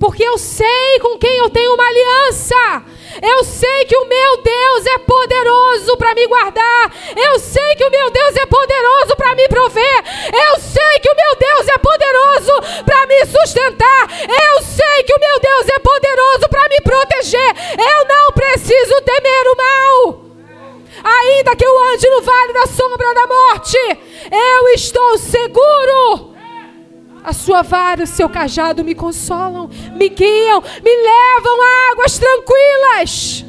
Porque 0.00 0.24
eu 0.24 0.38
sei 0.38 0.98
com 1.02 1.18
quem 1.18 1.36
eu 1.36 1.50
tenho 1.50 1.74
uma 1.74 1.86
aliança. 1.86 2.82
Eu 3.20 3.44
sei 3.44 3.84
que 3.84 3.94
o 3.94 4.06
meu 4.06 4.36
Deus 4.38 4.86
é 4.86 4.98
poderoso 4.98 5.94
para 5.98 6.14
me 6.14 6.26
guardar. 6.26 6.94
Eu 7.14 7.38
sei 7.38 7.74
que 7.76 7.84
o 7.84 7.90
meu 7.90 8.10
Deus 8.10 8.34
é 8.34 8.46
poderoso 8.46 9.14
para 9.14 9.34
me 9.34 9.46
prover. 9.46 10.04
Eu 10.32 10.58
sei 10.58 10.98
que 11.02 11.10
o 11.10 11.14
meu 11.14 11.36
Deus 11.36 11.68
é 11.68 11.76
poderoso 11.76 12.82
para 12.82 13.06
me 13.08 13.26
sustentar. 13.26 14.08
Eu 14.22 14.62
sei 14.62 15.02
que 15.04 15.14
o 15.14 15.20
meu 15.20 15.38
Deus 15.38 15.68
é 15.68 15.78
poderoso 15.78 16.48
para 16.48 16.68
me 16.70 16.80
proteger. 16.80 17.54
Eu 17.78 18.08
não 18.08 18.32
preciso 18.32 19.02
temer 19.02 19.46
o 19.48 19.56
mal. 19.56 20.24
Ainda 21.04 21.56
que 21.56 21.64
eu 21.64 21.84
ande 21.92 22.08
no 22.08 22.22
vale 22.22 22.52
da 22.54 22.66
sombra 22.68 23.14
da 23.14 23.26
morte, 23.26 23.76
eu 24.30 24.68
estou 24.68 25.18
seguro. 25.18 26.29
A 27.22 27.32
sua 27.32 27.62
vara 27.62 28.00
e 28.00 28.04
o 28.04 28.06
seu 28.06 28.28
cajado 28.28 28.82
me 28.82 28.94
consolam, 28.94 29.68
me 29.94 30.08
guiam, 30.08 30.62
me 30.82 30.90
levam 30.90 31.62
a 31.62 31.92
águas 31.92 32.18
tranquilas. 32.18 33.44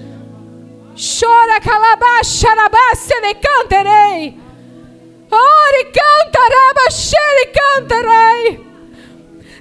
Chora, 0.93 1.59
calabaxa, 1.61 2.49
ne 3.21 3.33
canterei. 3.35 4.37
Ore, 5.31 5.85
cantaraba, 5.85 6.91
xere, 6.91 7.45
cantarei. 7.53 8.71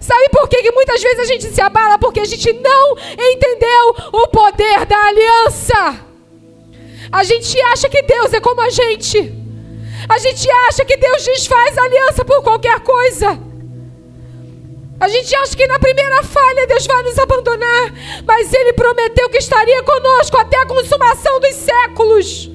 Sabe 0.01 0.29
por 0.31 0.49
que, 0.49 0.61
que 0.63 0.73
muitas 0.73 1.01
vezes 1.01 1.21
a 1.21 1.25
gente 1.25 1.47
se 1.47 1.63
abala? 1.63 1.97
Porque 1.99 2.19
a 2.19 2.25
gente 2.25 2.53
não 2.53 2.97
entendeu 2.99 3.95
o 4.13 4.27
poder 4.29 4.85
da 4.87 5.07
aliança. 5.07 6.05
A 7.13 7.23
gente 7.23 7.61
acha 7.73 7.89
que 7.89 8.03
Deus 8.03 8.33
é 8.33 8.41
como 8.41 8.61
a 8.61 8.71
gente. 8.71 9.33
A 10.09 10.19
gente 10.19 10.51
acha 10.69 10.85
que 10.85 10.97
Deus 10.97 11.25
desfaz 11.25 11.79
aliança 11.79 12.25
por 12.25 12.43
qualquer 12.43 12.81
coisa. 12.81 13.50
A 15.01 15.09
gente 15.09 15.35
acha 15.35 15.57
que 15.57 15.67
na 15.67 15.79
primeira 15.79 16.23
falha 16.23 16.67
Deus 16.67 16.87
vai 16.87 17.03
nos 17.03 17.19
abandonar, 17.19 17.95
mas 18.27 18.53
Ele 18.53 18.75
prometeu 18.75 19.31
que 19.31 19.39
estaria 19.39 19.83
conosco 19.83 20.37
até 20.37 20.59
a 20.59 20.67
consumação 20.67 21.41
dos 21.41 21.55
séculos. 21.55 22.51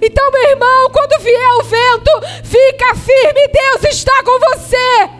Então, 0.00 0.30
meu 0.30 0.50
irmão, 0.50 0.90
quando 0.90 1.20
vier 1.20 1.50
o 1.58 1.64
vento, 1.64 2.10
fica 2.44 2.94
firme, 2.94 3.48
Deus 3.48 3.92
está 3.92 4.22
com 4.22 4.38
você. 4.38 5.10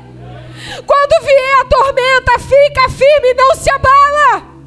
Quando 0.86 1.24
vier 1.26 1.61
a 1.61 1.64
tormenta, 1.64 2.38
fica 2.38 2.88
firme, 2.90 3.34
não 3.34 3.57
se 3.57 3.68
abala. 3.68 4.59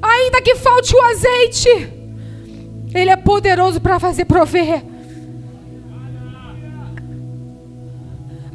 Ainda 0.00 0.40
que 0.40 0.54
falte 0.56 0.96
o 0.96 1.02
azeite, 1.02 1.92
Ele 2.94 3.10
é 3.10 3.16
poderoso 3.16 3.78
para 3.78 4.00
fazer 4.00 4.24
prover. 4.24 4.95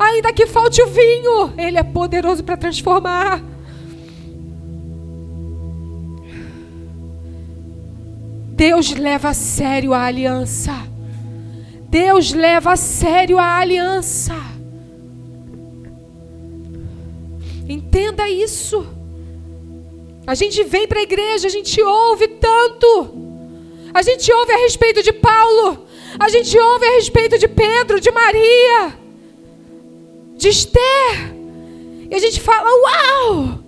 Ainda 0.02 0.34
que 0.34 0.48
falte 0.48 0.82
o 0.82 0.88
vinho, 0.88 1.54
Ele 1.56 1.78
é 1.78 1.84
poderoso 1.84 2.44
para 2.44 2.58
transformar. 2.58 3.40
Deus 8.56 8.92
leva 8.96 9.30
a 9.30 9.34
sério 9.36 9.94
a 9.94 10.04
aliança. 10.04 10.74
Deus 11.88 12.34
leva 12.34 12.72
a 12.72 12.76
sério 12.76 13.38
a 13.38 13.58
aliança. 13.60 14.34
Entenda 17.70 18.28
isso. 18.28 18.84
A 20.26 20.34
gente 20.34 20.64
vem 20.64 20.88
para 20.88 20.98
a 20.98 21.04
igreja, 21.04 21.46
a 21.46 21.52
gente 21.52 21.80
ouve 21.80 22.28
tanto. 22.28 22.88
A 23.94 24.02
gente 24.02 24.34
ouve 24.34 24.52
a 24.52 24.58
respeito 24.58 25.04
de 25.04 25.14
Paulo. 25.14 25.86
A 26.20 26.28
gente 26.28 26.58
ouve 26.58 26.86
a 26.88 26.96
respeito 26.96 27.38
de 27.38 27.48
Pedro, 27.48 28.00
de 28.00 28.10
Maria 28.10 29.01
de 30.42 30.50
Esther. 30.50 31.36
E 32.10 32.16
a 32.16 32.20
gente 32.20 32.42
fala: 32.42 32.68
Uau! 32.68 33.60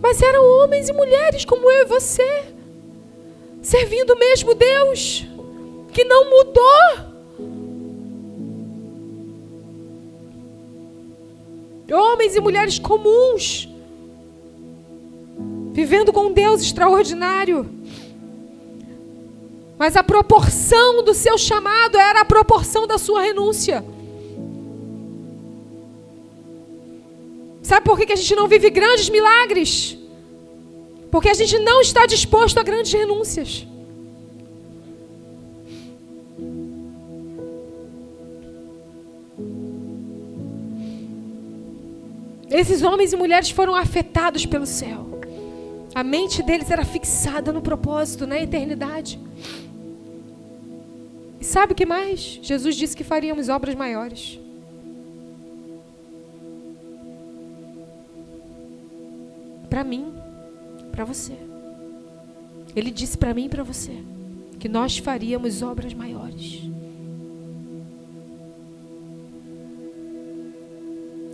Mas 0.00 0.20
eram 0.20 0.44
homens 0.60 0.90
e 0.90 0.92
mulheres 0.92 1.46
como 1.46 1.70
eu 1.70 1.82
e 1.82 1.86
você, 1.86 2.44
servindo 3.62 4.10
o 4.10 4.18
mesmo 4.18 4.54
Deus, 4.54 5.24
que 5.90 6.04
não 6.04 6.28
mudou. 6.28 7.14
Homens 11.90 12.36
e 12.36 12.40
mulheres 12.40 12.78
comuns, 12.78 13.66
vivendo 15.72 16.12
com 16.12 16.26
um 16.26 16.32
Deus 16.32 16.60
extraordinário. 16.60 17.70
Mas 19.78 19.96
a 19.96 20.02
proporção 20.02 21.02
do 21.02 21.14
seu 21.14 21.38
chamado 21.38 21.96
era 21.96 22.20
a 22.20 22.24
proporção 22.24 22.86
da 22.86 22.98
sua 22.98 23.22
renúncia. 23.22 23.93
Sabe 27.64 27.82
por 27.86 27.98
que 27.98 28.12
a 28.12 28.16
gente 28.16 28.36
não 28.36 28.46
vive 28.46 28.68
grandes 28.68 29.08
milagres? 29.08 29.96
Porque 31.10 31.30
a 31.30 31.34
gente 31.34 31.58
não 31.60 31.80
está 31.80 32.04
disposto 32.04 32.58
a 32.58 32.62
grandes 32.62 32.92
renúncias. 32.92 33.66
Esses 42.50 42.82
homens 42.82 43.14
e 43.14 43.16
mulheres 43.16 43.48
foram 43.48 43.74
afetados 43.74 44.44
pelo 44.44 44.66
céu. 44.66 45.18
A 45.94 46.04
mente 46.04 46.42
deles 46.42 46.70
era 46.70 46.84
fixada 46.84 47.50
no 47.50 47.62
propósito, 47.62 48.26
na 48.26 48.38
eternidade. 48.38 49.18
E 51.40 51.44
sabe 51.44 51.72
o 51.72 51.74
que 51.74 51.86
mais? 51.86 52.38
Jesus 52.42 52.76
disse 52.76 52.94
que 52.94 53.02
faríamos 53.02 53.48
obras 53.48 53.74
maiores. 53.74 54.38
Para 59.74 59.82
mim, 59.82 60.14
para 60.92 61.04
você. 61.04 61.32
Ele 62.76 62.92
disse 62.92 63.18
para 63.18 63.34
mim 63.34 63.46
e 63.46 63.48
para 63.48 63.64
você 63.64 63.90
que 64.60 64.68
nós 64.68 64.98
faríamos 64.98 65.62
obras 65.62 65.92
maiores. 65.92 66.60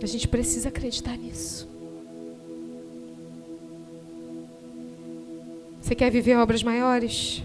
A 0.01 0.05
gente 0.07 0.27
precisa 0.27 0.69
acreditar 0.69 1.15
nisso. 1.15 1.69
Você 5.79 5.93
quer 5.93 6.09
viver 6.09 6.35
obras 6.35 6.63
maiores? 6.63 7.43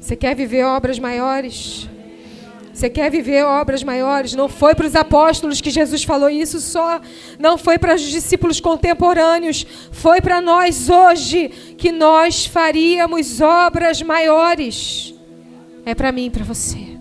Você 0.00 0.16
quer 0.16 0.34
viver 0.34 0.64
obras 0.64 0.98
maiores? 0.98 1.88
Você 2.82 2.90
quer 2.90 3.12
viver 3.12 3.44
obras 3.44 3.84
maiores? 3.84 4.34
Não 4.34 4.48
foi 4.48 4.74
para 4.74 4.88
os 4.88 4.96
apóstolos 4.96 5.60
que 5.60 5.70
Jesus 5.70 6.02
falou 6.02 6.28
isso 6.28 6.60
só. 6.60 7.00
Não 7.38 7.56
foi 7.56 7.78
para 7.78 7.94
os 7.94 8.02
discípulos 8.02 8.58
contemporâneos. 8.58 9.64
Foi 9.92 10.20
para 10.20 10.40
nós 10.40 10.90
hoje 10.90 11.48
que 11.78 11.92
nós 11.92 12.44
faríamos 12.44 13.40
obras 13.40 14.02
maiores. 14.02 15.14
É 15.86 15.94
para 15.94 16.10
mim 16.10 16.24
e 16.24 16.30
para 16.30 16.42
você. 16.42 16.98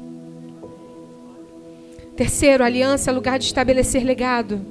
Terceiro, 2.16 2.64
aliança 2.64 3.10
é 3.10 3.14
lugar 3.16 3.40
de 3.40 3.46
estabelecer 3.46 4.04
legado. 4.04 4.64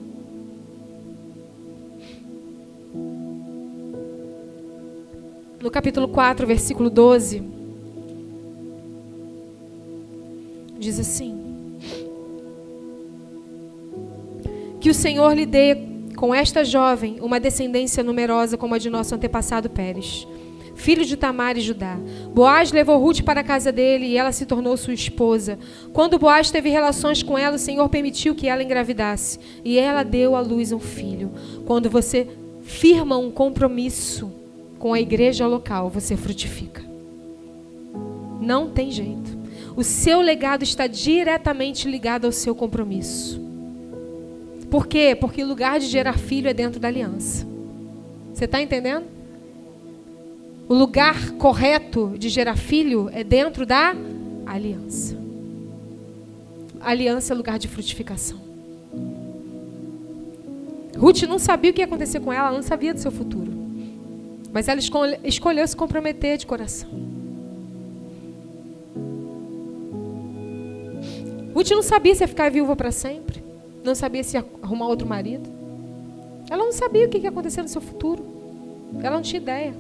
No 5.61 5.72
capítulo 5.72 6.06
4, 6.06 6.46
versículo 6.46 6.88
12. 6.88 7.59
Diz 10.81 10.99
assim: 10.99 11.39
Que 14.81 14.91
o 14.91 14.95
Senhor 14.95 15.33
lhe 15.35 15.47
dê 15.47 15.76
com 16.16 16.35
esta 16.35 16.64
jovem 16.64 17.18
uma 17.20 17.39
descendência 17.39 18.03
numerosa 18.03 18.57
como 18.57 18.74
a 18.74 18.78
de 18.78 18.91
nosso 18.91 19.14
antepassado 19.14 19.70
Pérez, 19.70 20.26
filho 20.74 21.05
de 21.05 21.16
Tamar 21.16 21.57
e 21.57 21.61
Judá. 21.61 21.99
Boaz 22.35 22.72
levou 22.72 22.99
Ruth 22.99 23.22
para 23.22 23.41
a 23.41 23.45
casa 23.45 23.70
dele 23.70 24.07
e 24.07 24.16
ela 24.16 24.33
se 24.33 24.47
tornou 24.47 24.76
sua 24.76 24.95
esposa. 24.95 25.59
Quando 25.93 26.18
Boaz 26.18 26.51
teve 26.51 26.70
relações 26.70 27.22
com 27.22 27.39
ela, 27.39 27.57
o 27.57 27.59
Senhor 27.59 27.89
permitiu 27.89 28.35
que 28.35 28.49
ela 28.49 28.62
engravidasse 28.62 29.39
e 29.64 29.78
ela 29.78 30.03
deu 30.03 30.35
à 30.35 30.41
luz 30.41 30.72
um 30.72 30.81
filho. 30.81 31.31
Quando 31.66 31.89
você 31.91 32.26
firma 32.62 33.18
um 33.18 33.31
compromisso 33.31 34.33
com 34.78 34.95
a 34.95 35.01
igreja 35.01 35.47
local, 35.47 35.91
você 35.91 36.16
frutifica. 36.16 36.83
Não 38.41 38.70
tem 38.70 38.91
jeito. 38.91 39.39
O 39.77 39.83
seu 39.83 40.21
legado 40.21 40.62
está 40.62 40.87
diretamente 40.87 41.89
ligado 41.89 42.25
ao 42.25 42.33
seu 42.33 42.55
compromisso. 42.55 43.41
Por 44.71 44.87
quê? 44.87 45.16
Porque 45.18 45.43
o 45.43 45.47
lugar 45.47 45.81
de 45.81 45.87
gerar 45.87 46.18
filho 46.18 46.49
é 46.49 46.55
dentro 46.55 46.79
da 46.79 46.89
aliança. 46.89 47.47
Você 48.33 48.45
está 48.45 48.61
entendendo? 48.61 49.05
O 50.68 50.75
lugar 50.75 51.33
correto 51.33 52.14
de 52.16 52.29
gerar 52.29 52.57
filho 52.57 53.11
é 53.12 53.25
dentro 53.25 53.66
da 53.66 53.95
aliança. 54.47 55.18
Aliança 56.81 57.33
é 57.33 57.37
lugar 57.37 57.59
de 57.59 57.66
frutificação. 57.66 58.39
Ruth 60.97 61.23
não 61.23 61.39
sabia 61.39 61.71
o 61.71 61.75
que 61.75 61.81
ia 61.81 61.87
acontecer 61.87 62.21
com 62.21 62.33
ela, 62.33 62.49
ela 62.49 62.57
não 62.57 62.62
sabia 62.62 62.95
do 62.95 63.01
seu 63.01 63.11
futuro. 63.11 63.51
Mas 64.53 64.68
ela 64.68 64.81
escolheu 65.25 65.66
se 65.66 65.77
comprometer 65.77 66.39
de 66.39 66.47
coração. 66.47 66.89
Ruth 71.55 71.70
não 71.70 71.82
sabia 71.82 72.14
se 72.14 72.22
ia 72.22 72.28
ficar 72.28 72.51
viúva 72.51 72.76
para 72.76 72.92
sempre. 72.92 73.42
Não 73.82 73.94
sabia 73.94 74.22
se 74.22 74.36
ia 74.36 74.44
arrumar 74.62 74.86
outro 74.88 75.07
marido. 75.07 75.48
Ela 76.48 76.64
não 76.64 76.72
sabia 76.72 77.07
o 77.07 77.09
que 77.09 77.18
ia 77.18 77.28
acontecer 77.28 77.62
no 77.62 77.68
seu 77.68 77.80
futuro. 77.80 78.24
Ela 79.03 79.16
não 79.16 79.22
tinha 79.22 79.40
ideia. 79.40 79.74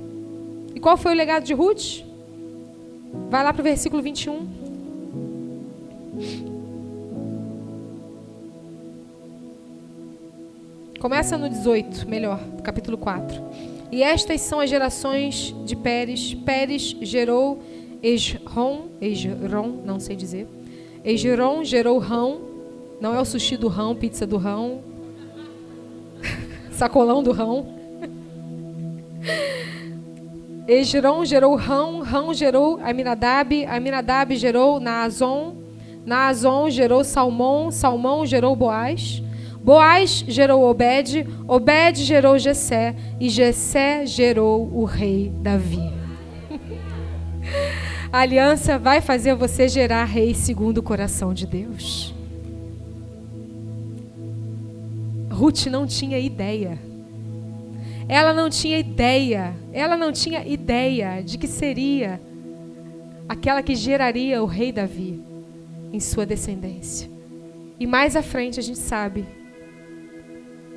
E 0.74 0.80
qual 0.80 0.96
foi 0.96 1.12
o 1.12 1.16
legado 1.16 1.44
de 1.44 1.54
Ruth? 1.54 2.02
Vai 3.28 3.42
lá 3.42 3.52
para 3.52 3.60
o 3.60 3.64
versículo 3.64 4.02
21. 4.02 4.46
Começa 11.00 11.38
no 11.38 11.48
18, 11.48 12.08
melhor, 12.08 12.38
capítulo 12.62 12.98
4. 12.98 13.42
E 13.90 14.02
estas 14.02 14.42
são 14.42 14.60
as 14.60 14.68
gerações 14.68 15.54
de 15.64 15.74
Pérez. 15.74 16.34
Pérez 16.34 16.94
gerou 17.00 17.62
Esron, 18.02 18.88
Esron, 19.00 19.82
não 19.84 19.98
sei 19.98 20.14
dizer. 20.14 20.46
Egeron 21.04 21.64
gerou 21.64 21.98
rão. 21.98 22.40
Não 23.00 23.14
é 23.14 23.20
o 23.20 23.24
sushi 23.24 23.56
do 23.56 23.68
rão, 23.68 23.94
pizza 23.94 24.26
do 24.26 24.36
rão. 24.36 24.80
Sacolão 26.72 27.22
do 27.22 27.32
rão. 27.32 27.66
Egeron 30.68 31.24
gerou 31.24 31.56
rão. 31.56 32.00
Rão 32.00 32.34
gerou 32.34 32.78
Aminadab. 32.82 33.64
Aminadab 33.66 34.36
gerou 34.36 34.78
Naazon. 34.78 35.54
Naazon 36.04 36.68
gerou 36.68 37.02
Salmão. 37.02 37.70
Salmão 37.70 38.26
gerou 38.26 38.54
Boaz. 38.54 39.22
Boaz 39.62 40.24
gerou 40.28 40.64
Obed. 40.64 41.26
Obed 41.48 42.04
gerou 42.04 42.38
Jessé. 42.38 42.94
E 43.18 43.28
Jessé 43.28 44.04
gerou 44.04 44.70
o 44.72 44.84
rei 44.84 45.32
Davi. 45.40 45.99
A 48.12 48.20
aliança 48.20 48.76
vai 48.76 49.00
fazer 49.00 49.36
você 49.36 49.68
gerar 49.68 50.02
reis 50.02 50.36
segundo 50.38 50.78
o 50.78 50.82
coração 50.82 51.32
de 51.32 51.46
Deus. 51.46 52.12
Ruth 55.30 55.66
não 55.66 55.86
tinha 55.86 56.18
ideia. 56.18 56.76
Ela 58.08 58.32
não 58.32 58.50
tinha 58.50 58.80
ideia. 58.80 59.54
Ela 59.72 59.96
não 59.96 60.10
tinha 60.10 60.44
ideia 60.44 61.22
de 61.22 61.38
que 61.38 61.46
seria 61.46 62.20
aquela 63.28 63.62
que 63.62 63.76
geraria 63.76 64.42
o 64.42 64.46
rei 64.46 64.72
Davi 64.72 65.22
em 65.92 66.00
sua 66.00 66.26
descendência. 66.26 67.08
E 67.78 67.86
mais 67.86 68.16
à 68.16 68.22
frente 68.22 68.58
a 68.58 68.62
gente 68.62 68.80
sabe 68.80 69.24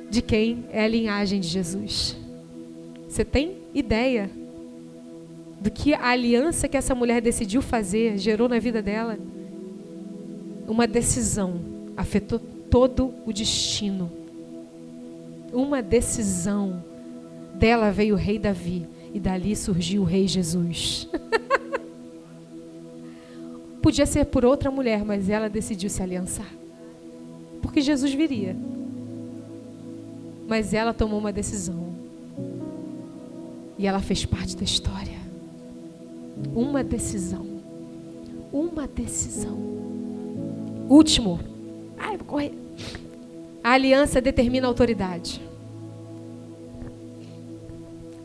de 0.08 0.22
quem 0.22 0.66
é 0.70 0.84
a 0.84 0.88
linhagem 0.88 1.40
de 1.40 1.48
Jesus. 1.48 2.16
Você 3.08 3.24
tem 3.24 3.56
ideia? 3.74 4.30
Do 5.64 5.70
que 5.70 5.94
a 5.94 6.10
aliança 6.10 6.68
que 6.68 6.76
essa 6.76 6.94
mulher 6.94 7.22
decidiu 7.22 7.62
fazer 7.62 8.18
gerou 8.18 8.50
na 8.50 8.58
vida 8.58 8.82
dela. 8.82 9.18
Uma 10.68 10.86
decisão 10.86 11.58
afetou 11.96 12.38
todo 12.38 13.14
o 13.24 13.32
destino. 13.32 14.12
Uma 15.50 15.80
decisão 15.80 16.84
dela 17.54 17.90
veio 17.90 18.14
o 18.14 18.18
rei 18.18 18.38
Davi 18.38 18.86
e 19.14 19.18
dali 19.18 19.56
surgiu 19.56 20.02
o 20.02 20.04
rei 20.04 20.28
Jesus. 20.28 21.08
Podia 23.80 24.04
ser 24.04 24.26
por 24.26 24.44
outra 24.44 24.70
mulher, 24.70 25.02
mas 25.02 25.30
ela 25.30 25.48
decidiu 25.48 25.88
se 25.88 26.02
aliançar. 26.02 26.52
Porque 27.62 27.80
Jesus 27.80 28.12
viria. 28.12 28.54
Mas 30.46 30.74
ela 30.74 30.92
tomou 30.92 31.18
uma 31.18 31.32
decisão. 31.32 31.94
E 33.78 33.86
ela 33.86 34.00
fez 34.00 34.26
parte 34.26 34.54
da 34.54 34.64
história. 34.64 35.13
Uma 36.54 36.82
decisão. 36.82 37.46
Uma 38.52 38.86
decisão. 38.86 39.56
Último. 40.88 41.40
Ai, 41.98 42.16
vou 42.16 42.26
correr. 42.26 42.52
A 43.62 43.72
aliança 43.72 44.20
determina 44.20 44.66
a 44.66 44.70
autoridade. 44.70 45.40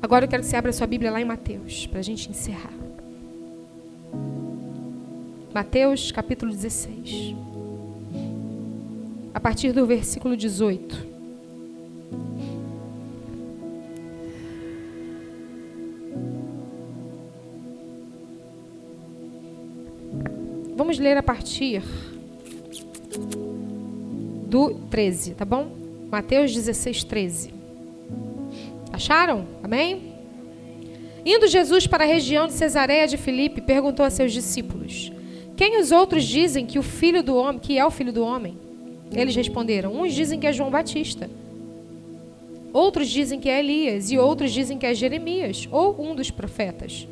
Agora 0.02 0.26
eu 0.26 0.30
quero 0.30 0.44
que 0.44 0.50
você 0.50 0.56
abra 0.56 0.72
sua 0.72 0.88
Bíblia 0.88 1.12
lá 1.12 1.22
em 1.22 1.26
Mateus, 1.26 1.86
para 1.88 2.00
a 2.00 2.02
gente 2.04 2.30
encerrar. 2.30 2.74
Mateus 5.54 6.12
capítulo 6.12 6.52
16. 6.52 7.36
A 9.34 9.40
partir 9.40 9.72
do 9.72 9.86
versículo 9.86 10.38
18. 10.38 11.09
Vamos 20.90 21.04
ler 21.04 21.18
a 21.18 21.22
partir 21.22 21.84
do 24.48 24.74
13, 24.90 25.36
tá 25.36 25.46
bom? 25.46 25.72
Mateus 26.10 26.52
16, 26.52 27.04
13. 27.04 27.54
Acharam? 28.92 29.46
Amém? 29.62 30.16
Indo 31.24 31.48
Jesus 31.48 31.86
para 31.86 32.06
a 32.06 32.08
região 32.08 32.48
de 32.48 32.54
Cesareia 32.54 33.08
de 33.08 33.18
Filipe, 33.18 33.62
perguntou 33.62 34.04
a 34.04 34.10
seus 34.10 34.34
discípulos: 34.34 35.12
Quem 35.56 35.80
os 35.80 35.92
outros 35.92 36.24
dizem 36.24 36.66
que 36.66 36.80
o 36.80 36.84
filho 36.84 37.22
do 37.22 37.36
homem, 37.36 37.60
que 37.60 37.78
é 37.78 37.86
o 37.86 37.92
filho 37.92 38.12
do 38.12 38.24
homem? 38.24 38.58
Eles 39.12 39.36
responderam: 39.36 39.94
Uns 39.94 40.12
dizem 40.12 40.40
que 40.40 40.48
é 40.48 40.52
João 40.52 40.72
Batista. 40.72 41.30
Outros 42.74 43.08
dizem 43.10 43.40
que 43.40 43.48
é 43.48 43.60
Elias 43.60 44.10
e 44.10 44.18
outros 44.18 44.52
dizem 44.52 44.80
que 44.80 44.88
é 44.88 44.96
Jeremias 44.96 45.70
ou 45.72 46.04
um 46.04 46.16
dos 46.16 46.32
profetas. 46.32 47.08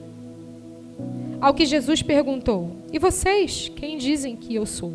Ao 1.39 1.53
que 1.53 1.65
Jesus 1.65 2.01
perguntou: 2.01 2.77
E 2.91 2.97
vocês, 2.97 3.71
quem 3.75 3.97
dizem 3.97 4.35
que 4.35 4.55
eu 4.55 4.65
sou? 4.65 4.93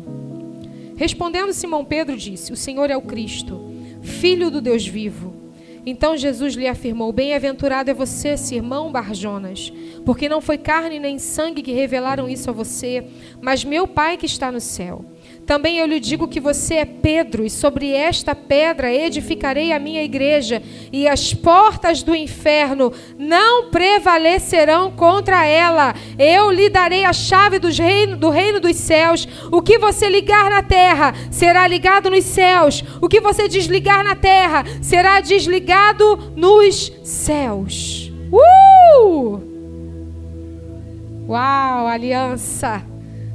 Respondendo 0.95 1.53
Simão 1.53 1.85
Pedro, 1.85 2.17
disse: 2.17 2.51
O 2.51 2.57
Senhor 2.57 2.89
é 2.89 2.97
o 2.97 3.01
Cristo, 3.01 3.73
filho 4.01 4.51
do 4.51 4.61
Deus 4.61 4.85
vivo. 4.85 5.33
Então 5.85 6.17
Jesus 6.17 6.55
lhe 6.55 6.67
afirmou: 6.67 7.11
Bem-aventurado 7.11 7.89
é 7.89 7.93
você, 7.93 8.35
irmão 8.51 8.91
Barjonas, 8.91 9.71
porque 10.05 10.29
não 10.29 10.41
foi 10.41 10.57
carne 10.57 10.99
nem 10.99 11.17
sangue 11.17 11.61
que 11.61 11.71
revelaram 11.71 12.29
isso 12.29 12.49
a 12.49 12.53
você, 12.53 13.07
mas 13.41 13.63
meu 13.63 13.87
Pai 13.87 14.17
que 14.17 14.25
está 14.25 14.51
no 14.51 14.61
céu. 14.61 15.05
Também 15.45 15.77
eu 15.77 15.85
lhe 15.85 15.99
digo 15.99 16.27
que 16.27 16.39
você 16.39 16.75
é 16.75 16.85
Pedro, 16.85 17.45
e 17.45 17.49
sobre 17.49 17.91
esta 17.91 18.33
pedra 18.33 18.93
edificarei 18.93 19.73
a 19.73 19.79
minha 19.79 20.01
igreja, 20.01 20.63
e 20.91 21.07
as 21.07 21.33
portas 21.33 22.01
do 22.01 22.15
inferno 22.15 22.93
não 23.17 23.69
prevalecerão 23.69 24.91
contra 24.91 25.45
ela. 25.45 25.93
Eu 26.17 26.49
lhe 26.49 26.69
darei 26.69 27.03
a 27.03 27.11
chave 27.11 27.59
do 27.59 27.69
reino, 27.69 28.15
do 28.15 28.29
reino 28.29 28.59
dos 28.59 28.77
céus. 28.77 29.27
O 29.51 29.61
que 29.61 29.77
você 29.77 30.07
ligar 30.07 30.49
na 30.49 30.63
terra 30.63 31.13
será 31.29 31.67
ligado 31.67 32.09
nos 32.09 32.23
céus. 32.23 32.83
O 33.01 33.09
que 33.09 33.19
você 33.19 33.47
desligar 33.47 34.03
na 34.03 34.15
terra 34.15 34.63
será 34.81 35.19
desligado 35.19 36.33
nos 36.35 36.91
céus. 37.03 38.11
Uh! 38.31 39.41
Uau, 41.27 41.87
aliança 41.87 42.83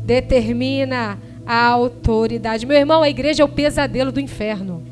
determina 0.05 1.19
a 1.49 1.67
autoridade. 1.69 2.67
Meu 2.67 2.77
irmão, 2.77 3.03
a 3.03 3.09
igreja 3.09 3.43
é 3.43 3.45
o 3.45 3.49
pesadelo 3.49 4.13
do 4.13 4.21
inferno. 4.21 4.83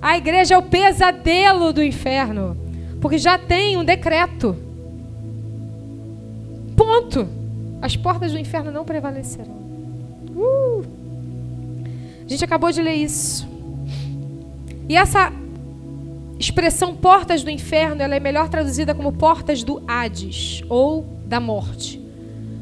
A 0.00 0.16
igreja 0.16 0.54
é 0.54 0.58
o 0.58 0.62
pesadelo 0.62 1.70
do 1.70 1.82
inferno. 1.82 2.56
Porque 3.02 3.18
já 3.18 3.36
tem 3.36 3.76
um 3.76 3.84
decreto. 3.84 4.56
Ponto. 6.74 7.28
As 7.82 7.94
portas 7.94 8.32
do 8.32 8.38
inferno 8.38 8.72
não 8.72 8.86
prevalecerão. 8.86 9.54
Uh. 10.34 10.82
A 12.24 12.28
gente 12.28 12.42
acabou 12.42 12.72
de 12.72 12.80
ler 12.80 12.94
isso. 12.94 13.46
E 14.88 14.96
essa 14.96 15.30
expressão 16.38 16.96
portas 16.96 17.42
do 17.42 17.50
inferno, 17.50 18.00
ela 18.00 18.14
é 18.14 18.20
melhor 18.20 18.48
traduzida 18.48 18.94
como 18.94 19.12
portas 19.12 19.62
do 19.62 19.82
Hades 19.86 20.62
ou 20.70 21.04
da 21.26 21.38
morte. 21.38 22.03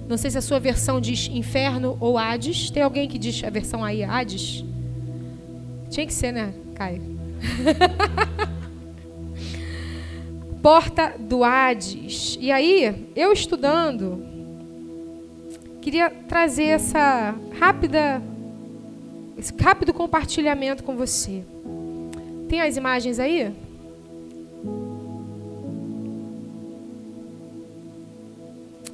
Não 0.08 0.16
sei 0.16 0.30
se 0.30 0.38
a 0.38 0.42
sua 0.42 0.58
versão 0.58 1.00
diz 1.00 1.30
inferno 1.32 1.96
ou 2.00 2.18
Hades. 2.18 2.70
Tem 2.70 2.82
alguém 2.82 3.08
que 3.08 3.18
diz 3.18 3.42
a 3.44 3.50
versão 3.50 3.84
aí 3.84 4.02
Hades? 4.02 4.64
Tinha 5.90 6.06
que 6.06 6.12
ser, 6.12 6.32
né, 6.32 6.52
Caio? 6.74 7.02
Porta 10.62 11.14
do 11.18 11.42
Hades. 11.42 12.38
E 12.40 12.52
aí, 12.52 13.08
eu 13.16 13.32
estudando, 13.32 14.24
queria 15.80 16.08
trazer 16.08 16.64
essa 16.64 17.34
rápida, 17.58 18.22
esse 19.36 19.52
rápido 19.60 19.92
compartilhamento 19.92 20.84
com 20.84 20.96
você. 20.96 21.42
Tem 22.48 22.60
as 22.60 22.76
imagens 22.76 23.18
aí? 23.18 23.52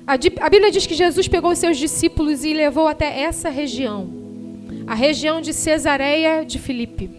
A, 0.08 0.16
Bíblia 0.16 0.70
diz 0.70 0.86
que 0.86 0.94
Jesus 0.94 1.28
pegou 1.28 1.50
os 1.50 1.58
seus 1.58 1.76
discípulos 1.76 2.42
e 2.42 2.54
levou 2.54 2.88
até 2.88 3.20
essa 3.20 3.50
região, 3.50 4.08
a 4.86 4.94
região 4.94 5.38
de 5.38 5.52
Cesareia 5.52 6.46
de 6.46 6.58
Filipe. 6.58 7.10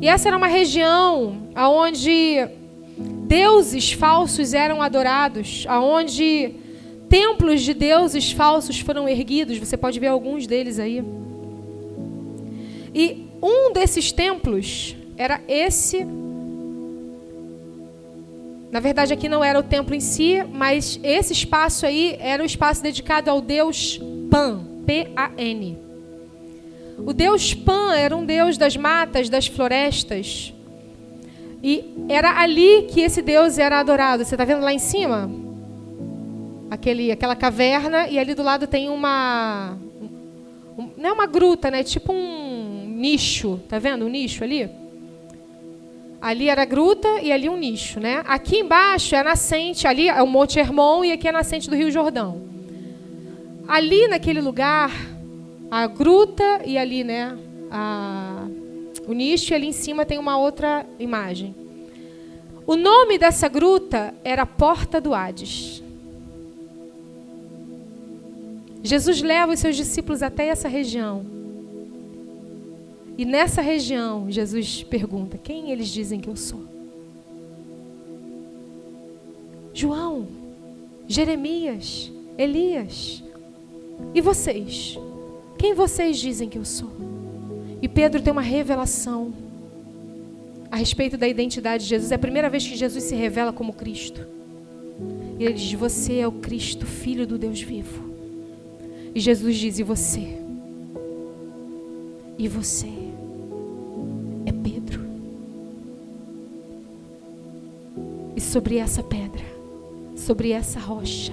E 0.00 0.08
essa 0.08 0.30
era 0.30 0.36
uma 0.38 0.46
região 0.46 1.36
onde 1.54 2.38
deuses 3.28 3.92
falsos 3.92 4.54
eram 4.54 4.80
adorados, 4.80 5.66
aonde 5.68 6.54
templos 7.10 7.60
de 7.60 7.74
deuses 7.74 8.32
falsos 8.32 8.80
foram 8.80 9.06
erguidos. 9.06 9.58
Você 9.58 9.76
pode 9.76 10.00
ver 10.00 10.06
alguns 10.06 10.46
deles 10.46 10.78
aí. 10.78 11.04
E 12.94 13.26
um 13.42 13.74
desses 13.74 14.10
templos 14.10 14.96
era 15.18 15.42
esse 15.46 16.06
na 18.76 18.80
verdade, 18.80 19.14
aqui 19.14 19.26
não 19.26 19.42
era 19.42 19.58
o 19.58 19.62
templo 19.62 19.94
em 19.94 20.00
si, 20.00 20.44
mas 20.52 21.00
esse 21.02 21.32
espaço 21.32 21.86
aí 21.86 22.14
era 22.20 22.42
o 22.42 22.44
espaço 22.44 22.82
dedicado 22.82 23.30
ao 23.30 23.40
deus 23.40 23.98
Pan, 24.30 24.66
P-A-N. 24.84 25.78
O 26.98 27.14
deus 27.14 27.54
Pan 27.54 27.94
era 27.94 28.14
um 28.14 28.26
deus 28.26 28.58
das 28.58 28.76
matas, 28.76 29.30
das 29.30 29.46
florestas. 29.46 30.52
E 31.62 32.06
era 32.10 32.38
ali 32.38 32.82
que 32.90 33.00
esse 33.00 33.22
deus 33.22 33.56
era 33.56 33.80
adorado. 33.80 34.22
Você 34.22 34.34
está 34.34 34.44
vendo 34.44 34.60
lá 34.60 34.74
em 34.74 34.78
cima? 34.78 35.30
Aquele, 36.70 37.10
aquela 37.10 37.34
caverna, 37.34 38.08
e 38.08 38.18
ali 38.18 38.34
do 38.34 38.42
lado 38.42 38.66
tem 38.66 38.90
uma. 38.90 39.74
Um, 40.76 40.90
não 40.98 41.08
é 41.08 41.12
uma 41.14 41.26
gruta, 41.26 41.70
né? 41.70 41.82
Tipo 41.82 42.12
um 42.12 42.84
nicho. 42.86 43.58
Tá 43.70 43.78
vendo 43.78 44.04
um 44.04 44.10
nicho 44.10 44.44
ali? 44.44 44.68
Ali 46.20 46.48
era 46.48 46.62
a 46.62 46.64
gruta 46.64 47.20
e 47.20 47.30
ali 47.30 47.48
um 47.48 47.56
nicho, 47.56 48.00
né? 48.00 48.22
Aqui 48.26 48.58
embaixo 48.58 49.14
é 49.14 49.18
a 49.20 49.24
nascente, 49.24 49.86
ali 49.86 50.08
é 50.08 50.22
o 50.22 50.26
Monte 50.26 50.58
Hermon 50.58 51.04
e 51.04 51.12
aqui 51.12 51.26
é 51.26 51.30
a 51.30 51.32
nascente 51.32 51.68
do 51.68 51.76
Rio 51.76 51.90
Jordão. 51.90 52.42
Ali 53.68 54.08
naquele 54.08 54.40
lugar, 54.40 54.90
a 55.70 55.86
gruta 55.86 56.62
e 56.64 56.78
ali, 56.78 57.04
né, 57.04 57.36
a, 57.70 58.46
o 59.06 59.12
nicho 59.12 59.52
e 59.52 59.54
ali 59.54 59.66
em 59.66 59.72
cima 59.72 60.06
tem 60.06 60.18
uma 60.18 60.38
outra 60.38 60.86
imagem. 60.98 61.54
O 62.66 62.76
nome 62.76 63.18
dessa 63.18 63.48
gruta 63.48 64.14
era 64.24 64.46
Porta 64.46 65.00
do 65.00 65.14
Hades. 65.14 65.82
Jesus 68.82 69.20
leva 69.20 69.52
os 69.52 69.58
seus 69.58 69.76
discípulos 69.76 70.22
até 70.22 70.46
essa 70.46 70.68
região. 70.68 71.35
E 73.18 73.24
nessa 73.24 73.62
região, 73.62 74.30
Jesus 74.30 74.82
pergunta: 74.82 75.38
Quem 75.38 75.70
eles 75.70 75.88
dizem 75.88 76.20
que 76.20 76.28
eu 76.28 76.36
sou? 76.36 76.64
João, 79.72 80.26
Jeremias, 81.06 82.10
Elias. 82.38 83.22
E 84.14 84.20
vocês? 84.20 84.98
Quem 85.58 85.74
vocês 85.74 86.18
dizem 86.18 86.48
que 86.48 86.58
eu 86.58 86.64
sou? 86.64 86.90
E 87.80 87.88
Pedro 87.88 88.20
tem 88.20 88.32
uma 88.32 88.42
revelação 88.42 89.32
a 90.70 90.76
respeito 90.76 91.16
da 91.16 91.28
identidade 91.28 91.84
de 91.84 91.90
Jesus. 91.90 92.12
É 92.12 92.14
a 92.16 92.18
primeira 92.18 92.50
vez 92.50 92.66
que 92.66 92.76
Jesus 92.76 93.04
se 93.04 93.14
revela 93.14 93.52
como 93.52 93.72
Cristo. 93.72 94.26
E 95.38 95.44
ele 95.44 95.54
diz: 95.54 95.72
Você 95.72 96.18
é 96.18 96.28
o 96.28 96.32
Cristo, 96.32 96.86
filho 96.86 97.26
do 97.26 97.38
Deus 97.38 97.60
vivo. 97.60 98.04
E 99.14 99.20
Jesus 99.20 99.56
diz: 99.56 99.78
E 99.78 99.82
você? 99.82 100.38
E 102.38 102.48
você? 102.48 102.95
E 108.36 108.40
sobre 108.40 108.76
essa 108.76 109.02
pedra, 109.02 109.42
sobre 110.14 110.50
essa 110.50 110.78
rocha, 110.78 111.32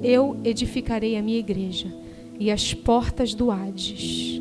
eu 0.00 0.36
edificarei 0.44 1.16
a 1.16 1.22
minha 1.22 1.40
igreja, 1.40 1.92
e 2.38 2.52
as 2.52 2.72
portas 2.72 3.34
do 3.34 3.50
Hades 3.50 4.40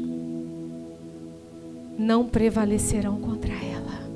não 1.98 2.28
prevalecerão 2.28 3.20
contra 3.20 3.52
ela. 3.52 4.08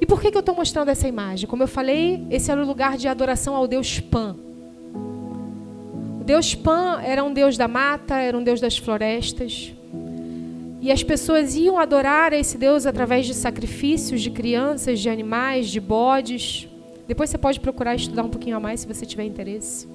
E 0.00 0.06
por 0.06 0.22
que, 0.22 0.30
que 0.30 0.36
eu 0.36 0.40
estou 0.40 0.54
mostrando 0.54 0.88
essa 0.88 1.06
imagem? 1.06 1.46
Como 1.46 1.62
eu 1.62 1.68
falei, 1.68 2.26
esse 2.30 2.50
era 2.50 2.62
o 2.62 2.66
lugar 2.66 2.96
de 2.96 3.06
adoração 3.06 3.54
ao 3.54 3.68
Deus 3.68 4.00
Pan. 4.00 4.34
O 6.18 6.24
Deus 6.24 6.54
Pan 6.54 7.02
era 7.02 7.22
um 7.22 7.34
Deus 7.34 7.58
da 7.58 7.68
mata, 7.68 8.16
era 8.16 8.36
um 8.36 8.42
Deus 8.42 8.58
das 8.58 8.78
florestas. 8.78 9.74
E 10.82 10.90
as 10.90 11.00
pessoas 11.00 11.54
iam 11.54 11.78
adorar 11.78 12.32
esse 12.32 12.58
Deus 12.58 12.86
através 12.86 13.24
de 13.24 13.34
sacrifícios 13.34 14.20
de 14.20 14.32
crianças, 14.32 14.98
de 14.98 15.08
animais, 15.08 15.68
de 15.68 15.78
bodes. 15.80 16.68
Depois 17.06 17.30
você 17.30 17.38
pode 17.38 17.60
procurar 17.60 17.94
estudar 17.94 18.24
um 18.24 18.28
pouquinho 18.28 18.56
a 18.56 18.60
mais 18.60 18.80
se 18.80 18.88
você 18.88 19.06
tiver 19.06 19.22
interesse. 19.22 19.86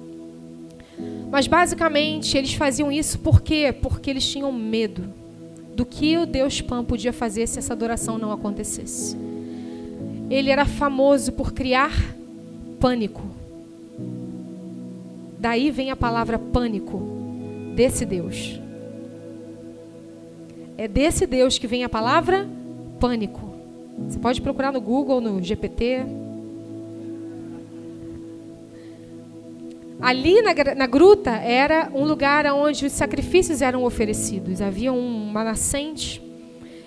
Mas 1.30 1.46
basicamente 1.46 2.38
eles 2.38 2.54
faziam 2.54 2.90
isso 2.90 3.18
por 3.18 3.42
quê? 3.42 3.70
Porque 3.70 4.08
eles 4.08 4.26
tinham 4.26 4.50
medo 4.50 5.12
do 5.76 5.84
que 5.84 6.16
o 6.16 6.24
Deus 6.24 6.62
Pan 6.62 6.82
podia 6.82 7.12
fazer 7.12 7.46
se 7.46 7.58
essa 7.58 7.74
adoração 7.74 8.16
não 8.16 8.32
acontecesse. 8.32 9.14
Ele 10.30 10.48
era 10.48 10.64
famoso 10.64 11.32
por 11.32 11.52
criar 11.52 11.92
pânico. 12.80 13.22
Daí 15.38 15.70
vem 15.70 15.90
a 15.90 15.96
palavra 15.96 16.38
pânico 16.38 16.98
desse 17.76 18.06
Deus. 18.06 18.58
É 20.78 20.86
desse 20.86 21.26
Deus 21.26 21.58
que 21.58 21.66
vem 21.66 21.82
a 21.82 21.88
palavra 21.88 22.48
pânico. 23.00 23.52
Você 24.06 24.16
pode 24.18 24.40
procurar 24.40 24.72
no 24.72 24.80
Google, 24.80 25.20
no 25.20 25.42
GPT. 25.42 26.06
Ali 30.00 30.40
na, 30.40 30.54
na, 30.76 30.86
gruta 30.86 31.32
era 31.32 31.90
um 31.92 32.04
lugar 32.04 32.46
onde 32.46 32.86
os 32.86 32.92
sacrifícios 32.92 33.60
eram 33.60 33.82
oferecidos. 33.82 34.62
Havia 34.62 34.92
uma 34.92 35.42
nascente 35.42 36.22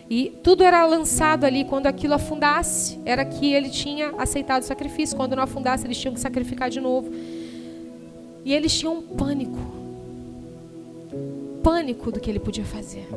e 0.09 0.31
tudo 0.41 0.63
era 0.63 0.85
lançado 0.85 1.43
ali. 1.43 1.65
Quando 1.65 1.87
aquilo 1.87 2.13
afundasse, 2.13 2.97
era 3.05 3.25
que 3.25 3.53
ele 3.53 3.69
tinha 3.69 4.13
aceitado 4.17 4.61
o 4.61 4.65
sacrifício. 4.65 5.17
Quando 5.17 5.35
não 5.35 5.43
afundasse, 5.43 5.85
eles 5.85 5.99
tinham 5.99 6.13
que 6.13 6.19
sacrificar 6.21 6.69
de 6.69 6.79
novo. 6.79 7.11
E 8.45 8.53
eles 8.53 8.73
tinham 8.79 8.99
um 8.99 9.01
pânico 9.01 9.81
pânico 11.61 12.11
do 12.11 12.19
que 12.19 12.29
ele 12.29 12.39
podia 12.39 12.65
fazer. 12.65 13.07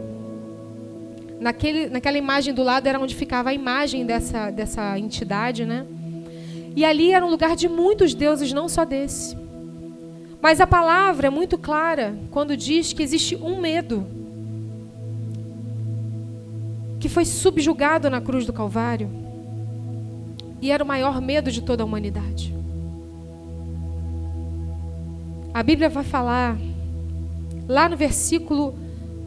Naquele, 1.41 1.89
naquela 1.89 2.17
imagem 2.17 2.55
do 2.55 2.63
lado 2.63 2.87
era 2.87 2.99
onde 2.99 3.15
ficava 3.15 3.51
a 3.51 3.55
imagem 3.55 4.07
dessa, 4.07 4.51
dessa 4.51 4.99
entidade, 4.99 5.65
né? 5.65 5.87
E 6.77 6.85
ali 6.85 7.13
era 7.13 7.25
um 7.25 7.31
lugar 7.31 7.55
de 7.55 7.69
muitos 7.69 8.15
deuses, 8.15 8.53
não 8.53 8.69
só 8.69 8.85
desse. 8.85 9.37
Mas 10.41 10.61
a 10.61 10.67
palavra 10.67 11.29
é 11.29 11.31
muito 11.31 11.57
clara 11.57 12.17
quando 12.31 12.57
diz 12.57 12.93
que 12.93 13.03
existe 13.03 13.37
um 13.37 13.61
medo 13.61 14.07
que 17.01 17.09
foi 17.09 17.25
subjugado 17.25 18.11
na 18.11 18.21
cruz 18.21 18.47
do 18.47 18.53
Calvário 18.53 19.11
e 20.61 20.71
era 20.71 20.83
o 20.83 20.87
maior 20.87 21.21
medo 21.21 21.51
de 21.51 21.63
toda 21.63 21.83
a 21.83 21.87
humanidade. 21.87 22.55
A 25.53 25.63
Bíblia 25.63 25.89
vai 25.89 26.03
falar 26.03 26.59
lá 27.69 27.89
no 27.89 27.97
versículo 27.97 28.75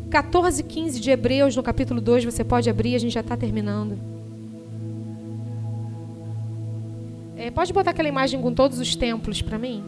14 0.09 0.61
e 0.61 0.63
15 0.63 0.99
de 0.99 1.11
Hebreus, 1.11 1.55
no 1.55 1.63
capítulo 1.63 1.99
2, 1.99 2.25
você 2.25 2.43
pode 2.43 2.69
abrir, 2.69 2.95
a 2.95 2.99
gente 2.99 3.13
já 3.13 3.19
está 3.19 3.35
terminando. 3.35 3.97
É, 7.35 7.51
pode 7.51 7.71
botar 7.73 7.91
aquela 7.91 8.07
imagem 8.07 8.41
com 8.41 8.53
todos 8.53 8.79
os 8.79 8.95
templos 8.95 9.41
para 9.41 9.57
mim? 9.57 9.83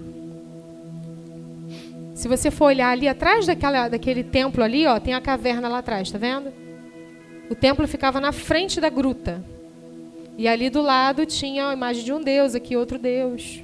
Se 2.13 2.27
você 2.27 2.51
for 2.51 2.65
olhar 2.65 2.89
ali 2.89 3.07
atrás 3.07 3.47
daquela, 3.47 3.87
daquele 3.87 4.23
templo 4.23 4.61
ali, 4.61 4.85
ó, 4.85 4.99
tem 4.99 5.13
a 5.13 5.21
caverna 5.21 5.69
lá 5.69 5.79
atrás, 5.79 6.11
tá 6.11 6.17
vendo? 6.17 6.51
O 7.49 7.55
templo 7.55 7.87
ficava 7.87 8.19
na 8.19 8.31
frente 8.31 8.81
da 8.81 8.89
gruta. 8.89 9.43
E 10.37 10.47
ali 10.47 10.69
do 10.69 10.81
lado 10.81 11.25
tinha 11.25 11.69
a 11.69 11.73
imagem 11.73 12.03
de 12.03 12.13
um 12.13 12.21
deus, 12.21 12.55
aqui 12.55 12.75
outro 12.75 12.99
deus. 12.99 13.63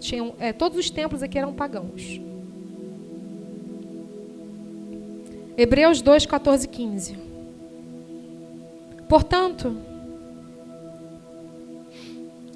Tinham, 0.00 0.34
é, 0.38 0.52
todos 0.52 0.78
os 0.78 0.90
templos 0.90 1.22
aqui 1.22 1.38
eram 1.38 1.52
pagãos. 1.52 2.20
Hebreus 5.56 6.02
2, 6.02 6.26
14 6.26 6.66
e 6.66 6.68
15. 6.68 7.18
Portanto, 9.08 9.76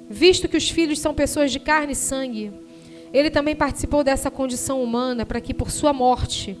visto 0.09 0.47
que 0.47 0.57
os 0.57 0.69
filhos 0.69 0.99
são 0.99 1.13
pessoas 1.13 1.51
de 1.51 1.59
carne 1.59 1.93
e 1.93 1.95
sangue, 1.95 2.51
ele 3.13 3.29
também 3.29 3.55
participou 3.55 4.03
dessa 4.03 4.29
condição 4.29 4.83
humana 4.83 5.25
para 5.25 5.41
que 5.41 5.53
por 5.53 5.71
sua 5.71 5.91
morte, 5.91 6.57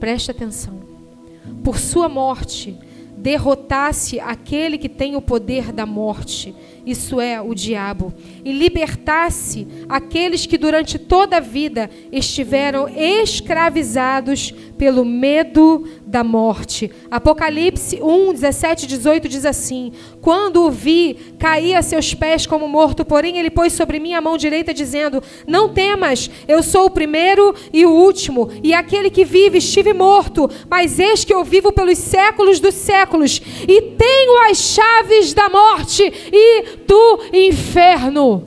preste 0.00 0.30
atenção, 0.30 0.80
por 1.62 1.78
sua 1.78 2.08
morte, 2.08 2.76
derrotasse 3.16 4.20
aquele 4.20 4.78
que 4.78 4.88
tem 4.88 5.16
o 5.16 5.22
poder 5.22 5.72
da 5.72 5.86
morte, 5.86 6.54
isso 6.86 7.20
é, 7.20 7.40
o 7.40 7.52
diabo, 7.52 8.14
e 8.44 8.52
libertasse 8.52 9.66
aqueles 9.88 10.46
que 10.46 10.56
durante 10.56 10.98
toda 10.98 11.38
a 11.38 11.40
vida 11.40 11.90
estiveram 12.12 12.88
escravizados 12.88 14.52
pelo 14.78 15.04
medo 15.04 15.84
da 16.06 16.22
morte. 16.22 16.90
Apocalipse 17.10 18.00
1, 18.00 18.32
17 18.32 18.84
e 18.84 18.88
18 18.88 19.28
diz 19.28 19.44
assim: 19.44 19.92
Quando 20.20 20.62
o 20.64 20.70
vi, 20.70 21.34
caí 21.38 21.74
a 21.74 21.82
seus 21.82 22.14
pés 22.14 22.46
como 22.46 22.68
morto, 22.68 23.04
porém 23.04 23.38
ele 23.38 23.50
pôs 23.50 23.72
sobre 23.72 23.98
mim 23.98 24.14
a 24.14 24.20
mão 24.20 24.36
direita, 24.36 24.72
dizendo: 24.72 25.22
Não 25.46 25.68
temas, 25.68 26.30
eu 26.46 26.62
sou 26.62 26.86
o 26.86 26.90
primeiro 26.90 27.54
e 27.72 27.84
o 27.84 27.90
último, 27.90 28.48
e 28.62 28.72
aquele 28.72 29.10
que 29.10 29.24
vive, 29.24 29.58
estive 29.58 29.92
morto, 29.92 30.48
mas 30.70 31.00
eis 31.00 31.24
que 31.24 31.34
eu 31.34 31.42
vivo 31.42 31.72
pelos 31.72 31.98
séculos 31.98 32.60
dos 32.60 32.74
séculos, 32.74 33.42
e 33.66 33.82
tenho 33.82 34.50
as 34.50 34.58
chaves 34.58 35.34
da 35.34 35.48
morte 35.48 36.02
e 36.32 36.62
do 36.86 37.20
inferno. 37.32 38.46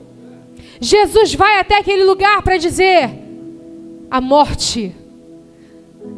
Jesus 0.80 1.34
vai 1.34 1.58
até 1.58 1.78
aquele 1.78 2.04
lugar 2.04 2.40
para 2.40 2.56
dizer: 2.56 3.10
a 4.10 4.18
morte 4.18 4.94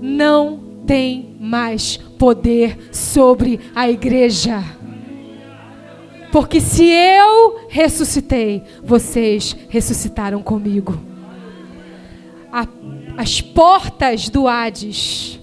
não 0.01 0.62
tem 0.87 1.37
mais 1.41 1.97
poder 1.97 2.91
sobre 2.93 3.61
a 3.75 3.91
igreja. 3.91 4.63
Porque 6.31 6.61
se 6.61 6.85
eu 6.85 7.67
ressuscitei, 7.69 8.63
vocês 8.83 9.55
ressuscitaram 9.69 10.43
comigo. 10.43 10.99
A, 12.51 12.67
as 13.19 13.41
portas 13.41 14.31
do 14.31 14.49
Hades, 14.49 15.39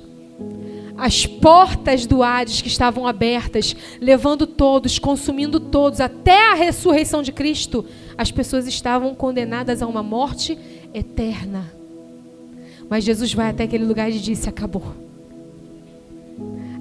as 0.97 1.27
portas 1.27 2.07
do 2.07 2.23
Hades 2.23 2.61
que 2.61 2.67
estavam 2.67 3.05
abertas, 3.05 3.75
levando 4.01 4.47
todos, 4.47 4.97
consumindo 4.97 5.59
todos, 5.59 6.01
até 6.01 6.51
a 6.51 6.55
ressurreição 6.55 7.21
de 7.21 7.31
Cristo, 7.31 7.85
as 8.17 8.31
pessoas 8.31 8.67
estavam 8.67 9.13
condenadas 9.13 9.81
a 9.83 9.87
uma 9.87 10.01
morte 10.01 10.57
eterna. 10.91 11.71
Mas 12.89 13.03
Jesus 13.03 13.31
vai 13.31 13.49
até 13.49 13.65
aquele 13.65 13.85
lugar 13.85 14.09
e 14.09 14.19
disse: 14.19 14.49
acabou. 14.49 15.08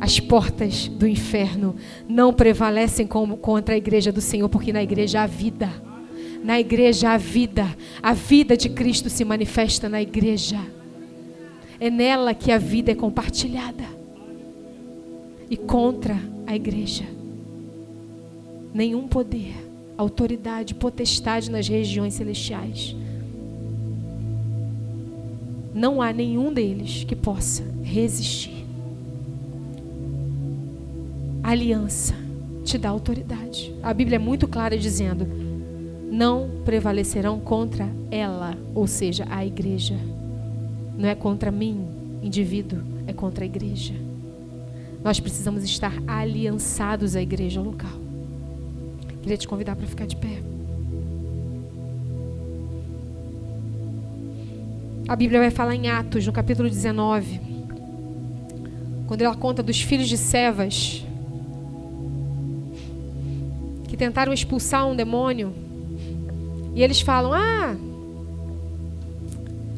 As 0.00 0.20
portas 0.20 0.88
do 0.88 1.06
inferno 1.06 1.74
não 2.08 2.32
prevalecem 2.32 3.06
como 3.06 3.36
contra 3.36 3.74
a 3.74 3.78
igreja 3.78 4.12
do 4.12 4.20
Senhor, 4.20 4.48
porque 4.48 4.72
na 4.72 4.82
igreja 4.82 5.22
há 5.22 5.26
vida. 5.26 5.70
Na 6.42 6.60
igreja 6.60 7.10
há 7.10 7.16
vida. 7.16 7.66
A 8.02 8.12
vida 8.12 8.56
de 8.56 8.68
Cristo 8.68 9.10
se 9.10 9.24
manifesta 9.24 9.88
na 9.88 10.00
igreja. 10.00 10.58
É 11.80 11.90
nela 11.90 12.34
que 12.34 12.52
a 12.52 12.58
vida 12.58 12.92
é 12.92 12.94
compartilhada. 12.94 13.84
E 15.50 15.56
contra 15.56 16.16
a 16.46 16.54
igreja, 16.54 17.04
nenhum 18.72 19.08
poder, 19.08 19.54
autoridade, 19.96 20.74
potestade 20.74 21.50
nas 21.50 21.66
regiões 21.66 22.14
celestiais 22.14 22.94
não 25.78 26.02
há 26.02 26.12
nenhum 26.12 26.52
deles 26.52 27.04
que 27.04 27.14
possa 27.14 27.62
resistir. 27.82 28.57
A 31.48 31.52
aliança 31.52 32.14
te 32.62 32.76
dá 32.76 32.90
autoridade. 32.90 33.74
A 33.82 33.94
Bíblia 33.94 34.16
é 34.16 34.18
muito 34.18 34.46
clara 34.46 34.76
dizendo: 34.76 35.26
não 36.12 36.60
prevalecerão 36.62 37.40
contra 37.40 37.88
ela, 38.10 38.54
ou 38.74 38.86
seja, 38.86 39.24
a 39.30 39.46
igreja. 39.46 39.96
Não 40.98 41.08
é 41.08 41.14
contra 41.14 41.50
mim, 41.50 41.88
indivíduo, 42.22 42.82
é 43.06 43.14
contra 43.14 43.44
a 43.44 43.46
igreja. 43.46 43.94
Nós 45.02 45.20
precisamos 45.20 45.64
estar 45.64 45.94
aliançados 46.06 47.16
à 47.16 47.22
igreja 47.22 47.62
local. 47.62 47.98
Queria 49.22 49.38
te 49.38 49.48
convidar 49.48 49.74
para 49.74 49.86
ficar 49.86 50.06
de 50.06 50.16
pé. 50.16 50.42
A 55.08 55.16
Bíblia 55.16 55.40
vai 55.40 55.50
falar 55.50 55.74
em 55.74 55.88
Atos, 55.88 56.26
no 56.26 56.32
capítulo 56.32 56.68
19, 56.68 57.40
quando 59.06 59.22
ela 59.22 59.34
conta 59.34 59.62
dos 59.62 59.80
filhos 59.80 60.10
de 60.10 60.18
Sevas 60.18 61.07
tentaram 63.98 64.32
expulsar 64.32 64.86
um 64.86 64.96
demônio. 64.96 65.52
E 66.74 66.82
eles 66.82 67.00
falam: 67.00 67.32
Ah, 67.34 67.76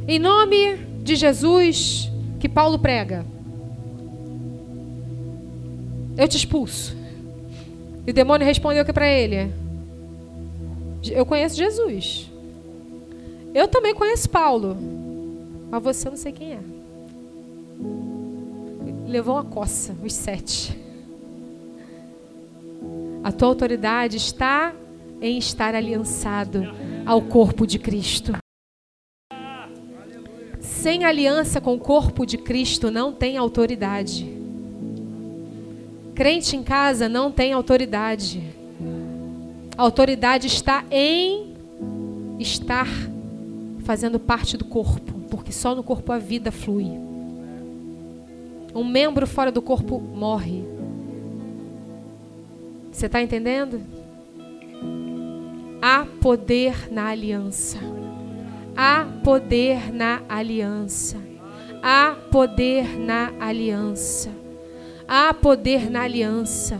em 0.07 0.19
nome 0.19 0.77
de 1.03 1.17
Jesus 1.17 2.11
que 2.39 2.49
Paulo 2.49 2.79
prega, 2.79 3.25
eu 6.17 6.29
te 6.29 6.37
expulso. 6.37 6.97
E 8.07 8.11
o 8.11 8.15
demônio 8.15 8.47
respondeu 8.47 8.85
que 8.85 8.93
para 8.93 9.09
ele: 9.09 9.51
Eu 11.11 11.25
conheço 11.27 11.57
Jesus. 11.57 12.31
Eu 13.55 13.67
também 13.67 13.95
conheço 13.95 14.29
Paulo. 14.29 14.77
Mas 15.71 15.83
você 15.83 16.11
não 16.11 16.17
sei 16.17 16.33
quem 16.33 16.53
é. 16.53 16.61
Levou 19.07 19.35
uma 19.35 19.45
coça, 19.45 19.95
os 20.05 20.13
sete. 20.13 20.77
A 23.23 23.31
tua 23.31 23.49
autoridade 23.49 24.17
está 24.17 24.75
em 25.21 25.37
estar 25.39 25.75
aliançado 25.75 26.63
ao 27.05 27.21
corpo 27.23 27.67
de 27.67 27.79
Cristo. 27.79 28.33
Sem 30.61 31.05
aliança 31.05 31.61
com 31.61 31.75
o 31.75 31.79
corpo 31.79 32.25
de 32.25 32.39
Cristo 32.39 32.91
não 32.91 33.13
tem 33.13 33.37
autoridade. 33.37 34.27
Crente 36.15 36.57
em 36.57 36.63
casa 36.63 37.09
não 37.09 37.31
tem 37.31 37.53
autoridade. 37.53 38.43
A 39.77 39.83
autoridade 39.83 40.47
está 40.47 40.85
em 40.91 41.55
estar 42.39 42.89
fazendo 43.85 44.19
parte 44.19 44.57
do 44.57 44.65
corpo 44.65 45.21
porque 45.31 45.53
só 45.53 45.75
no 45.75 45.83
corpo 45.83 46.13
a 46.13 46.19
vida 46.19 46.51
flui. 46.51 46.87
Um 48.75 48.85
membro 48.85 49.27
fora 49.27 49.51
do 49.51 49.63
corpo 49.63 50.01
morre. 50.01 50.65
Você 53.01 53.07
está 53.07 53.23
entendendo? 53.23 53.81
Há 55.81 56.05
poder 56.21 56.93
na 56.93 57.07
aliança. 57.07 57.79
Há 58.77 59.07
poder 59.25 59.91
na 59.91 60.21
aliança. 60.29 61.17
Há 61.83 62.15
poder 62.31 62.99
na 62.99 63.33
aliança. 63.41 64.29
Há 65.09 65.33
poder 65.33 65.91
na 65.91 66.03
aliança. 66.03 66.79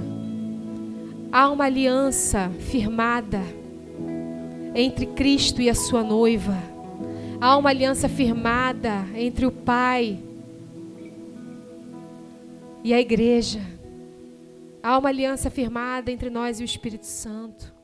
Há 1.33 1.49
uma 1.49 1.65
aliança 1.65 2.51
firmada 2.69 3.41
entre 4.75 5.07
Cristo 5.07 5.63
e 5.63 5.71
a 5.71 5.75
sua 5.75 6.03
noiva. 6.03 6.59
Há 7.41 7.57
uma 7.57 7.71
aliança 7.71 8.11
firmada 8.11 9.07
entre 9.15 9.47
o 9.47 9.51
Pai 9.51 10.19
e 12.85 12.93
a 12.93 13.01
igreja. 13.01 13.80
Há 14.83 14.99
uma 14.99 15.09
aliança 15.09 15.51
firmada 15.51 16.11
entre 16.11 16.31
nós 16.31 16.59
e 16.59 16.63
o 16.63 16.65
Espírito 16.65 17.07
Santo. 17.07 17.80